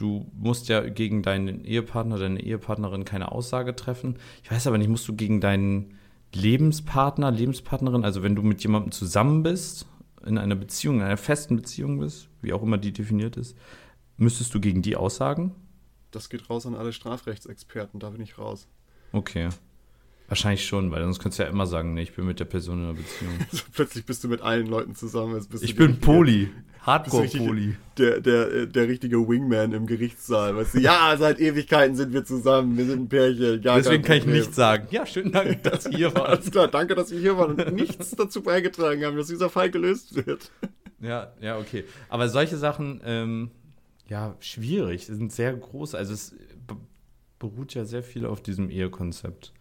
Du 0.00 0.24
musst 0.32 0.68
ja 0.70 0.80
gegen 0.88 1.22
deinen 1.22 1.62
Ehepartner, 1.62 2.16
deine 2.18 2.42
Ehepartnerin 2.42 3.04
keine 3.04 3.32
Aussage 3.32 3.76
treffen. 3.76 4.16
Ich 4.42 4.50
weiß 4.50 4.66
aber 4.66 4.78
nicht, 4.78 4.88
musst 4.88 5.06
du 5.06 5.14
gegen 5.14 5.42
deinen 5.42 5.98
Lebenspartner, 6.32 7.30
Lebenspartnerin, 7.30 8.02
also 8.02 8.22
wenn 8.22 8.34
du 8.34 8.42
mit 8.42 8.62
jemandem 8.62 8.92
zusammen 8.92 9.42
bist 9.42 9.84
in 10.24 10.38
einer 10.38 10.56
Beziehung, 10.56 10.96
in 10.96 11.02
einer 11.02 11.18
festen 11.18 11.54
Beziehung 11.54 11.98
bist, 11.98 12.30
wie 12.40 12.54
auch 12.54 12.62
immer 12.62 12.78
die 12.78 12.94
definiert 12.94 13.36
ist, 13.36 13.58
müsstest 14.16 14.54
du 14.54 14.60
gegen 14.60 14.80
die 14.80 14.96
aussagen? 14.96 15.54
Das 16.12 16.30
geht 16.30 16.48
raus 16.48 16.64
an 16.64 16.76
alle 16.76 16.94
Strafrechtsexperten, 16.94 18.00
da 18.00 18.08
bin 18.08 18.22
ich 18.22 18.38
raus. 18.38 18.68
Okay. 19.12 19.50
Wahrscheinlich 20.28 20.64
schon, 20.64 20.90
weil 20.90 21.02
sonst 21.02 21.18
könntest 21.18 21.40
du 21.40 21.42
ja 21.42 21.50
immer 21.50 21.66
sagen, 21.66 21.92
nee, 21.92 22.04
ich 22.04 22.14
bin 22.14 22.24
mit 22.24 22.40
der 22.40 22.46
Person 22.46 22.78
in 22.78 22.84
einer 22.84 22.94
Beziehung. 22.94 23.34
Also 23.52 23.64
plötzlich 23.70 24.06
bist 24.06 24.24
du 24.24 24.28
mit 24.28 24.40
allen 24.40 24.66
Leuten 24.66 24.94
zusammen. 24.94 25.46
ich 25.60 25.76
bin 25.76 26.00
Poli. 26.00 26.48
Hardcore-Poli. 26.82 27.76
Der, 27.98 28.20
der, 28.20 28.66
der 28.66 28.88
richtige 28.88 29.28
Wingman 29.28 29.72
im 29.72 29.86
Gerichtssaal. 29.86 30.56
Weißt 30.56 30.74
du, 30.74 30.78
ja, 30.78 31.14
seit 31.18 31.38
Ewigkeiten 31.38 31.94
sind 31.96 32.12
wir 32.14 32.24
zusammen, 32.24 32.78
wir 32.78 32.86
sind 32.86 33.02
ein 33.02 33.08
Pärchen. 33.08 33.60
Deswegen 33.62 34.02
kann 34.02 34.16
ich 34.16 34.26
nichts 34.26 34.56
sagen. 34.56 34.86
Ja, 34.90 35.04
schönen 35.04 35.32
Dank, 35.32 35.62
dass 35.64 35.84
ihr 35.86 35.96
hier 35.96 36.14
wart. 36.14 36.28
Alles 36.28 36.50
klar, 36.50 36.68
danke, 36.68 36.94
dass 36.94 37.12
ihr 37.12 37.20
hier 37.20 37.36
wart 37.36 37.50
und 37.50 37.74
nichts 37.74 38.12
dazu 38.12 38.42
beigetragen 38.42 39.04
haben, 39.04 39.16
dass 39.16 39.26
dieser 39.26 39.50
Fall 39.50 39.70
gelöst 39.70 40.14
wird. 40.26 40.50
Ja, 41.00 41.32
ja, 41.40 41.58
okay. 41.58 41.84
Aber 42.08 42.28
solche 42.28 42.56
Sachen, 42.56 43.00
ähm, 43.04 43.50
ja, 44.08 44.36
schwierig, 44.40 45.06
sind 45.06 45.32
sehr 45.32 45.52
groß. 45.54 45.94
Also 45.94 46.14
es 46.14 46.34
beruht 47.38 47.74
ja 47.74 47.84
sehr 47.84 48.02
viel 48.02 48.24
auf 48.24 48.40
diesem 48.40 48.70
Ehekonzept. 48.70 49.52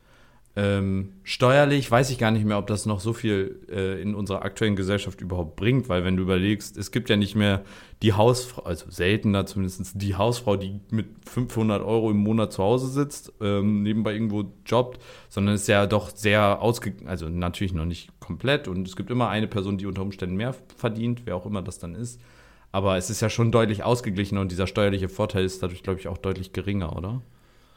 Ähm, 0.56 1.14
steuerlich 1.24 1.90
weiß 1.90 2.10
ich 2.10 2.18
gar 2.18 2.32
nicht 2.32 2.44
mehr, 2.44 2.58
ob 2.58 2.66
das 2.68 2.88
noch 2.88 3.00
so 3.00 3.14
viel 3.14 3.60
äh, 3.70 4.02
in 4.02 4.16
unserer 4.16 4.42
aktuellen 4.42 4.76
Gesellschaft 4.76 5.22
überhaupt 5.22 5.56
bringt, 5.56 5.90
weil 5.90 6.04
wenn 6.04 6.18
du 6.18 6.24
überlegst, 6.24 6.76
es 6.76 6.92
gibt 6.92 7.10
ja 7.10 7.16
nicht 7.16 7.36
mehr 7.36 7.64
die 8.02 8.14
Hausfrau, 8.14 8.64
also 8.64 8.90
seltener 8.90 9.46
zumindest 9.46 10.02
die 10.02 10.16
Hausfrau, 10.16 10.56
die 10.56 10.80
mit 10.90 11.08
500 11.30 11.84
Euro 11.84 12.10
im 12.10 12.18
Monat 12.18 12.52
zu 12.52 12.64
Hause 12.64 12.88
sitzt, 12.88 13.32
ähm, 13.42 13.84
nebenbei 13.84 14.14
irgendwo 14.14 14.52
jobbt, 14.66 15.00
sondern 15.30 15.54
es 15.54 15.62
ist 15.62 15.68
ja 15.68 15.86
doch 15.86 16.10
sehr 16.16 16.62
ausgeglichen, 16.62 17.08
also 17.08 17.30
natürlich 17.30 17.74
noch 17.74 17.86
nicht 17.86 18.10
komplett 18.20 18.68
und 18.68 18.88
es 18.88 18.96
gibt 18.96 19.12
immer 19.12 19.30
eine 19.30 19.48
Person, 19.48 19.78
die 19.78 19.86
unter 19.86 20.02
Umständen 20.02 20.36
mehr 20.36 20.56
verdient, 20.78 21.22
wer 21.26 21.36
auch 21.36 21.46
immer 21.46 21.62
das 21.62 21.78
dann 21.78 21.94
ist. 21.94 22.20
Aber 22.72 22.98
es 22.98 23.10
ist 23.10 23.22
ja 23.22 23.30
schon 23.30 23.52
deutlich 23.52 23.84
ausgeglichener 23.84 24.42
und 24.42 24.52
dieser 24.52 24.68
steuerliche 24.68 25.10
Vorteil 25.10 25.46
ist 25.46 25.62
dadurch, 25.62 25.84
glaube 25.84 26.00
ich, 26.00 26.08
auch 26.08 26.18
deutlich 26.18 26.54
geringer, 26.54 26.96
oder? 26.96 27.22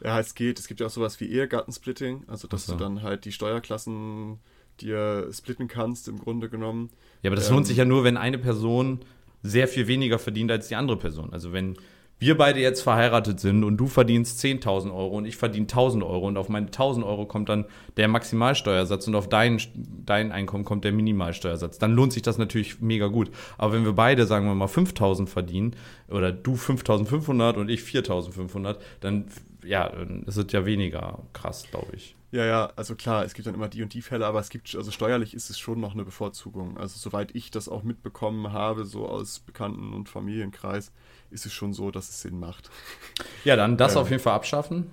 Ja, 0.05 0.19
es 0.19 0.35
geht. 0.35 0.59
Es 0.59 0.67
gibt 0.67 0.81
ja 0.81 0.87
auch 0.87 0.91
sowas 0.91 1.21
wie 1.21 1.27
Ehegattensplitting, 1.27 2.25
also 2.27 2.49
dass 2.49 2.67
so. 2.67 2.73
du 2.73 2.79
dann 2.79 3.03
halt 3.03 3.25
die 3.25 3.33
Steuerklassen 3.33 4.39
dir 4.81 5.29
splitten 5.33 5.69
kannst, 5.69 6.09
im 6.09 6.19
Grunde 6.19 6.49
genommen. 6.49 6.91
Ja, 7.23 7.31
aber 7.31 7.37
das 7.37 7.49
ähm, 7.49 7.57
lohnt 7.57 7.67
sich 7.67 7.77
ja 7.77 7.85
nur, 7.85 8.05
wenn 8.05 8.17
eine 8.17 8.39
Person 8.39 9.01
sehr 9.43 9.69
viel 9.69 9.87
weniger 9.87 10.19
verdient 10.19 10.51
als 10.51 10.69
die 10.69 10.77
andere 10.77 10.97
Person. 10.97 11.33
Also 11.33 11.53
wenn 11.53 11.77
wir 12.19 12.37
beide 12.37 12.61
jetzt 12.61 12.83
verheiratet 12.83 13.41
sind 13.41 13.65
und 13.65 13.77
du 13.79 13.89
verdienst 13.89 14.41
10.000 14.45 14.95
Euro 14.95 15.17
und 15.17 15.25
ich 15.25 15.37
verdiene 15.37 15.67
1.000 15.67 16.07
Euro 16.07 16.29
und 16.29 16.37
auf 16.37 16.49
meine 16.49 16.69
1.000 16.69 17.05
Euro 17.05 17.27
kommt 17.27 17.49
dann 17.49 17.65
der 17.97 18.07
Maximalsteuersatz 18.07 19.09
und 19.09 19.17
auf 19.17 19.29
dein, 19.29 19.61
dein 20.07 20.31
Einkommen 20.31 20.65
kommt 20.65 20.85
der 20.85 20.93
Minimalsteuersatz, 20.93 21.79
dann 21.79 21.95
lohnt 21.95 22.13
sich 22.13 22.23
das 22.23 22.39
natürlich 22.39 22.81
mega 22.81 23.09
gut. 23.09 23.33
Aber 23.59 23.73
wenn 23.73 23.85
wir 23.85 23.95
beide, 23.95 24.27
sagen 24.27 24.47
wir 24.47 24.55
mal, 24.55 24.69
5.000 24.69 25.27
verdienen 25.27 25.75
oder 26.09 26.31
du 26.31 26.55
5.500 26.55 27.57
und 27.57 27.69
ich 27.69 27.81
4.500, 27.81 28.77
dann 29.01 29.25
ja, 29.65 29.87
ist 30.27 30.37
es 30.37 30.53
ja 30.53 30.65
weniger 30.65 31.21
krass, 31.33 31.65
glaube 31.71 31.95
ich. 31.95 32.17
Ja, 32.33 32.47
ja, 32.47 32.73
also 32.77 32.95
klar, 32.95 33.25
es 33.25 33.35
gibt 33.35 33.47
dann 33.47 33.55
immer 33.55 33.69
die 33.69 33.83
und 33.83 33.93
die 33.93 34.01
Fälle, 34.01 34.27
aber 34.27 34.41
es 34.41 34.49
gibt, 34.49 34.75
also 34.75 34.91
steuerlich 34.91 35.35
ist 35.35 35.51
es 35.51 35.59
schon 35.59 35.81
noch 35.81 35.93
eine 35.93 36.05
Bevorzugung. 36.05 36.79
Also 36.79 36.99
soweit 36.99 37.35
ich 37.35 37.51
das 37.51 37.69
auch 37.69 37.83
mitbekommen 37.83 38.53
habe, 38.53 38.87
so 38.87 39.07
aus 39.07 39.41
Bekannten- 39.41 39.93
und 39.93 40.09
Familienkreis, 40.09 40.93
ist 41.31 41.45
es 41.45 41.53
schon 41.53 41.75
so, 41.75 41.91
dass 41.91 42.09
es 42.09 42.23
Sinn 42.23 42.39
macht. 42.39 42.71
Ja, 43.45 43.57
dann 43.57 43.77
das 43.77 43.95
ähm, 43.95 44.03
auf 44.03 44.11
jeden 44.11 44.23
Fall 44.23 44.35
abschaffen. 44.35 44.91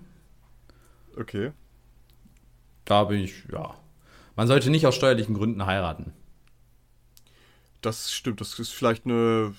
Okay. 1.16 1.52
Da 2.84 3.04
bin 3.04 3.22
ich, 3.22 3.44
ja. 3.52 3.76
Man 4.36 4.48
sollte 4.48 4.72
nicht 4.72 4.88
aus 4.88 4.96
steuerlichen 4.96 5.36
Gründen 5.36 5.66
heiraten. 5.66 6.14
Das 7.82 8.12
stimmt. 8.12 8.42
Das 8.42 8.58
ist 8.60 8.72
vielleicht 8.72 9.06
eine, 9.06 9.54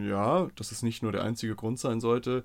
ja, 0.00 0.48
dass 0.56 0.72
es 0.72 0.82
nicht 0.82 1.02
nur 1.02 1.12
der 1.12 1.24
einzige 1.24 1.54
Grund 1.54 1.78
sein 1.78 2.00
sollte. 2.00 2.44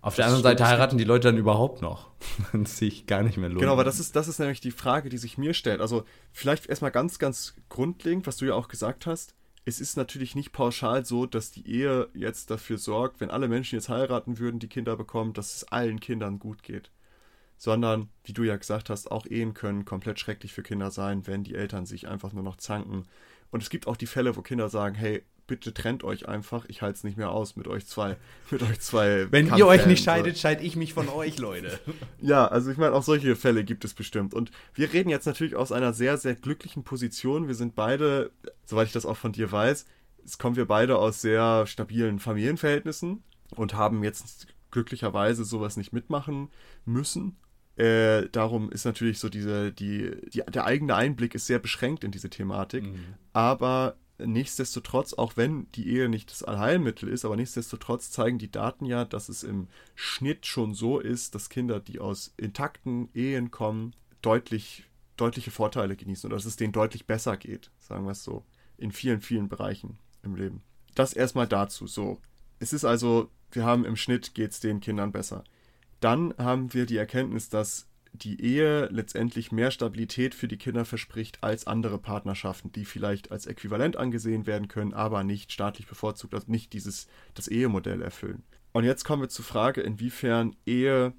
Auf 0.00 0.14
der 0.16 0.26
anderen 0.26 0.42
Seite 0.42 0.66
heiraten 0.66 0.96
die 0.96 1.04
Leute 1.04 1.28
dann 1.28 1.36
überhaupt 1.36 1.82
noch. 1.82 2.08
Wenn 2.52 2.62
es 2.62 2.78
sich 2.78 3.06
gar 3.06 3.22
nicht 3.22 3.36
mehr 3.36 3.48
lohnt. 3.48 3.60
Genau, 3.60 3.72
aber 3.72 3.84
das 3.84 4.00
ist, 4.00 4.16
das 4.16 4.28
ist 4.28 4.38
nämlich 4.38 4.60
die 4.60 4.70
Frage, 4.70 5.08
die 5.08 5.18
sich 5.18 5.38
mir 5.38 5.54
stellt. 5.54 5.80
Also 5.80 6.04
vielleicht 6.32 6.66
erstmal 6.66 6.90
ganz, 6.90 7.18
ganz 7.18 7.54
grundlegend, 7.68 8.26
was 8.26 8.36
du 8.36 8.46
ja 8.46 8.54
auch 8.54 8.68
gesagt 8.68 9.06
hast. 9.06 9.34
Es 9.64 9.80
ist 9.80 9.96
natürlich 9.96 10.34
nicht 10.34 10.52
pauschal 10.52 11.04
so, 11.04 11.26
dass 11.26 11.50
die 11.50 11.68
Ehe 11.68 12.08
jetzt 12.14 12.50
dafür 12.50 12.78
sorgt, 12.78 13.20
wenn 13.20 13.30
alle 13.30 13.48
Menschen 13.48 13.74
jetzt 13.74 13.90
heiraten 13.90 14.38
würden, 14.38 14.60
die 14.60 14.68
Kinder 14.68 14.96
bekommen, 14.96 15.34
dass 15.34 15.56
es 15.56 15.64
allen 15.64 16.00
Kindern 16.00 16.38
gut 16.38 16.62
geht. 16.62 16.90
Sondern, 17.58 18.08
wie 18.24 18.32
du 18.32 18.44
ja 18.44 18.56
gesagt 18.56 18.88
hast, 18.88 19.10
auch 19.10 19.26
Ehen 19.26 19.52
können 19.52 19.84
komplett 19.84 20.20
schrecklich 20.20 20.54
für 20.54 20.62
Kinder 20.62 20.90
sein, 20.90 21.26
wenn 21.26 21.44
die 21.44 21.56
Eltern 21.56 21.84
sich 21.84 22.08
einfach 22.08 22.32
nur 22.32 22.44
noch 22.44 22.56
zanken. 22.56 23.04
Und 23.50 23.62
es 23.62 23.70
gibt 23.70 23.86
auch 23.86 23.96
die 23.96 24.06
Fälle, 24.06 24.36
wo 24.36 24.42
Kinder 24.42 24.68
sagen, 24.68 24.94
hey, 24.94 25.22
bitte 25.46 25.72
trennt 25.74 26.04
euch 26.04 26.28
einfach, 26.28 26.66
ich 26.68 26.82
halte 26.82 26.98
es 26.98 27.04
nicht 27.04 27.16
mehr 27.16 27.30
aus 27.30 27.56
mit 27.56 27.66
euch 27.66 27.86
zwei, 27.86 28.16
mit 28.50 28.62
euch 28.62 28.80
zwei. 28.80 29.26
Wenn 29.32 29.52
ihr 29.56 29.66
euch 29.66 29.86
nicht 29.86 30.04
scheidet, 30.04 30.38
scheide 30.38 30.62
ich 30.62 30.76
mich 30.76 30.94
von 30.94 31.08
euch, 31.08 31.38
Leute. 31.38 31.80
ja, 32.20 32.46
also 32.46 32.70
ich 32.70 32.76
meine, 32.76 32.94
auch 32.94 33.02
solche 33.02 33.34
Fälle 33.34 33.64
gibt 33.64 33.84
es 33.84 33.94
bestimmt. 33.94 34.34
Und 34.34 34.52
wir 34.74 34.92
reden 34.92 35.08
jetzt 35.08 35.26
natürlich 35.26 35.56
aus 35.56 35.72
einer 35.72 35.92
sehr, 35.92 36.18
sehr 36.18 36.34
glücklichen 36.34 36.84
Position. 36.84 37.48
Wir 37.48 37.54
sind 37.54 37.74
beide, 37.74 38.30
soweit 38.66 38.88
ich 38.88 38.92
das 38.92 39.06
auch 39.06 39.16
von 39.16 39.32
dir 39.32 39.50
weiß, 39.50 39.86
kommen 40.38 40.56
wir 40.56 40.66
beide 40.66 40.98
aus 40.98 41.22
sehr 41.22 41.66
stabilen 41.66 42.18
Familienverhältnissen 42.18 43.22
und 43.56 43.74
haben 43.74 44.04
jetzt 44.04 44.48
glücklicherweise 44.70 45.44
sowas 45.44 45.78
nicht 45.78 45.94
mitmachen 45.94 46.50
müssen. 46.84 47.36
Äh, 47.78 48.28
darum 48.30 48.72
ist 48.72 48.84
natürlich 48.84 49.20
so 49.20 49.28
diese, 49.28 49.72
die, 49.72 50.10
die, 50.32 50.42
der 50.48 50.64
eigene 50.64 50.96
Einblick 50.96 51.36
ist 51.36 51.46
sehr 51.46 51.60
beschränkt 51.60 52.02
in 52.02 52.10
diese 52.10 52.28
Thematik. 52.28 52.84
Mhm. 52.84 53.14
Aber 53.32 53.96
nichtsdestotrotz, 54.18 55.14
auch 55.14 55.36
wenn 55.36 55.70
die 55.72 55.88
Ehe 55.88 56.08
nicht 56.08 56.32
das 56.32 56.42
Allheilmittel 56.42 57.08
ist, 57.08 57.24
aber 57.24 57.36
nichtsdestotrotz 57.36 58.10
zeigen 58.10 58.38
die 58.38 58.50
Daten 58.50 58.84
ja, 58.84 59.04
dass 59.04 59.28
es 59.28 59.44
im 59.44 59.68
Schnitt 59.94 60.44
schon 60.44 60.74
so 60.74 60.98
ist, 60.98 61.36
dass 61.36 61.50
Kinder, 61.50 61.78
die 61.78 62.00
aus 62.00 62.34
intakten 62.36 63.10
Ehen 63.14 63.52
kommen, 63.52 63.94
deutlich, 64.22 64.84
deutliche 65.16 65.52
Vorteile 65.52 65.94
genießen 65.94 66.26
oder 66.26 66.36
dass 66.36 66.46
es 66.46 66.56
denen 66.56 66.72
deutlich 66.72 67.06
besser 67.06 67.36
geht, 67.36 67.70
sagen 67.78 68.06
wir 68.06 68.12
es 68.12 68.24
so, 68.24 68.44
in 68.76 68.90
vielen, 68.90 69.20
vielen 69.20 69.48
Bereichen 69.48 69.98
im 70.24 70.34
Leben. 70.34 70.62
Das 70.96 71.12
erstmal 71.12 71.46
dazu, 71.46 71.86
so. 71.86 72.20
Es 72.58 72.72
ist 72.72 72.84
also, 72.84 73.30
wir 73.52 73.64
haben 73.64 73.84
im 73.84 73.94
Schnitt 73.94 74.34
geht 74.34 74.50
es 74.50 74.58
den 74.58 74.80
Kindern 74.80 75.12
besser. 75.12 75.44
Dann 76.00 76.34
haben 76.38 76.72
wir 76.74 76.86
die 76.86 76.96
Erkenntnis, 76.96 77.48
dass 77.48 77.88
die 78.12 78.40
Ehe 78.42 78.86
letztendlich 78.86 79.52
mehr 79.52 79.70
Stabilität 79.70 80.34
für 80.34 80.48
die 80.48 80.56
Kinder 80.56 80.84
verspricht 80.84 81.42
als 81.42 81.66
andere 81.66 81.98
Partnerschaften, 81.98 82.72
die 82.72 82.84
vielleicht 82.84 83.30
als 83.30 83.46
äquivalent 83.46 83.96
angesehen 83.96 84.46
werden 84.46 84.68
können, 84.68 84.94
aber 84.94 85.24
nicht 85.24 85.52
staatlich 85.52 85.86
bevorzugt, 85.86 86.34
also 86.34 86.50
nicht 86.50 86.72
dieses 86.72 87.06
das 87.34 87.48
Ehemodell 87.48 88.02
erfüllen. 88.02 88.42
Und 88.72 88.84
jetzt 88.84 89.04
kommen 89.04 89.22
wir 89.22 89.28
zur 89.28 89.44
Frage, 89.44 89.80
inwiefern 89.80 90.56
Ehe 90.66 91.12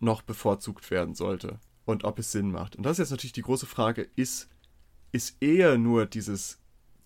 noch 0.00 0.22
bevorzugt 0.22 0.90
werden 0.90 1.14
sollte 1.14 1.60
und 1.84 2.04
ob 2.04 2.18
es 2.18 2.32
Sinn 2.32 2.50
macht. 2.50 2.76
Und 2.76 2.84
das 2.84 2.92
ist 2.92 2.98
jetzt 2.98 3.10
natürlich 3.10 3.32
die 3.32 3.42
große 3.42 3.66
Frage, 3.66 4.08
ist, 4.16 4.48
ist 5.12 5.36
Ehe 5.40 5.78
nur 5.78 6.06
dieses, 6.06 6.58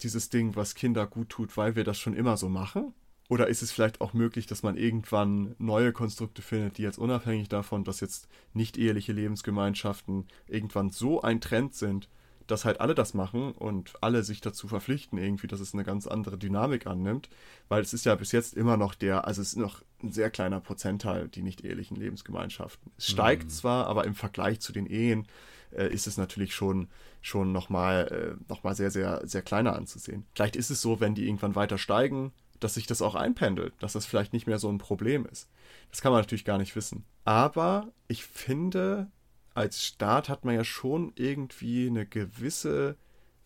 dieses 0.02 0.30
Ding, 0.30 0.56
was 0.56 0.74
Kinder 0.74 1.06
gut 1.06 1.28
tut, 1.28 1.56
weil 1.56 1.76
wir 1.76 1.84
das 1.84 1.98
schon 1.98 2.14
immer 2.14 2.36
so 2.36 2.48
machen? 2.48 2.94
Oder 3.28 3.48
ist 3.48 3.62
es 3.62 3.70
vielleicht 3.70 4.00
auch 4.00 4.14
möglich, 4.14 4.46
dass 4.46 4.62
man 4.62 4.76
irgendwann 4.76 5.54
neue 5.58 5.92
Konstrukte 5.92 6.40
findet, 6.40 6.78
die 6.78 6.82
jetzt 6.82 6.98
unabhängig 6.98 7.48
davon, 7.48 7.84
dass 7.84 8.00
jetzt 8.00 8.26
nicht 8.54 8.78
eheliche 8.78 9.12
Lebensgemeinschaften 9.12 10.26
irgendwann 10.46 10.90
so 10.90 11.20
ein 11.20 11.40
Trend 11.40 11.74
sind, 11.74 12.08
dass 12.46 12.64
halt 12.64 12.80
alle 12.80 12.94
das 12.94 13.12
machen 13.12 13.52
und 13.52 13.92
alle 14.00 14.22
sich 14.22 14.40
dazu 14.40 14.68
verpflichten, 14.68 15.18
irgendwie, 15.18 15.46
dass 15.46 15.60
es 15.60 15.74
eine 15.74 15.84
ganz 15.84 16.06
andere 16.06 16.38
Dynamik 16.38 16.86
annimmt, 16.86 17.28
weil 17.68 17.82
es 17.82 17.92
ist 17.92 18.06
ja 18.06 18.14
bis 18.14 18.32
jetzt 18.32 18.54
immer 18.54 18.78
noch 18.78 18.94
der, 18.94 19.26
also 19.26 19.42
es 19.42 19.48
ist 19.48 19.58
noch 19.58 19.82
ein 20.02 20.12
sehr 20.12 20.30
kleiner 20.30 20.60
Prozentteil, 20.60 21.28
die 21.28 21.42
nicht 21.42 21.62
ehelichen 21.62 21.96
Lebensgemeinschaften. 21.96 22.90
Es 22.96 23.08
steigt 23.08 23.44
mhm. 23.44 23.50
zwar, 23.50 23.86
aber 23.86 24.04
im 24.04 24.14
Vergleich 24.14 24.60
zu 24.60 24.72
den 24.72 24.86
Ehen 24.86 25.26
äh, 25.72 25.92
ist 25.92 26.06
es 26.06 26.16
natürlich 26.16 26.54
schon, 26.54 26.88
schon 27.20 27.52
nochmal 27.52 28.38
äh, 28.40 28.44
noch 28.48 28.62
sehr, 28.74 28.90
sehr, 28.90 29.20
sehr 29.26 29.42
kleiner 29.42 29.76
anzusehen. 29.76 30.24
Vielleicht 30.34 30.56
ist 30.56 30.70
es 30.70 30.80
so, 30.80 31.00
wenn 31.00 31.14
die 31.14 31.26
irgendwann 31.26 31.54
weiter 31.54 31.76
steigen, 31.76 32.32
dass 32.60 32.74
sich 32.74 32.86
das 32.86 33.02
auch 33.02 33.14
einpendelt, 33.14 33.74
dass 33.80 33.92
das 33.92 34.06
vielleicht 34.06 34.32
nicht 34.32 34.46
mehr 34.46 34.58
so 34.58 34.70
ein 34.70 34.78
Problem 34.78 35.26
ist. 35.26 35.48
Das 35.90 36.00
kann 36.00 36.12
man 36.12 36.20
natürlich 36.20 36.44
gar 36.44 36.58
nicht 36.58 36.76
wissen. 36.76 37.04
Aber 37.24 37.92
ich 38.06 38.24
finde, 38.24 39.10
als 39.54 39.84
Staat 39.84 40.28
hat 40.28 40.44
man 40.44 40.54
ja 40.54 40.64
schon 40.64 41.12
irgendwie 41.16 41.88
eine 41.88 42.06
gewisse 42.06 42.96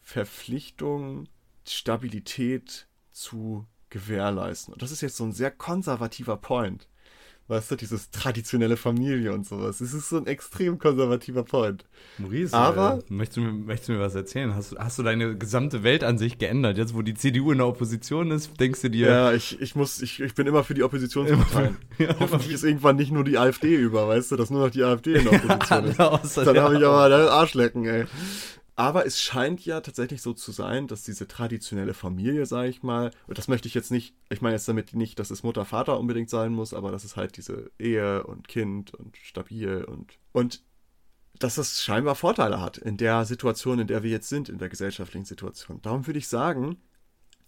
Verpflichtung, 0.01 1.29
Stabilität 1.67 2.89
zu 3.13 3.67
gewährleisten. 3.91 4.73
Und 4.73 4.83
das 4.83 4.91
ist 4.91 5.01
jetzt 5.01 5.17
so 5.17 5.25
ein 5.25 5.33
sehr 5.33 5.51
konservativer 5.51 6.37
Point 6.37 6.89
weißt 7.49 7.73
du, 7.73 7.77
dieses 7.77 8.11
traditionelle 8.11 8.77
Familie 8.77 9.33
und 9.33 9.47
sowas. 9.47 9.81
Es 9.81 9.93
ist 9.93 10.09
so 10.09 10.17
ein 10.17 10.27
extrem 10.27 10.79
konservativer 10.79 11.43
Point. 11.43 11.85
Maurice, 12.19 12.55
aber 12.55 12.99
äh, 13.09 13.13
möchtest, 13.13 13.37
du 13.37 13.41
mir, 13.43 13.53
möchtest 13.53 13.89
du 13.89 13.93
mir 13.93 14.01
was 14.01 14.15
erzählen? 14.15 14.55
Hast, 14.55 14.75
hast 14.79 14.99
du 14.99 15.03
deine 15.03 15.37
gesamte 15.37 15.83
Weltansicht 15.83 16.39
geändert? 16.39 16.79
Jetzt, 16.79 16.95
wo 16.95 17.03
die 17.03 17.15
CDU 17.15 17.53
in 17.53 17.59
der 17.59 17.67
Opposition 17.67 18.31
ist, 18.31 18.59
denkst 18.61 18.83
du 18.83 18.91
dir. 18.91 19.09
Ja, 19.09 19.33
ich, 19.33 19.61
ich 19.61 19.75
muss, 19.75 20.01
ich, 20.01 20.21
ich 20.21 20.35
bin 20.35 20.47
immer 20.47 20.65
für 20.65 20.75
die 20.75 20.83
Oppositionsparteien. 20.83 21.77
ja, 21.99 22.15
Hoffentlich 22.21 22.53
ist 22.53 22.65
irgendwann 22.65 22.97
nicht 22.97 23.13
nur 23.13 23.25
die 23.25 23.39
AfD 23.39 23.75
über, 23.75 24.09
weißt 24.09 24.33
du, 24.33 24.37
dass 24.37 24.51
nur 24.51 24.65
noch 24.65 24.71
die 24.71 24.83
AfD 24.83 25.15
in 25.15 25.25
der 25.25 25.33
Opposition 25.35 25.85
ist. 25.85 26.37
Dann 26.37 26.59
habe 26.59 26.77
ich 26.77 26.85
aber 26.85 27.33
Arschlecken, 27.33 27.85
ey. 27.85 28.05
Aber 28.75 29.05
es 29.05 29.21
scheint 29.21 29.65
ja 29.67 29.81
tatsächlich 29.83 30.23
so 30.23 30.33
zu 30.33 30.51
sein, 30.51 30.89
dass 30.89 31.03
diese 31.03 31.29
traditionelle 31.29 31.93
Familie, 31.93 32.47
sage 32.47 32.71
ich 32.71 32.83
mal, 32.83 33.11
und 33.27 33.37
das 33.37 33.47
möchte 33.47 33.69
ich 33.69 33.75
jetzt 33.75 33.91
nicht, 33.91 34.15
ich 34.31 34.41
meine 34.41 34.55
jetzt 34.55 34.67
damit 34.67 34.95
nicht, 34.95 35.19
dass 35.19 35.31
es 35.31 35.43
Mutter, 35.43 35.67
Vater 35.67 36.01
unbedingt 36.01 36.31
sein 36.31 36.53
muss, 36.53 36.73
aber 36.73 36.91
dass 36.91 37.05
es 37.05 37.17
halt 37.17 37.37
diese 37.37 37.71
Ehe 37.79 38.25
und 38.25 38.49
Kind 38.49 38.95
und 38.95 39.17
stabil 39.19 39.85
und, 39.85 40.19
und 40.33 40.63
dass 41.39 41.57
das 41.57 41.83
scheinbar 41.83 42.15
Vorteile 42.15 42.61
hat 42.61 42.79
in 42.79 42.97
der 42.97 43.25
Situation, 43.25 43.79
in 43.79 43.87
der 43.89 44.03
wir 44.03 44.11
jetzt 44.11 44.29
sind, 44.29 44.49
in 44.49 44.59
der 44.59 44.69
gesellschaftlichen 44.69 45.25
Situation. 45.25 45.81
Darum 45.83 46.07
würde 46.07 46.19
ich 46.19 46.29
sagen, 46.29 46.79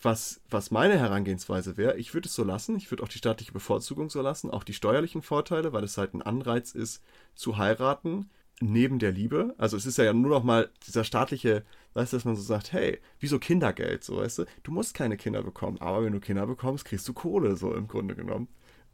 was, 0.03 0.43
was 0.51 0.71
meine 0.71 0.99
Herangehensweise 0.99 1.77
wäre, 1.77 1.97
ich 1.97 2.13
würde 2.13 2.29
es 2.29 2.35
so 2.35 2.45
lassen, 2.45 2.77
ich 2.77 2.91
würde 2.91 3.03
auch 3.03 3.09
die 3.09 3.19
staatliche 3.19 3.53
Bevorzugung 3.53 4.11
so 4.11 4.21
lassen, 4.21 4.51
auch 4.51 4.65
die 4.65 4.75
steuerlichen 4.75 5.23
Vorteile, 5.23 5.73
weil 5.73 5.85
es 5.85 5.97
halt 5.97 6.13
ein 6.13 6.23
Anreiz 6.23 6.73
ist, 6.73 7.03
zu 7.35 7.57
heiraten, 7.57 8.31
neben 8.61 8.99
der 8.99 9.13
Liebe. 9.13 9.55
Also 9.59 9.77
es 9.77 9.87
ist 9.87 9.99
ja 9.99 10.13
nur 10.13 10.31
noch 10.31 10.45
mal 10.45 10.71
dieser 10.87 11.05
staatliche, 11.05 11.65
weißt 11.95 12.13
du, 12.13 12.17
dass 12.17 12.25
man 12.25 12.37
so 12.37 12.43
sagt, 12.43 12.73
hey, 12.73 13.01
wieso 13.21 13.39
Kindergeld, 13.39 14.05
so 14.05 14.19
weißt 14.19 14.39
du, 14.39 14.45
du 14.63 14.73
musst 14.73 14.95
keine 14.95 15.17
Kinder 15.17 15.43
bekommen, 15.43 15.81
aber 15.81 16.05
wenn 16.05 16.13
du 16.13 16.21
Kinder 16.21 16.47
bekommst, 16.47 16.85
kriegst 16.85 17.09
du 17.09 17.13
Kohle, 17.13 17.57
so 17.57 17.75
im 17.75 17.89
Grunde 17.89 18.15
genommen. 18.15 18.49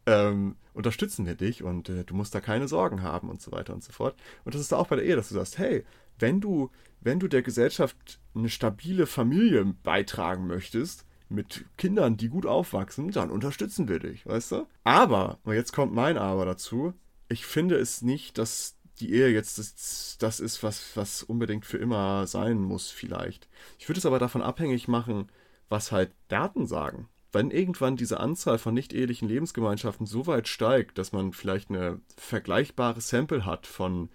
Ähm, 0.06 0.56
unterstützen 0.72 1.26
wir 1.26 1.34
dich 1.34 1.62
und 1.62 1.90
äh, 1.90 2.04
du 2.04 2.14
musst 2.14 2.34
da 2.34 2.40
keine 2.40 2.68
Sorgen 2.68 3.02
haben 3.02 3.28
und 3.28 3.42
so 3.42 3.52
weiter 3.52 3.74
und 3.74 3.84
so 3.84 3.92
fort. 3.92 4.16
Und 4.44 4.54
das 4.54 4.62
ist 4.62 4.72
da 4.72 4.76
auch 4.76 4.86
bei 4.86 4.96
der 4.96 5.04
Ehe, 5.04 5.16
dass 5.16 5.28
du 5.28 5.34
sagst, 5.34 5.58
hey, 5.58 5.84
wenn 6.18 6.40
du, 6.40 6.70
wenn 7.00 7.20
du 7.20 7.28
der 7.28 7.42
Gesellschaft 7.42 8.18
eine 8.34 8.48
stabile 8.48 9.06
Familie 9.06 9.64
beitragen 9.82 10.46
möchtest, 10.46 11.04
mit 11.28 11.64
Kindern, 11.76 12.16
die 12.16 12.28
gut 12.28 12.44
aufwachsen, 12.44 13.10
dann 13.12 13.30
unterstützen 13.30 13.88
wir 13.88 14.00
dich, 14.00 14.26
weißt 14.26 14.52
du? 14.52 14.66
Aber, 14.84 15.38
und 15.44 15.54
jetzt 15.54 15.72
kommt 15.72 15.94
mein 15.94 16.18
Aber 16.18 16.44
dazu, 16.44 16.92
ich 17.28 17.46
finde 17.46 17.76
es 17.76 18.02
nicht, 18.02 18.36
dass 18.36 18.76
die 19.00 19.12
Ehe 19.12 19.28
jetzt 19.28 19.58
das, 19.58 20.16
das 20.18 20.40
ist, 20.40 20.62
was, 20.62 20.96
was 20.96 21.22
unbedingt 21.22 21.66
für 21.66 21.78
immer 21.78 22.26
sein 22.26 22.58
muss, 22.58 22.90
vielleicht. 22.90 23.48
Ich 23.78 23.88
würde 23.88 23.98
es 23.98 24.06
aber 24.06 24.18
davon 24.18 24.42
abhängig 24.42 24.88
machen, 24.88 25.30
was 25.68 25.92
halt 25.92 26.12
Daten 26.28 26.66
sagen. 26.66 27.08
Wenn 27.32 27.50
irgendwann 27.50 27.96
diese 27.96 28.18
Anzahl 28.18 28.58
von 28.58 28.74
nicht-ehelichen 28.74 29.28
Lebensgemeinschaften 29.28 30.06
so 30.06 30.26
weit 30.26 30.48
steigt, 30.48 30.98
dass 30.98 31.12
man 31.12 31.32
vielleicht 31.32 31.70
eine 31.70 32.00
vergleichbare 32.16 33.00
Sample 33.00 33.44
hat 33.44 33.66
von 33.66 34.08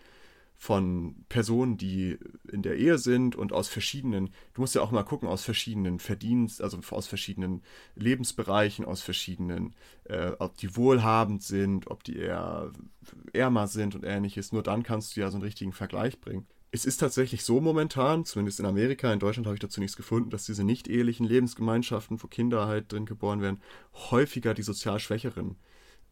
von 0.58 1.26
Personen, 1.30 1.78
die 1.78 2.18
in 2.52 2.62
der 2.62 2.78
Ehe 2.78 2.98
sind 2.98 3.36
und 3.36 3.54
aus 3.54 3.68
verschiedenen, 3.68 4.30
du 4.54 4.62
musst 4.62 4.76
ja 4.76 4.82
auch 4.82 4.92
mal 4.92 5.04
gucken, 5.04 5.28
aus 5.28 5.44
verschiedenen 5.44 6.00
Verdienst, 6.00 6.62
also 6.62 6.80
aus 6.92 7.08
verschiedenen 7.08 7.62
Lebensbereichen, 7.96 8.86
aus 8.86 9.02
verschiedenen, 9.02 9.76
äh, 10.06 10.32
ob 10.40 10.58
die 10.58 10.76
wohlhabend 10.76 11.44
sind, 11.44 11.88
ob 11.92 12.04
die 12.04 12.18
eher 12.18 12.72
ärmer 13.34 13.68
sind 13.68 13.96
und 13.96 14.04
ähnliches. 14.04 14.52
Nur 14.52 14.64
dann 14.64 14.84
kannst 14.84 15.16
du 15.16 15.22
ja 15.22 15.30
so 15.30 15.38
einen 15.38 15.44
richtigen 15.44 15.74
Vergleich 15.74 16.20
bringen. 16.22 16.48
Es 16.72 16.86
ist 16.86 16.98
tatsächlich 16.98 17.44
so 17.44 17.62
momentan, 17.62 18.26
zumindest 18.26 18.60
in 18.60 18.66
Amerika, 18.66 19.12
in 19.14 19.20
Deutschland 19.20 19.46
habe 19.46 19.56
ich 19.56 19.62
dazu 19.62 19.80
nichts 19.80 19.96
gefunden, 19.96 20.30
dass 20.30 20.46
diese 20.46 20.64
nicht-ehelichen 20.64 21.26
Lebensgemeinschaften, 21.26 22.22
wo 22.22 22.28
Kinder 22.28 22.68
halt 22.68 22.92
drin 22.92 23.06
geboren 23.06 23.42
werden, 23.42 23.62
häufiger 23.94 24.54
die 24.54 24.64
sozial 24.64 25.00
Schwächeren 25.00 25.56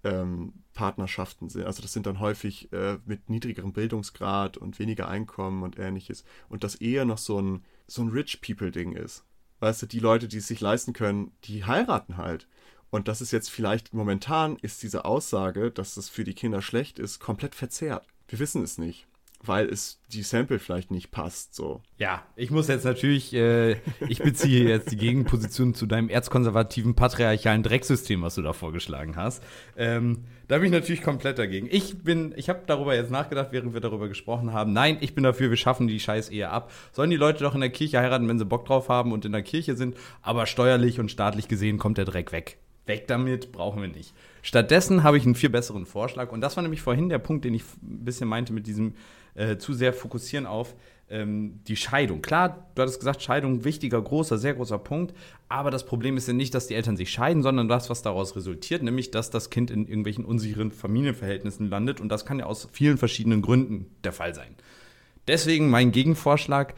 ähm, 0.03 0.53
Partnerschaften 0.73 1.49
sind. 1.49 1.65
Also 1.65 1.81
das 1.81 1.93
sind 1.93 2.05
dann 2.05 2.19
häufig 2.19 2.71
äh, 2.73 2.97
mit 3.05 3.29
niedrigerem 3.29 3.73
Bildungsgrad 3.73 4.57
und 4.57 4.79
weniger 4.79 5.07
Einkommen 5.07 5.63
und 5.63 5.79
ähnliches. 5.79 6.23
Und 6.49 6.63
das 6.63 6.75
eher 6.75 7.05
noch 7.05 7.17
so 7.17 7.41
ein, 7.41 7.63
so 7.87 8.01
ein 8.01 8.09
Rich 8.09 8.41
People-Ding 8.41 8.93
ist. 8.93 9.23
Weißt 9.59 9.81
du, 9.81 9.85
die 9.85 9.99
Leute, 9.99 10.27
die 10.27 10.37
es 10.37 10.47
sich 10.47 10.59
leisten 10.59 10.93
können, 10.93 11.31
die 11.45 11.63
heiraten 11.63 12.17
halt. 12.17 12.47
Und 12.89 13.07
das 13.07 13.21
ist 13.21 13.31
jetzt 13.31 13.49
vielleicht 13.49 13.93
momentan 13.93 14.57
ist 14.57 14.83
diese 14.83 15.05
Aussage, 15.05 15.71
dass 15.71 15.97
es 15.97 16.09
für 16.09 16.23
die 16.23 16.35
Kinder 16.35 16.61
schlecht 16.61 16.99
ist, 16.99 17.19
komplett 17.19 17.55
verzerrt. 17.55 18.05
Wir 18.27 18.39
wissen 18.39 18.61
es 18.61 18.77
nicht. 18.77 19.07
Weil 19.45 19.67
es 19.67 19.99
die 20.11 20.23
Sample 20.23 20.59
vielleicht 20.59 20.91
nicht 20.91 21.11
passt. 21.11 21.55
So. 21.55 21.81
Ja, 21.97 22.23
ich 22.35 22.51
muss 22.51 22.67
jetzt 22.67 22.85
natürlich, 22.85 23.33
äh, 23.33 23.77
ich 24.07 24.19
beziehe 24.19 24.67
jetzt 24.67 24.91
die 24.91 24.97
Gegenposition 24.97 25.73
zu 25.73 25.85
deinem 25.85 26.09
erzkonservativen 26.09 26.95
patriarchalen 26.95 27.63
Drecksystem, 27.63 28.21
was 28.21 28.35
du 28.35 28.41
da 28.41 28.53
vorgeschlagen 28.53 29.15
hast. 29.15 29.43
Ähm, 29.75 30.25
da 30.47 30.57
bin 30.57 30.65
ich 30.67 30.71
natürlich 30.71 31.01
komplett 31.01 31.39
dagegen. 31.39 31.67
Ich 31.69 32.03
bin, 32.03 32.33
ich 32.35 32.49
habe 32.49 32.63
darüber 32.65 32.95
jetzt 32.95 33.11
nachgedacht, 33.11 33.49
während 33.51 33.73
wir 33.73 33.81
darüber 33.81 34.07
gesprochen 34.07 34.53
haben. 34.53 34.73
Nein, 34.73 34.97
ich 35.01 35.15
bin 35.15 35.23
dafür, 35.23 35.49
wir 35.49 35.57
schaffen 35.57 35.87
die 35.87 35.99
scheiß 35.99 36.29
Ehe 36.29 36.49
ab. 36.49 36.71
Sollen 36.91 37.09
die 37.09 37.15
Leute 37.15 37.43
doch 37.43 37.55
in 37.55 37.61
der 37.61 37.69
Kirche 37.69 37.99
heiraten, 37.99 38.27
wenn 38.27 38.39
sie 38.39 38.45
Bock 38.45 38.65
drauf 38.65 38.89
haben 38.89 39.11
und 39.11 39.25
in 39.25 39.31
der 39.31 39.43
Kirche 39.43 39.75
sind, 39.75 39.95
aber 40.21 40.45
steuerlich 40.45 40.99
und 40.99 41.11
staatlich 41.11 41.47
gesehen 41.47 41.77
kommt 41.77 41.97
der 41.97 42.05
Dreck 42.05 42.31
weg. 42.31 42.57
Weg 42.85 43.07
damit, 43.07 43.51
brauchen 43.51 43.81
wir 43.81 43.87
nicht. 43.87 44.13
Stattdessen 44.41 45.03
habe 45.03 45.17
ich 45.17 45.25
einen 45.25 45.35
viel 45.35 45.49
besseren 45.49 45.85
Vorschlag 45.85 46.31
und 46.31 46.41
das 46.41 46.57
war 46.57 46.63
nämlich 46.63 46.81
vorhin 46.81 47.09
der 47.09 47.19
Punkt, 47.19 47.45
den 47.45 47.53
ich 47.53 47.63
ein 47.81 48.03
bisschen 48.03 48.27
meinte 48.27 48.51
mit 48.51 48.67
diesem 48.67 48.95
äh, 49.35 49.57
zu 49.57 49.73
sehr 49.73 49.93
fokussieren 49.93 50.45
auf 50.45 50.75
ähm, 51.09 51.59
die 51.67 51.75
Scheidung. 51.75 52.21
Klar, 52.21 52.67
du 52.75 52.81
hattest 52.81 52.99
gesagt, 52.99 53.21
Scheidung 53.21 53.63
wichtiger, 53.63 54.01
großer, 54.01 54.37
sehr 54.37 54.55
großer 54.55 54.79
Punkt, 54.79 55.13
aber 55.47 55.71
das 55.71 55.85
Problem 55.85 56.17
ist 56.17 56.27
ja 56.27 56.33
nicht, 56.33 56.53
dass 56.53 56.67
die 56.67 56.75
Eltern 56.75 56.97
sich 56.97 57.11
scheiden, 57.11 57.43
sondern 57.43 57.67
das, 57.67 57.89
was 57.89 58.01
daraus 58.01 58.35
resultiert, 58.35 58.83
nämlich, 58.83 59.11
dass 59.11 59.29
das 59.29 59.49
Kind 59.49 59.71
in 59.71 59.87
irgendwelchen 59.87 60.25
unsicheren 60.25 60.71
Familienverhältnissen 60.71 61.69
landet 61.69 62.01
und 62.01 62.09
das 62.09 62.25
kann 62.25 62.39
ja 62.39 62.45
aus 62.45 62.67
vielen 62.71 62.97
verschiedenen 62.97 63.41
Gründen 63.41 63.87
der 64.03 64.11
Fall 64.11 64.35
sein. 64.35 64.55
Deswegen 65.27 65.69
mein 65.69 65.91
Gegenvorschlag, 65.91 66.73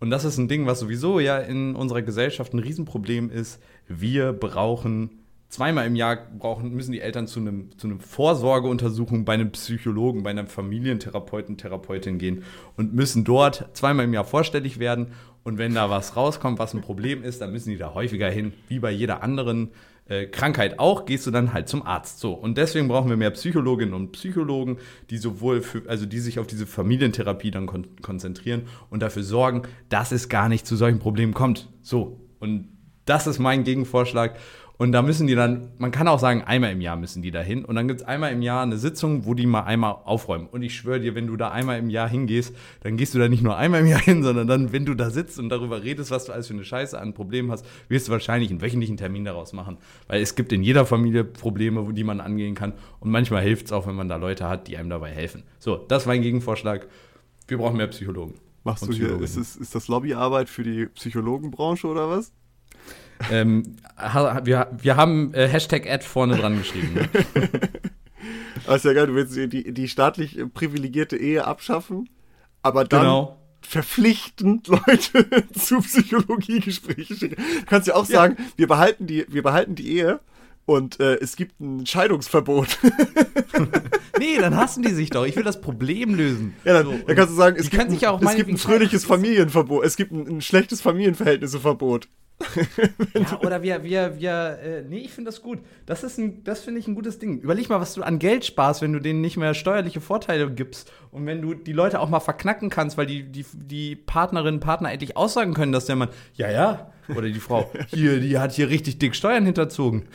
und 0.00 0.10
das 0.10 0.24
ist 0.24 0.38
ein 0.38 0.48
Ding, 0.48 0.66
was 0.66 0.80
sowieso 0.80 1.20
ja 1.20 1.38
in 1.38 1.76
unserer 1.76 2.02
Gesellschaft 2.02 2.54
ein 2.54 2.58
Riesenproblem 2.58 3.30
ist, 3.30 3.60
wir 3.86 4.32
brauchen 4.32 5.21
zweimal 5.52 5.86
im 5.86 5.96
Jahr 5.96 6.16
brauchen, 6.16 6.72
müssen 6.72 6.92
die 6.92 7.02
Eltern 7.02 7.26
zu 7.26 7.38
einem, 7.38 7.76
zu 7.76 7.86
einem 7.86 8.00
Vorsorgeuntersuchung 8.00 9.26
bei 9.26 9.34
einem 9.34 9.52
Psychologen, 9.52 10.22
bei 10.22 10.30
einem 10.30 10.46
Familientherapeuten, 10.46 11.58
Therapeutin 11.58 12.16
gehen 12.16 12.42
und 12.78 12.94
müssen 12.94 13.22
dort 13.22 13.68
zweimal 13.74 14.06
im 14.06 14.14
Jahr 14.14 14.24
vorstellig 14.24 14.78
werden. 14.78 15.08
Und 15.44 15.58
wenn 15.58 15.74
da 15.74 15.90
was 15.90 16.16
rauskommt, 16.16 16.58
was 16.58 16.72
ein 16.72 16.80
Problem 16.80 17.22
ist, 17.22 17.42
dann 17.42 17.52
müssen 17.52 17.68
die 17.68 17.76
da 17.76 17.92
häufiger 17.92 18.30
hin, 18.30 18.54
wie 18.68 18.78
bei 18.78 18.90
jeder 18.90 19.22
anderen 19.22 19.72
äh, 20.08 20.24
Krankheit 20.24 20.78
auch, 20.78 21.04
gehst 21.04 21.26
du 21.26 21.30
dann 21.30 21.52
halt 21.52 21.68
zum 21.68 21.84
Arzt. 21.84 22.18
So. 22.20 22.32
Und 22.32 22.56
deswegen 22.56 22.88
brauchen 22.88 23.10
wir 23.10 23.18
mehr 23.18 23.30
Psychologinnen 23.32 23.92
und 23.92 24.12
Psychologen, 24.12 24.78
die 25.10 25.18
sowohl 25.18 25.60
für, 25.60 25.82
also 25.86 26.06
die 26.06 26.20
sich 26.20 26.38
auf 26.38 26.46
diese 26.46 26.66
Familientherapie 26.66 27.50
dann 27.50 27.66
kon 27.66 27.88
konzentrieren 28.00 28.62
und 28.88 29.02
dafür 29.02 29.22
sorgen, 29.22 29.62
dass 29.90 30.12
es 30.12 30.30
gar 30.30 30.48
nicht 30.48 30.66
zu 30.66 30.76
solchen 30.76 30.98
Problemen 30.98 31.34
kommt. 31.34 31.68
So. 31.82 32.20
Und 32.40 32.68
das 33.04 33.26
ist 33.26 33.38
mein 33.38 33.64
Gegenvorschlag. 33.64 34.36
Und 34.78 34.92
da 34.92 35.02
müssen 35.02 35.26
die 35.26 35.34
dann, 35.34 35.68
man 35.78 35.92
kann 35.92 36.08
auch 36.08 36.18
sagen, 36.18 36.42
einmal 36.42 36.72
im 36.72 36.80
Jahr 36.80 36.96
müssen 36.96 37.22
die 37.22 37.30
da 37.30 37.40
hin. 37.40 37.64
Und 37.64 37.76
dann 37.76 37.88
gibt 37.88 38.00
es 38.00 38.06
einmal 38.06 38.32
im 38.32 38.42
Jahr 38.42 38.62
eine 38.62 38.78
Sitzung, 38.78 39.26
wo 39.26 39.34
die 39.34 39.46
mal 39.46 39.62
einmal 39.62 39.96
aufräumen. 40.04 40.48
Und 40.48 40.62
ich 40.62 40.74
schwöre 40.74 41.00
dir, 41.00 41.14
wenn 41.14 41.26
du 41.26 41.36
da 41.36 41.50
einmal 41.50 41.78
im 41.78 41.90
Jahr 41.90 42.08
hingehst, 42.08 42.54
dann 42.80 42.96
gehst 42.96 43.14
du 43.14 43.18
da 43.18 43.28
nicht 43.28 43.42
nur 43.42 43.56
einmal 43.56 43.80
im 43.80 43.86
Jahr 43.86 44.00
hin, 44.04 44.22
sondern 44.22 44.46
dann, 44.46 44.72
wenn 44.72 44.84
du 44.84 44.94
da 44.94 45.10
sitzt 45.10 45.38
und 45.38 45.50
darüber 45.50 45.82
redest, 45.82 46.10
was 46.10 46.24
du 46.24 46.32
alles 46.32 46.48
für 46.48 46.54
eine 46.54 46.64
Scheiße 46.64 46.98
an 46.98 47.14
Problemen 47.14 47.50
hast, 47.50 47.64
wirst 47.88 48.08
du 48.08 48.12
wahrscheinlich 48.12 48.50
einen 48.50 48.60
wöchentlichen 48.60 48.96
Termin 48.96 49.24
daraus 49.24 49.52
machen. 49.52 49.78
Weil 50.08 50.20
es 50.20 50.34
gibt 50.34 50.52
in 50.52 50.62
jeder 50.62 50.86
Familie 50.86 51.24
Probleme, 51.24 51.92
die 51.92 52.04
man 52.04 52.20
angehen 52.20 52.54
kann. 52.54 52.72
Und 53.00 53.10
manchmal 53.10 53.42
hilft 53.42 53.66
es 53.66 53.72
auch, 53.72 53.86
wenn 53.86 53.94
man 53.94 54.08
da 54.08 54.16
Leute 54.16 54.48
hat, 54.48 54.68
die 54.68 54.76
einem 54.76 54.90
dabei 54.90 55.10
helfen. 55.10 55.44
So, 55.58 55.76
das 55.76 56.06
war 56.06 56.14
ein 56.14 56.22
Gegenvorschlag. 56.22 56.88
Wir 57.46 57.58
brauchen 57.58 57.76
mehr 57.76 57.88
Psychologen. 57.88 58.34
Machst 58.64 58.86
du 58.86 58.92
hier, 58.92 59.20
ist, 59.20 59.36
ist 59.36 59.74
das 59.74 59.88
Lobbyarbeit 59.88 60.48
für 60.48 60.62
die 60.62 60.86
Psychologenbranche 60.86 61.86
oder 61.86 62.08
was? 62.08 62.32
Ähm, 63.30 63.76
wir, 64.44 64.70
wir 64.76 64.96
haben 64.96 65.32
äh, 65.34 65.48
Hashtag 65.48 65.88
Ad 65.88 66.04
vorne 66.04 66.36
dran 66.36 66.58
geschrieben. 66.58 66.94
Ne? 66.94 67.08
Das 68.66 68.76
ist 68.76 68.84
ja 68.84 68.92
geil, 68.92 69.06
du 69.06 69.14
willst 69.14 69.36
die, 69.36 69.72
die 69.72 69.88
staatlich 69.88 70.38
privilegierte 70.54 71.16
Ehe 71.16 71.44
abschaffen, 71.44 72.08
aber 72.62 72.84
dann 72.84 73.00
genau. 73.00 73.38
verpflichtend 73.60 74.68
Leute 74.68 75.26
zu 75.58 75.80
Psychologiegesprächen 75.80 77.16
schicken. 77.16 77.36
Du 77.36 77.66
kannst 77.66 77.88
ja 77.88 77.94
auch 77.94 78.04
sagen, 78.04 78.36
ja. 78.38 78.44
wir 78.56 78.68
behalten 78.68 79.06
die, 79.06 79.26
wir 79.28 79.42
behalten 79.42 79.74
die 79.74 79.96
Ehe 79.96 80.20
und 80.64 81.00
äh, 81.00 81.16
es 81.16 81.34
gibt 81.34 81.60
ein 81.60 81.86
Scheidungsverbot. 81.86 82.78
nee, 84.18 84.38
dann 84.38 84.56
hassen 84.56 84.82
die 84.82 84.92
sich 84.92 85.10
doch. 85.10 85.26
Ich 85.26 85.34
will 85.34 85.42
das 85.42 85.60
Problem 85.60 86.14
lösen. 86.14 86.54
Ja, 86.64 86.74
dann, 86.74 86.86
so, 86.86 86.92
dann 87.04 87.16
kannst 87.16 87.32
du 87.32 87.36
sagen, 87.36 87.56
es, 87.58 87.68
gibt 87.68 87.82
ein, 87.82 87.92
es 87.92 88.36
gibt 88.36 88.50
ein 88.50 88.58
fröhliches 88.58 89.04
Familienverbot, 89.04 89.84
es 89.84 89.96
gibt 89.96 90.12
ein, 90.12 90.28
ein 90.28 90.40
schlechtes 90.40 90.80
Familienverhältnisseverbot. 90.80 92.08
ja, 93.14 93.40
oder 93.40 93.62
wir, 93.62 93.84
wir, 93.84 94.18
wir, 94.18 94.58
äh, 94.62 94.82
nee, 94.82 94.98
ich 94.98 95.12
finde 95.12 95.30
das 95.30 95.42
gut. 95.42 95.60
Das 95.86 96.02
ist 96.02 96.18
ein, 96.18 96.42
das 96.44 96.62
finde 96.62 96.80
ich 96.80 96.88
ein 96.88 96.94
gutes 96.94 97.18
Ding. 97.18 97.40
Überleg 97.40 97.68
mal, 97.68 97.80
was 97.80 97.94
du 97.94 98.02
an 98.02 98.18
Geld 98.18 98.44
sparst, 98.44 98.82
wenn 98.82 98.92
du 98.92 98.98
denen 98.98 99.20
nicht 99.20 99.36
mehr 99.36 99.54
steuerliche 99.54 100.00
Vorteile 100.00 100.50
gibst 100.50 100.92
und 101.10 101.26
wenn 101.26 101.40
du 101.40 101.54
die 101.54 101.72
Leute 101.72 102.00
auch 102.00 102.08
mal 102.08 102.20
verknacken 102.20 102.70
kannst, 102.70 102.98
weil 102.98 103.06
die, 103.06 103.24
die, 103.24 103.44
die 103.54 103.96
Partnerinnen 103.96 104.54
und 104.54 104.60
Partner 104.60 104.90
endlich 104.90 105.16
aussagen 105.16 105.54
können, 105.54 105.72
dass 105.72 105.86
der 105.86 105.96
Mann, 105.96 106.08
ja, 106.34 106.50
ja, 106.50 106.92
oder 107.08 107.28
die 107.28 107.40
Frau, 107.40 107.70
hier, 107.88 108.20
die 108.20 108.38
hat 108.38 108.52
hier 108.52 108.68
richtig 108.68 108.98
dick 108.98 109.14
Steuern 109.14 109.44
hinterzogen. 109.44 110.08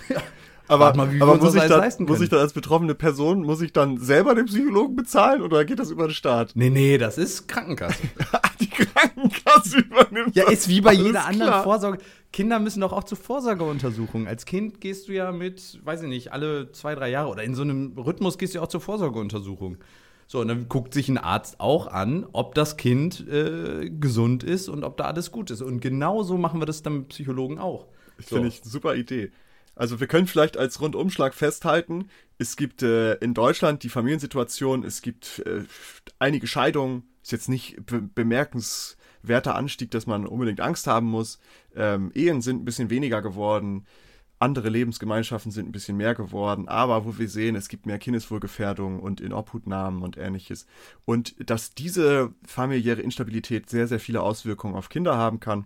Aber, 0.68 0.94
mal, 0.96 1.10
aber 1.22 1.38
muss, 1.38 1.56
ich 1.56 1.64
dann, 1.64 2.06
muss 2.06 2.22
ich 2.22 2.30
dann 2.30 2.40
als 2.40 2.54
betroffene 2.54 2.94
Person, 2.94 3.44
muss 3.44 3.62
ich 3.62 3.72
dann 3.72 3.98
selber 3.98 4.36
den 4.36 4.46
Psychologen 4.46 4.96
bezahlen 4.96 5.42
oder 5.42 5.64
geht 5.64 5.80
das 5.80 5.92
über 5.92 6.08
den 6.08 6.14
Staat? 6.14 6.52
Nee, 6.56 6.70
nee, 6.70 6.98
das 6.98 7.18
ist 7.18 7.48
Krankenkasse. 7.48 8.04
die 8.60 8.70
Krankenkasse 8.70 9.80
übernimmt 9.80 10.36
Ja, 10.36 10.50
ist 10.50 10.68
wie 10.68 10.82
bei 10.82 10.94
jeder 10.94 11.22
klar. 11.22 11.28
anderen 11.28 11.64
Vorsorge. 11.64 11.98
Kinder 12.34 12.60
müssen 12.60 12.82
doch 12.82 12.92
auch 12.92 13.06
zur 13.06 13.18
Vorsorgeuntersuchung. 13.18 14.28
Als 14.28 14.46
Kind 14.46 14.82
gehst 14.82 15.08
du 15.08 15.14
ja 15.14 15.32
mit, 15.32 15.80
weiß 15.84 16.04
ich 16.04 16.10
nicht, 16.10 16.34
alle 16.34 16.72
zwei, 16.74 16.96
drei 16.96 17.10
Jahre 17.10 17.30
oder 17.30 17.44
in 17.44 17.56
so 17.56 17.62
einem 17.62 17.94
Rhythmus 17.98 18.38
gehst 18.38 18.54
du 18.54 18.60
ja 18.60 18.64
auch 18.64 18.70
zur 18.70 18.82
Vorsorgeuntersuchung. 18.82 19.78
So, 20.28 20.42
und 20.42 20.50
dann 20.50 20.68
guckt 20.68 20.94
sich 20.94 21.08
ein 21.08 21.18
Arzt 21.18 21.62
auch 21.62 21.88
an, 21.88 22.28
ob 22.34 22.54
das 22.54 22.76
Kind 22.76 23.26
äh, 23.30 23.90
gesund 23.90 24.44
ist 24.44 24.68
und 24.68 24.84
ob 24.84 24.98
da 24.98 25.06
alles 25.06 25.32
gut 25.32 25.50
ist. 25.52 25.62
Und 25.62 25.80
genauso 25.80 26.38
machen 26.38 26.60
wir 26.60 26.66
das 26.66 26.84
dann 26.84 27.00
mit 27.00 27.10
Psychologen 27.10 27.60
auch. 27.60 27.88
So. 28.20 28.36
Finde 28.36 28.50
ich 28.50 28.62
eine 28.62 28.70
super 28.70 28.96
Idee. 28.96 29.32
Also 29.78 30.00
wir 30.00 30.08
können 30.08 30.26
vielleicht 30.26 30.58
als 30.58 30.82
Rundumschlag 30.82 31.36
festhalten, 31.36 32.10
es 32.40 32.56
gibt 32.56 32.82
äh, 32.82 33.14
in 33.16 33.34
Deutschland 33.34 33.84
die 33.84 33.90
Familiensituation, 33.90 34.84
es 34.84 35.02
gibt 35.02 35.40
äh, 35.46 35.64
einige 36.18 36.48
Scheidungen, 36.48 37.04
ist 37.22 37.32
jetzt 37.32 37.48
nicht 37.48 37.86
be 37.86 38.02
bemerkenswerter 38.02 39.56
Anstieg, 39.56 39.92
dass 39.92 40.08
man 40.08 40.26
unbedingt 40.26 40.62
Angst 40.62 40.88
haben 40.88 41.08
muss. 41.08 41.40
Ähm, 41.76 42.12
Ehen 42.16 42.42
sind 42.42 42.62
ein 42.62 42.66
bisschen 42.66 42.90
weniger 42.90 43.22
geworden, 43.22 43.86
andere 44.40 44.70
Lebensgemeinschaften 44.70 45.52
sind 45.52 45.70
ein 45.70 45.72
bisschen 45.72 45.98
mehr 45.98 46.16
geworden, 46.16 46.68
aber 46.68 47.06
wo 47.06 47.18
wir 47.20 47.30
sehen, 47.30 47.56
es 47.56 47.70
gibt 47.70 47.86
mehr 47.86 48.00
Kindeswohlgefährdung 48.00 49.00
und 49.00 49.22
Inobhutnahmen 49.22 50.02
und 50.02 50.18
ähnliches. 50.18 50.66
Und 51.06 51.36
dass 51.50 51.76
diese 51.76 52.34
familiäre 52.46 53.02
Instabilität 53.02 53.70
sehr, 53.70 53.88
sehr 53.88 54.00
viele 54.00 54.22
Auswirkungen 54.22 54.76
auf 54.76 54.90
Kinder 54.90 55.18
haben 55.18 55.40
kann 55.40 55.66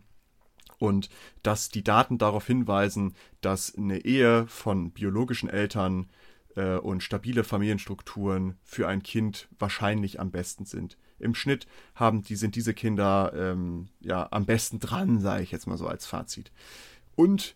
und 0.81 1.09
dass 1.43 1.69
die 1.69 1.83
Daten 1.83 2.17
darauf 2.17 2.47
hinweisen, 2.47 3.13
dass 3.41 3.75
eine 3.75 3.99
Ehe 3.99 4.47
von 4.47 4.91
biologischen 4.91 5.47
Eltern 5.47 6.09
äh, 6.55 6.77
und 6.77 7.03
stabile 7.03 7.43
Familienstrukturen 7.43 8.57
für 8.63 8.87
ein 8.87 9.03
Kind 9.03 9.47
wahrscheinlich 9.59 10.19
am 10.19 10.31
besten 10.31 10.65
sind. 10.65 10.97
Im 11.19 11.35
Schnitt 11.35 11.67
haben 11.93 12.23
die, 12.23 12.35
sind 12.35 12.55
diese 12.55 12.73
Kinder 12.73 13.31
ähm, 13.35 13.89
ja 13.99 14.27
am 14.31 14.45
besten 14.45 14.79
dran, 14.79 15.19
sage 15.19 15.43
ich 15.43 15.51
jetzt 15.51 15.67
mal 15.67 15.77
so 15.77 15.85
als 15.85 16.07
Fazit. 16.07 16.51
Und 17.15 17.55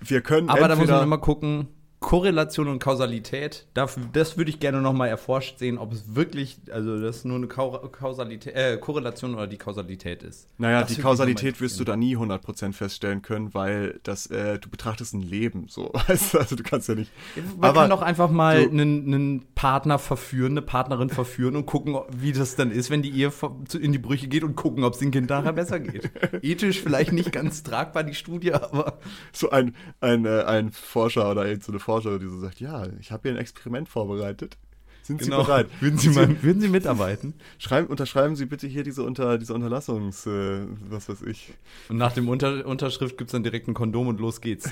wir 0.00 0.22
können. 0.22 0.48
Aber 0.48 0.66
da 0.66 0.74
muss 0.74 0.88
man 0.88 1.02
immer 1.02 1.18
gucken, 1.18 1.68
Korrelation 2.04 2.68
und 2.68 2.80
Kausalität, 2.80 3.66
das 3.72 4.36
würde 4.36 4.50
ich 4.50 4.60
gerne 4.60 4.82
nochmal 4.82 5.08
erforscht 5.08 5.58
sehen, 5.58 5.78
ob 5.78 5.90
es 5.90 6.14
wirklich, 6.14 6.58
also 6.70 7.00
das 7.00 7.24
nur 7.24 7.38
eine 7.38 7.46
Kausalität, 7.46 8.54
äh, 8.54 8.76
Korrelation 8.76 9.34
oder 9.34 9.46
die 9.46 9.56
Kausalität 9.56 10.22
ist. 10.22 10.46
Naja, 10.58 10.82
das 10.82 10.92
die 10.92 11.00
Kausalität 11.00 11.62
wirst 11.62 11.80
du 11.80 11.84
da 11.84 11.96
nie 11.96 12.14
100% 12.14 12.74
feststellen 12.74 13.22
können, 13.22 13.54
weil 13.54 14.00
das, 14.02 14.26
äh, 14.26 14.58
du 14.58 14.68
betrachtest 14.68 15.14
ein 15.14 15.22
Leben 15.22 15.64
so, 15.68 15.92
also 16.06 16.54
du 16.54 16.62
kannst 16.62 16.90
ja 16.90 16.94
nicht. 16.94 17.10
Man 17.56 17.70
aber 17.70 17.80
kann 17.80 17.90
doch 17.90 18.02
einfach 18.02 18.30
mal 18.30 18.58
einen, 18.58 19.06
einen 19.06 19.46
Partner 19.54 19.98
verführen, 19.98 20.52
eine 20.52 20.62
Partnerin 20.62 21.08
verführen 21.08 21.56
und 21.56 21.64
gucken, 21.64 21.96
wie 22.14 22.32
das 22.32 22.54
dann 22.54 22.70
ist, 22.70 22.90
wenn 22.90 23.00
die 23.00 23.18
Ehe 23.18 23.32
in 23.80 23.92
die 23.92 23.98
Brüche 23.98 24.28
geht 24.28 24.44
und 24.44 24.56
gucken, 24.56 24.84
ob 24.84 24.92
es 24.92 24.98
den 24.98 25.10
Kind 25.10 25.30
nachher 25.30 25.54
besser 25.54 25.80
geht. 25.80 26.10
Ethisch 26.42 26.82
vielleicht 26.82 27.12
nicht 27.12 27.32
ganz 27.32 27.62
tragbar, 27.62 28.04
die 28.04 28.14
Studie, 28.14 28.52
aber. 28.52 28.98
So 29.32 29.48
ein, 29.48 29.74
ein, 30.00 30.26
äh, 30.26 30.42
ein 30.42 30.70
Forscher 30.70 31.30
oder 31.30 31.44
so 31.60 31.72
eine 31.72 31.78
Forscherin 31.78 31.93
Forscher, 31.94 32.18
die 32.18 32.26
so 32.26 32.38
sagt, 32.40 32.60
ja, 32.60 32.86
ich 32.98 33.12
habe 33.12 33.28
hier 33.28 33.32
ein 33.32 33.40
Experiment 33.40 33.88
vorbereitet. 33.88 34.56
Sind 35.02 35.20
genau. 35.20 35.40
Sie 35.40 35.46
bereit? 35.46 35.66
Würden 35.80 35.98
Sie, 35.98 36.08
mal, 36.08 36.42
würden 36.42 36.60
Sie 36.60 36.68
mitarbeiten? 36.68 37.34
Schreiben, 37.58 37.88
unterschreiben 37.88 38.36
Sie 38.36 38.46
bitte 38.46 38.66
hier 38.66 38.82
diese, 38.82 39.04
Unter, 39.04 39.38
diese 39.38 39.54
Unterlassungs, 39.54 40.26
äh, 40.26 40.66
was 40.88 41.08
weiß 41.08 41.22
ich. 41.22 41.52
Und 41.88 41.98
nach 41.98 42.12
dem 42.12 42.28
Unter, 42.28 42.66
Unterschrift 42.66 43.16
gibt 43.18 43.28
es 43.28 43.32
dann 43.32 43.42
direkt 43.42 43.68
ein 43.68 43.74
Kondom 43.74 44.08
und 44.08 44.18
los 44.18 44.40
geht's. 44.40 44.70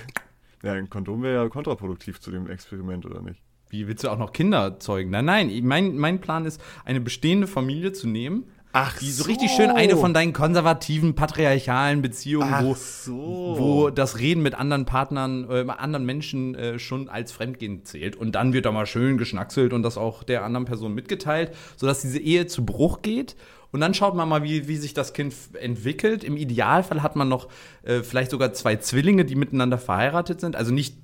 Ja, 0.65 0.73
ein 0.73 0.89
Kondom 0.89 1.23
wäre 1.23 1.43
ja 1.43 1.49
kontraproduktiv 1.49 2.21
zu 2.21 2.31
dem 2.31 2.49
Experiment, 2.49 3.05
oder 3.05 3.21
nicht? 3.21 3.43
Wie 3.69 3.87
willst 3.87 4.05
du 4.05 4.09
auch 4.11 4.19
noch 4.19 4.33
Kinder 4.33 4.79
zeugen? 4.81 5.11
Nein, 5.11 5.25
nein, 5.25 5.61
mein, 5.65 5.97
mein 5.97 6.21
Plan 6.21 6.45
ist, 6.45 6.61
eine 6.85 7.01
bestehende 7.01 7.47
Familie 7.47 7.93
zu 7.93 8.09
nehmen, 8.09 8.45
Ach 8.73 8.99
die 8.99 9.11
so, 9.11 9.25
so. 9.25 9.29
richtig 9.29 9.51
schön 9.51 9.71
eine 9.71 9.97
von 9.97 10.15
deinen 10.15 10.33
konservativen, 10.33 11.15
patriarchalen 11.15 12.01
Beziehungen, 12.01 12.53
Ach 12.53 12.65
wo, 12.65 12.75
so. 12.75 13.57
wo 13.59 13.91
das 13.91 14.19
Reden 14.19 14.43
mit 14.43 14.55
anderen 14.55 14.87
Partnern, 14.87 15.49
äh, 15.51 15.65
mit 15.65 15.79
anderen 15.79 16.07
Menschen 16.07 16.55
äh, 16.55 16.79
schon 16.79 17.11
als 17.11 17.33
Fremdgehen 17.33 17.85
zählt. 17.85 18.17
Und 18.17 18.33
dann 18.35 18.55
wird 18.55 18.65
da 18.65 18.73
mal 18.73 18.87
schön 18.87 19.19
geschnackselt 19.19 19.75
und 19.75 19.83
das 19.83 19.99
auch 19.99 20.23
der 20.23 20.45
anderen 20.45 20.65
Person 20.65 20.95
mitgeteilt, 20.95 21.55
sodass 21.77 22.01
diese 22.01 22.19
Ehe 22.19 22.47
zu 22.47 22.65
Bruch 22.65 23.03
geht. 23.03 23.37
Und 23.73 23.81
dann 23.81 23.95
schaut 23.95 24.15
man 24.15 24.29
mal, 24.29 24.43
wie, 24.43 24.69
wie 24.69 24.77
sich 24.77 24.95
das 24.95 25.13
Kind 25.13 25.35
entwickelt. 25.59 26.25
Im 26.25 26.37
Idealfall 26.37 27.03
hat 27.03 27.17
man 27.17 27.29
noch 27.29 27.49
äh, 27.83 28.01
vielleicht 28.01 28.31
sogar 28.31 28.53
zwei 28.55 28.77
Zwillinge, 28.77 29.25
die 29.25 29.35
miteinander 29.35 29.79
verheiratet 29.79 30.41
sind. 30.41 30.57
Also 30.57 30.73
nicht 30.73 30.97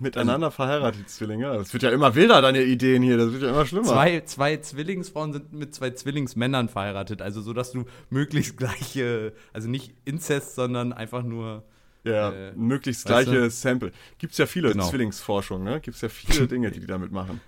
Miteinander 0.00 0.50
verheiratet, 0.50 1.00
die 1.02 1.06
Zwillinge. 1.06 1.46
Das 1.56 1.72
wird 1.72 1.82
ja 1.82 1.90
immer 1.90 2.14
wilder, 2.14 2.42
deine 2.42 2.62
Ideen 2.62 3.02
hier. 3.02 3.16
Das 3.16 3.32
wird 3.32 3.42
ja 3.42 3.50
immer 3.50 3.66
schlimmer. 3.66 3.86
Zwei, 3.86 4.20
zwei 4.20 4.56
Zwillingsfrauen 4.58 5.32
sind 5.32 5.52
mit 5.52 5.74
zwei 5.74 5.90
Zwillingsmännern 5.90 6.68
verheiratet, 6.68 7.22
also 7.22 7.40
so, 7.40 7.52
dass 7.52 7.72
du 7.72 7.84
möglichst 8.10 8.56
gleiche, 8.56 9.32
also 9.52 9.68
nicht 9.68 9.94
Inzest, 10.04 10.54
sondern 10.54 10.92
einfach 10.92 11.22
nur. 11.22 11.62
Ja, 12.04 12.30
Äh, 12.30 12.52
möglichst 12.54 13.04
gleiche 13.06 13.32
du? 13.32 13.50
Sample. 13.50 13.90
Gibt's 14.18 14.38
ja 14.38 14.46
viele 14.46 14.70
Genau. 14.70 14.88
Zwillingsforschung, 14.88 15.64
ne? 15.64 15.80
Gibt's 15.80 16.02
ja 16.02 16.08
viele 16.08 16.46
Dinge, 16.48 16.70
die 16.70 16.78
die 16.78 16.86
damit 16.86 17.10
machen. 17.10 17.40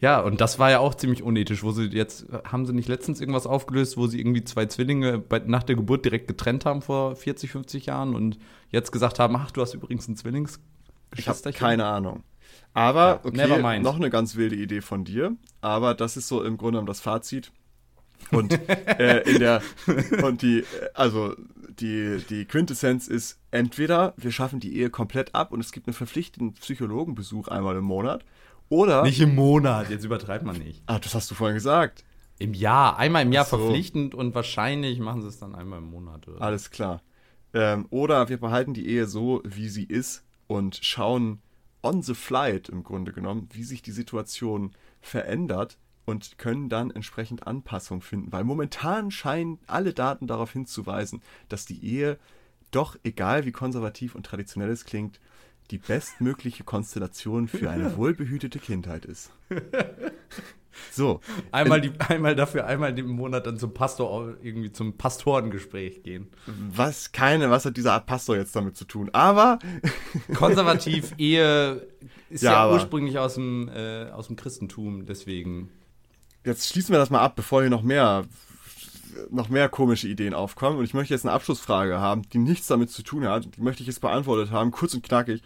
Ja, 0.00 0.20
und 0.20 0.40
das 0.42 0.58
war 0.58 0.70
ja 0.70 0.78
auch 0.78 0.94
ziemlich 0.94 1.22
unethisch, 1.22 1.62
wo 1.62 1.70
sie 1.72 1.84
jetzt, 1.84 2.26
haben 2.44 2.66
sie 2.66 2.72
nicht 2.74 2.88
letztens 2.88 3.20
irgendwas 3.20 3.46
aufgelöst, 3.46 3.96
wo 3.96 4.06
sie 4.06 4.18
irgendwie 4.20 4.44
zwei 4.44 4.66
Zwillinge 4.66 5.18
bei, 5.18 5.38
nach 5.40 5.62
der 5.62 5.76
Geburt 5.76 6.04
direkt 6.04 6.28
getrennt 6.28 6.64
haben 6.66 6.82
vor 6.82 7.16
40, 7.16 7.50
50 7.50 7.86
Jahren 7.86 8.14
und 8.14 8.38
jetzt 8.70 8.90
gesagt 8.92 9.18
haben, 9.18 9.34
ach, 9.36 9.50
du 9.50 9.60
hast 9.62 9.72
übrigens 9.74 10.06
ein 10.08 10.16
Zwillings. 10.16 10.60
Ich 11.16 11.28
habe 11.28 11.52
keine 11.52 11.84
Ahnung. 11.84 12.24
Aber, 12.76 13.22
Ja, 13.32 13.46
okay, 13.46 13.78
noch 13.80 13.96
eine 13.96 14.10
ganz 14.10 14.36
wilde 14.36 14.54
Idee 14.54 14.82
von 14.82 15.04
dir. 15.04 15.34
Aber 15.62 15.94
das 15.94 16.18
ist 16.18 16.28
so 16.28 16.42
im 16.42 16.58
Grunde 16.58 16.72
genommen 16.72 16.86
das 16.86 17.00
Fazit. 17.00 17.50
Und 18.30 18.52
äh, 18.98 19.20
in 19.22 19.38
der 19.38 19.62
und 20.22 20.42
die, 20.42 20.64
also 20.92 21.34
die, 21.80 22.22
die 22.28 22.44
Quintessenz 22.44 23.08
ist, 23.08 23.38
entweder 23.50 24.14
wir 24.18 24.30
schaffen 24.30 24.60
die 24.60 24.76
Ehe 24.76 24.90
komplett 24.90 25.34
ab 25.34 25.52
und 25.52 25.60
es 25.60 25.72
gibt 25.72 25.86
einen 25.86 25.94
verpflichtenden 25.94 26.52
Psychologenbesuch 26.54 27.48
einmal 27.48 27.76
im 27.76 27.84
Monat. 27.84 28.24
Oder. 28.68 29.04
Nicht 29.04 29.20
im 29.20 29.34
Monat, 29.34 29.88
jetzt 29.88 30.04
übertreibt 30.04 30.44
man 30.44 30.58
nicht. 30.58 30.82
Ah, 30.86 30.98
das 30.98 31.14
hast 31.14 31.30
du 31.30 31.34
vorhin 31.34 31.54
gesagt. 31.54 32.04
Im 32.38 32.52
Jahr, 32.52 32.98
einmal 32.98 33.22
im 33.22 33.32
Jahr 33.32 33.46
so. 33.46 33.56
verpflichtend 33.56 34.14
und 34.14 34.34
wahrscheinlich 34.34 34.98
machen 34.98 35.22
sie 35.22 35.28
es 35.28 35.38
dann 35.38 35.54
einmal 35.54 35.78
im 35.78 35.90
Monat. 35.90 36.28
Oder? 36.28 36.42
Alles 36.42 36.70
klar. 36.70 37.00
Ähm, 37.54 37.86
oder 37.88 38.28
wir 38.28 38.38
behalten 38.38 38.74
die 38.74 38.86
Ehe 38.86 39.06
so, 39.06 39.40
wie 39.44 39.68
sie 39.68 39.84
ist 39.84 40.25
und 40.46 40.78
schauen 40.82 41.40
on 41.82 42.02
the 42.02 42.14
flight 42.14 42.68
im 42.68 42.82
Grunde 42.82 43.12
genommen, 43.12 43.48
wie 43.52 43.64
sich 43.64 43.82
die 43.82 43.92
Situation 43.92 44.72
verändert 45.00 45.78
und 46.04 46.38
können 46.38 46.68
dann 46.68 46.90
entsprechend 46.90 47.46
Anpassung 47.46 48.00
finden. 48.00 48.32
Weil 48.32 48.44
momentan 48.44 49.10
scheinen 49.10 49.58
alle 49.66 49.92
Daten 49.92 50.26
darauf 50.26 50.52
hinzuweisen, 50.52 51.22
dass 51.48 51.66
die 51.66 51.84
Ehe 51.84 52.18
doch, 52.70 52.96
egal 53.04 53.44
wie 53.44 53.52
konservativ 53.52 54.14
und 54.14 54.26
traditionell 54.26 54.70
es 54.70 54.84
klingt, 54.84 55.20
die 55.70 55.78
bestmögliche 55.78 56.64
Konstellation 56.64 57.48
für 57.48 57.70
eine 57.70 57.96
wohlbehütete 57.96 58.58
Kindheit 58.58 59.04
ist. 59.04 59.30
So, 60.92 61.20
Einmal, 61.52 61.80
die, 61.80 61.92
einmal 62.00 62.34
dafür, 62.34 62.66
einmal 62.66 62.98
im 62.98 63.08
Monat 63.08 63.46
dann 63.46 63.58
zum 63.58 63.74
Pastor, 63.74 64.34
irgendwie 64.42 64.72
zum 64.72 64.96
Pastorengespräch 64.96 66.02
gehen. 66.02 66.28
was 66.46 67.12
keine, 67.12 67.50
was 67.50 67.64
hat 67.64 67.76
dieser 67.76 67.98
Pastor 68.00 68.36
jetzt 68.36 68.54
damit 68.56 68.76
zu 68.76 68.84
tun? 68.84 69.10
Aber 69.12 69.58
Konservativ, 70.34 71.14
Ehe 71.18 71.86
ist 72.30 72.42
Ja, 72.42 72.66
ja, 72.66 72.72
ursprünglich 72.72 73.18
aus 73.18 73.34
dem, 73.34 73.68
äh, 73.68 74.10
aus 74.10 74.28
dem 74.28 74.36
Christentum, 74.36 75.06
deswegen. 75.06 75.70
jetzt 76.44 76.68
schließen 76.68 76.92
wir 76.92 76.98
das 76.98 77.10
mal 77.10 77.20
ab, 77.20 77.36
bevor 77.36 77.60
hier 77.60 77.70
noch 77.70 77.82
mehr, 77.82 78.24
noch 79.30 79.48
mehr 79.48 79.68
komische 79.68 80.08
Ideen 80.08 80.34
aufkommen. 80.34 80.78
Und 80.78 80.84
ich 80.84 80.94
möchte 80.94 81.14
jetzt 81.14 81.24
eine 81.24 81.32
Abschlussfrage 81.32 81.98
haben, 81.98 82.22
die 82.32 82.38
nichts 82.38 82.66
damit 82.66 82.90
zu 82.90 83.02
tun 83.02 83.26
hat. 83.26 83.56
Die 83.56 83.62
möchte 83.62 83.82
ich 83.82 83.86
jetzt 83.86 84.00
beantwortet 84.00 84.50
haben, 84.50 84.70
kurz 84.70 84.94
und 84.94 85.02
knackig. 85.02 85.42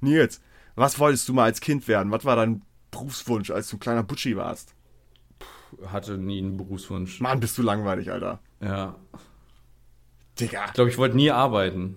Nils, 0.00 0.40
was 0.74 0.98
wolltest 0.98 1.28
du 1.28 1.32
mal 1.34 1.44
als 1.44 1.60
Kind 1.60 1.86
werden? 1.88 2.10
Was 2.12 2.24
war 2.24 2.36
dein 2.36 2.62
Berufswunsch, 2.92 3.50
als 3.50 3.68
du 3.68 3.76
ein 3.76 3.80
kleiner 3.80 4.04
Butschi 4.04 4.36
warst? 4.36 4.76
Hatte 5.86 6.18
nie 6.18 6.38
einen 6.38 6.56
Berufswunsch. 6.56 7.20
Mann, 7.20 7.40
bist 7.40 7.58
du 7.58 7.62
langweilig, 7.62 8.12
Alter. 8.12 8.38
Ja. 8.60 8.94
Digga. 10.38 10.66
Ich 10.66 10.72
glaube, 10.74 10.90
ich 10.90 10.98
wollte 10.98 11.16
nie 11.16 11.30
arbeiten. 11.32 11.96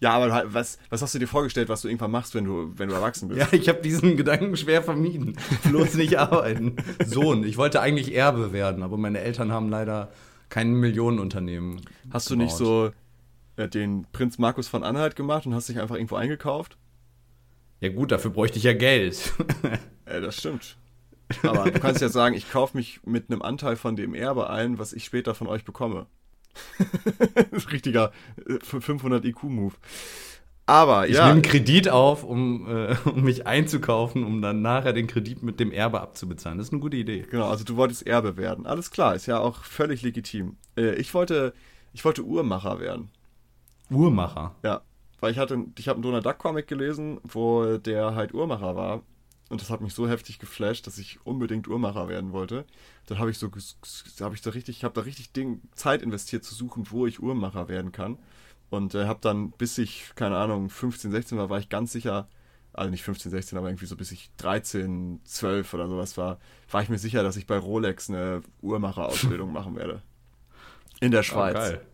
Ja, 0.00 0.12
aber 0.12 0.32
halt, 0.32 0.54
was, 0.54 0.78
was 0.90 1.02
hast 1.02 1.14
du 1.14 1.18
dir 1.18 1.26
vorgestellt, 1.26 1.68
was 1.68 1.82
du 1.82 1.88
irgendwann 1.88 2.12
machst, 2.12 2.34
wenn 2.34 2.44
du, 2.44 2.72
wenn 2.76 2.88
du 2.88 2.94
erwachsen 2.94 3.28
bist? 3.28 3.40
Ja, 3.52 3.58
ich 3.58 3.68
habe 3.68 3.80
diesen 3.82 4.16
Gedanken 4.16 4.56
schwer 4.56 4.82
vermieden. 4.82 5.36
Bloß 5.64 5.94
nicht 5.94 6.18
arbeiten. 6.18 6.76
Sohn, 7.04 7.42
ich 7.42 7.56
wollte 7.56 7.80
eigentlich 7.80 8.14
Erbe 8.14 8.52
werden, 8.52 8.82
aber 8.82 8.96
meine 8.96 9.18
Eltern 9.18 9.50
haben 9.50 9.68
leider 9.68 10.12
kein 10.50 10.72
Millionenunternehmen. 10.74 11.80
Hast 12.10 12.30
du 12.30 12.36
nicht 12.36 12.56
gebaut. 12.56 12.94
so 13.56 13.62
äh, 13.62 13.68
den 13.68 14.06
Prinz 14.12 14.38
Markus 14.38 14.68
von 14.68 14.84
Anhalt 14.84 15.16
gemacht 15.16 15.46
und 15.46 15.54
hast 15.54 15.68
dich 15.68 15.80
einfach 15.80 15.96
irgendwo 15.96 16.14
eingekauft? 16.16 16.76
Ja, 17.80 17.88
gut, 17.90 18.12
dafür 18.12 18.30
bräuchte 18.30 18.58
ich 18.58 18.64
ja 18.64 18.74
Geld. 18.74 19.32
Äh, 20.08 20.20
das 20.20 20.36
stimmt. 20.36 20.76
Aber 21.42 21.70
du 21.70 21.78
kannst 21.78 22.00
ja 22.00 22.08
sagen, 22.08 22.34
ich 22.34 22.50
kaufe 22.50 22.76
mich 22.76 23.00
mit 23.04 23.30
einem 23.30 23.42
Anteil 23.42 23.76
von 23.76 23.96
dem 23.96 24.14
Erbe 24.14 24.48
ein, 24.48 24.78
was 24.78 24.92
ich 24.92 25.04
später 25.04 25.34
von 25.34 25.46
euch 25.46 25.64
bekomme. 25.64 26.06
das 27.34 27.64
ist 27.64 27.72
richtiger 27.72 28.12
äh, 28.48 28.58
500 28.60 29.24
IQ-Move. 29.24 29.74
Aber 30.66 31.08
Ich 31.08 31.14
ja, 31.14 31.22
nehme 31.22 31.32
einen 31.34 31.42
Kredit 31.42 31.88
auf, 31.88 32.24
um, 32.24 32.68
äh, 32.68 32.94
um 33.06 33.22
mich 33.22 33.46
einzukaufen, 33.46 34.22
um 34.22 34.42
dann 34.42 34.60
nachher 34.60 34.92
den 34.92 35.06
Kredit 35.06 35.42
mit 35.42 35.60
dem 35.60 35.72
Erbe 35.72 36.00
abzubezahlen. 36.00 36.58
Das 36.58 36.68
ist 36.68 36.72
eine 36.72 36.82
gute 36.82 36.96
Idee. 36.96 37.26
genau, 37.30 37.48
also 37.48 37.64
du 37.64 37.76
wolltest 37.76 38.06
Erbe 38.06 38.36
werden. 38.36 38.66
Alles 38.66 38.90
klar, 38.90 39.14
ist 39.14 39.26
ja 39.26 39.38
auch 39.38 39.64
völlig 39.64 40.02
legitim. 40.02 40.56
Äh, 40.76 40.94
ich 40.96 41.14
wollte, 41.14 41.54
ich 41.92 42.04
wollte 42.04 42.22
Uhrmacher 42.22 42.80
werden. 42.80 43.10
Uhrmacher. 43.90 44.54
Ja, 44.62 44.82
weil 45.20 45.32
ich 45.32 45.38
hatte, 45.38 45.58
ich 45.78 45.88
habe 45.88 45.96
einen 45.96 46.02
Donald 46.02 46.26
Duck 46.26 46.38
Comic 46.38 46.66
gelesen, 46.66 47.18
wo 47.24 47.78
der 47.78 48.14
halt 48.14 48.34
Uhrmacher 48.34 48.76
war. 48.76 49.02
Und 49.48 49.62
das 49.62 49.70
hat 49.70 49.80
mich 49.80 49.94
so 49.94 50.08
heftig 50.08 50.38
geflasht, 50.38 50.86
dass 50.86 50.98
ich 50.98 51.24
unbedingt 51.24 51.68
Uhrmacher 51.68 52.08
werden 52.08 52.32
wollte. 52.32 52.66
Dann 53.06 53.18
habe 53.18 53.30
ich 53.30 53.38
so, 53.38 53.50
habe 54.20 54.34
ich 54.34 54.42
da 54.42 54.50
richtig, 54.50 54.78
ich 54.78 54.84
habe 54.84 54.94
da 54.94 55.00
richtig 55.02 55.32
Ding, 55.32 55.62
Zeit 55.74 56.02
investiert 56.02 56.44
zu 56.44 56.54
suchen, 56.54 56.86
wo 56.90 57.06
ich 57.06 57.22
Uhrmacher 57.22 57.68
werden 57.68 57.92
kann. 57.92 58.18
Und 58.70 58.94
äh, 58.94 59.06
habe 59.06 59.20
dann, 59.22 59.50
bis 59.52 59.78
ich, 59.78 60.12
keine 60.14 60.36
Ahnung, 60.36 60.68
15, 60.68 61.10
16 61.10 61.38
war, 61.38 61.48
war 61.48 61.58
ich 61.58 61.70
ganz 61.70 61.92
sicher, 61.92 62.28
also 62.74 62.90
nicht 62.90 63.02
15, 63.02 63.30
16, 63.30 63.56
aber 63.56 63.68
irgendwie 63.68 63.86
so 63.86 63.96
bis 63.96 64.12
ich 64.12 64.30
13, 64.36 65.20
12 65.24 65.72
oder 65.72 65.88
sowas 65.88 66.18
war, 66.18 66.38
war 66.70 66.82
ich 66.82 66.90
mir 66.90 66.98
sicher, 66.98 67.22
dass 67.22 67.36
ich 67.36 67.46
bei 67.46 67.56
Rolex 67.56 68.10
eine 68.10 68.42
Uhrmacherausbildung 68.60 69.52
machen 69.52 69.76
werde. 69.76 70.02
In 71.00 71.10
der 71.10 71.22
Schweiz. 71.22 71.56
Oh, 71.56 71.58
geil. 71.58 71.86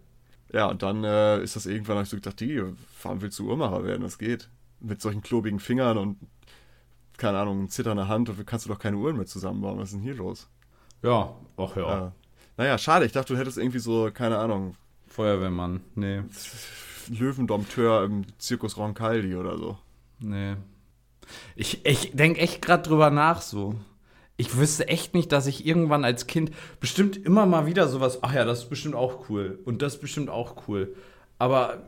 Ja, 0.52 0.66
und 0.66 0.82
dann 0.82 1.04
äh, 1.04 1.42
ist 1.42 1.56
das 1.56 1.66
irgendwann, 1.66 1.96
habe 1.96 2.04
ich 2.04 2.10
so 2.10 2.16
gedacht, 2.16 2.40
die, 2.40 2.62
warum 3.02 3.20
willst 3.22 3.38
du 3.38 3.48
Uhrmacher 3.48 3.84
werden? 3.84 4.02
Das 4.02 4.18
geht. 4.18 4.48
Mit 4.80 5.00
solchen 5.00 5.20
klobigen 5.20 5.60
Fingern 5.60 5.96
und, 5.96 6.18
keine 7.16 7.38
Ahnung, 7.38 7.68
zitternder 7.68 8.08
Hand, 8.08 8.28
dafür 8.28 8.44
kannst 8.44 8.66
du 8.66 8.70
doch 8.70 8.78
keine 8.78 8.96
Uhren 8.96 9.16
mehr 9.16 9.26
zusammenbauen. 9.26 9.78
Was 9.78 9.88
ist 9.88 9.94
denn 9.94 10.02
hier 10.02 10.14
los? 10.14 10.48
Ja, 11.02 11.34
ach 11.56 11.76
ja. 11.76 12.06
Äh, 12.06 12.10
naja, 12.56 12.78
schade. 12.78 13.04
Ich 13.06 13.12
dachte, 13.12 13.34
du 13.34 13.38
hättest 13.38 13.58
irgendwie 13.58 13.78
so, 13.78 14.10
keine 14.12 14.38
Ahnung, 14.38 14.76
Feuerwehrmann. 15.06 15.80
Nee, 15.94 16.22
Löwendompteur 17.08 18.04
im 18.04 18.24
Zirkus 18.38 18.76
Roncalli 18.76 19.36
oder 19.36 19.58
so. 19.58 19.78
nee. 20.18 20.56
Ich, 21.56 21.86
ich 21.86 22.10
denke 22.12 22.40
echt 22.40 22.60
gerade 22.60 22.82
drüber 22.82 23.10
nach 23.10 23.40
so. 23.40 23.76
Ich 24.36 24.56
wüsste 24.58 24.88
echt 24.88 25.14
nicht, 25.14 25.32
dass 25.32 25.46
ich 25.46 25.64
irgendwann 25.66 26.04
als 26.04 26.26
Kind 26.26 26.50
bestimmt 26.80 27.16
immer 27.16 27.46
mal 27.46 27.66
wieder 27.66 27.88
sowas, 27.88 28.18
ach 28.22 28.34
ja, 28.34 28.44
das 28.44 28.64
ist 28.64 28.68
bestimmt 28.68 28.94
auch 28.94 29.30
cool 29.30 29.58
und 29.64 29.80
das 29.80 29.94
ist 29.94 30.00
bestimmt 30.00 30.28
auch 30.28 30.68
cool. 30.68 30.94
Aber 31.38 31.82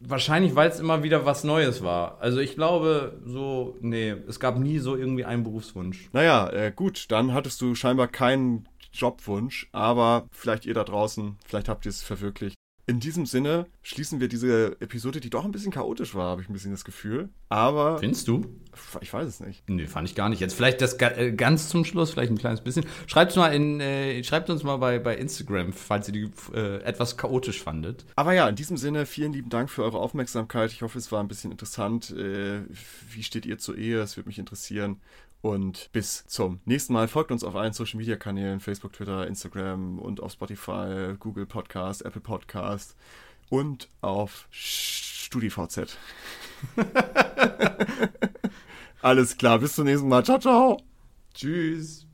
wahrscheinlich, 0.00 0.54
weil 0.54 0.70
es 0.70 0.80
immer 0.80 1.02
wieder 1.02 1.26
was 1.26 1.44
Neues 1.44 1.82
war. 1.82 2.18
Also 2.20 2.38
ich 2.38 2.54
glaube, 2.54 3.20
so, 3.24 3.76
nee, 3.80 4.14
es 4.26 4.40
gab 4.40 4.58
nie 4.58 4.78
so 4.78 4.96
irgendwie 4.96 5.24
einen 5.24 5.44
Berufswunsch. 5.44 6.08
Naja, 6.12 6.48
äh, 6.50 6.72
gut, 6.74 7.10
dann 7.10 7.32
hattest 7.34 7.60
du 7.60 7.74
scheinbar 7.74 8.08
keinen 8.08 8.68
Jobwunsch, 8.92 9.68
aber 9.72 10.26
vielleicht 10.30 10.66
ihr 10.66 10.74
da 10.74 10.84
draußen, 10.84 11.36
vielleicht 11.44 11.68
habt 11.68 11.86
ihr 11.86 11.90
es 11.90 12.02
verwirklicht. 12.02 12.56
In 12.88 13.00
diesem 13.00 13.26
Sinne 13.26 13.66
schließen 13.82 14.18
wir 14.18 14.28
diese 14.28 14.80
Episode, 14.80 15.20
die 15.20 15.28
doch 15.28 15.44
ein 15.44 15.50
bisschen 15.50 15.70
chaotisch 15.70 16.14
war, 16.14 16.30
habe 16.30 16.40
ich 16.40 16.48
ein 16.48 16.54
bisschen 16.54 16.70
das 16.70 16.86
Gefühl. 16.86 17.28
Aber 17.50 17.98
Findest 17.98 18.26
du? 18.28 18.46
ich 19.02 19.12
weiß 19.12 19.28
es 19.28 19.40
nicht. 19.40 19.62
Nee, 19.68 19.86
fand 19.86 20.08
ich 20.08 20.14
gar 20.14 20.30
nicht. 20.30 20.40
Jetzt 20.40 20.54
vielleicht 20.54 20.80
das 20.80 20.94
äh, 20.94 21.32
ganz 21.32 21.68
zum 21.68 21.84
Schluss, 21.84 22.12
vielleicht 22.12 22.32
ein 22.32 22.38
kleines 22.38 22.62
bisschen. 22.62 22.86
Schreibt 23.06 23.36
mal 23.36 23.48
in, 23.48 23.80
äh, 23.80 24.24
schreibt 24.24 24.48
uns 24.48 24.62
mal 24.62 24.78
bei, 24.78 24.98
bei 24.98 25.18
Instagram, 25.18 25.74
falls 25.74 26.08
ihr 26.08 26.14
die 26.14 26.30
äh, 26.54 26.82
etwas 26.82 27.18
chaotisch 27.18 27.62
fandet. 27.62 28.06
Aber 28.16 28.32
ja, 28.32 28.48
in 28.48 28.56
diesem 28.56 28.78
Sinne, 28.78 29.04
vielen 29.04 29.34
lieben 29.34 29.50
Dank 29.50 29.68
für 29.68 29.82
eure 29.82 29.98
Aufmerksamkeit. 29.98 30.72
Ich 30.72 30.80
hoffe, 30.80 30.96
es 30.96 31.12
war 31.12 31.20
ein 31.20 31.28
bisschen 31.28 31.50
interessant. 31.50 32.10
Äh, 32.12 32.62
wie 33.12 33.22
steht 33.22 33.44
ihr 33.44 33.58
zur 33.58 33.76
Ehe? 33.76 34.00
Es 34.00 34.16
würde 34.16 34.30
mich 34.30 34.38
interessieren. 34.38 34.96
Und 35.40 35.90
bis 35.92 36.26
zum 36.26 36.60
nächsten 36.64 36.92
Mal. 36.92 37.06
Folgt 37.06 37.30
uns 37.30 37.44
auf 37.44 37.54
allen 37.54 37.72
Social 37.72 37.98
Media 37.98 38.16
Kanälen: 38.16 38.60
Facebook, 38.60 38.92
Twitter, 38.92 39.26
Instagram 39.26 39.98
und 39.98 40.20
auf 40.20 40.32
Spotify, 40.32 41.14
Google 41.18 41.46
Podcast, 41.46 42.04
Apple 42.04 42.20
Podcast 42.20 42.96
und 43.48 43.88
auf 44.00 44.48
StudiVZ. 44.50 45.96
Alles 49.00 49.36
klar, 49.36 49.60
bis 49.60 49.74
zum 49.74 49.84
nächsten 49.84 50.08
Mal. 50.08 50.24
Ciao, 50.24 50.38
ciao. 50.38 50.82
Tschüss. 51.34 52.07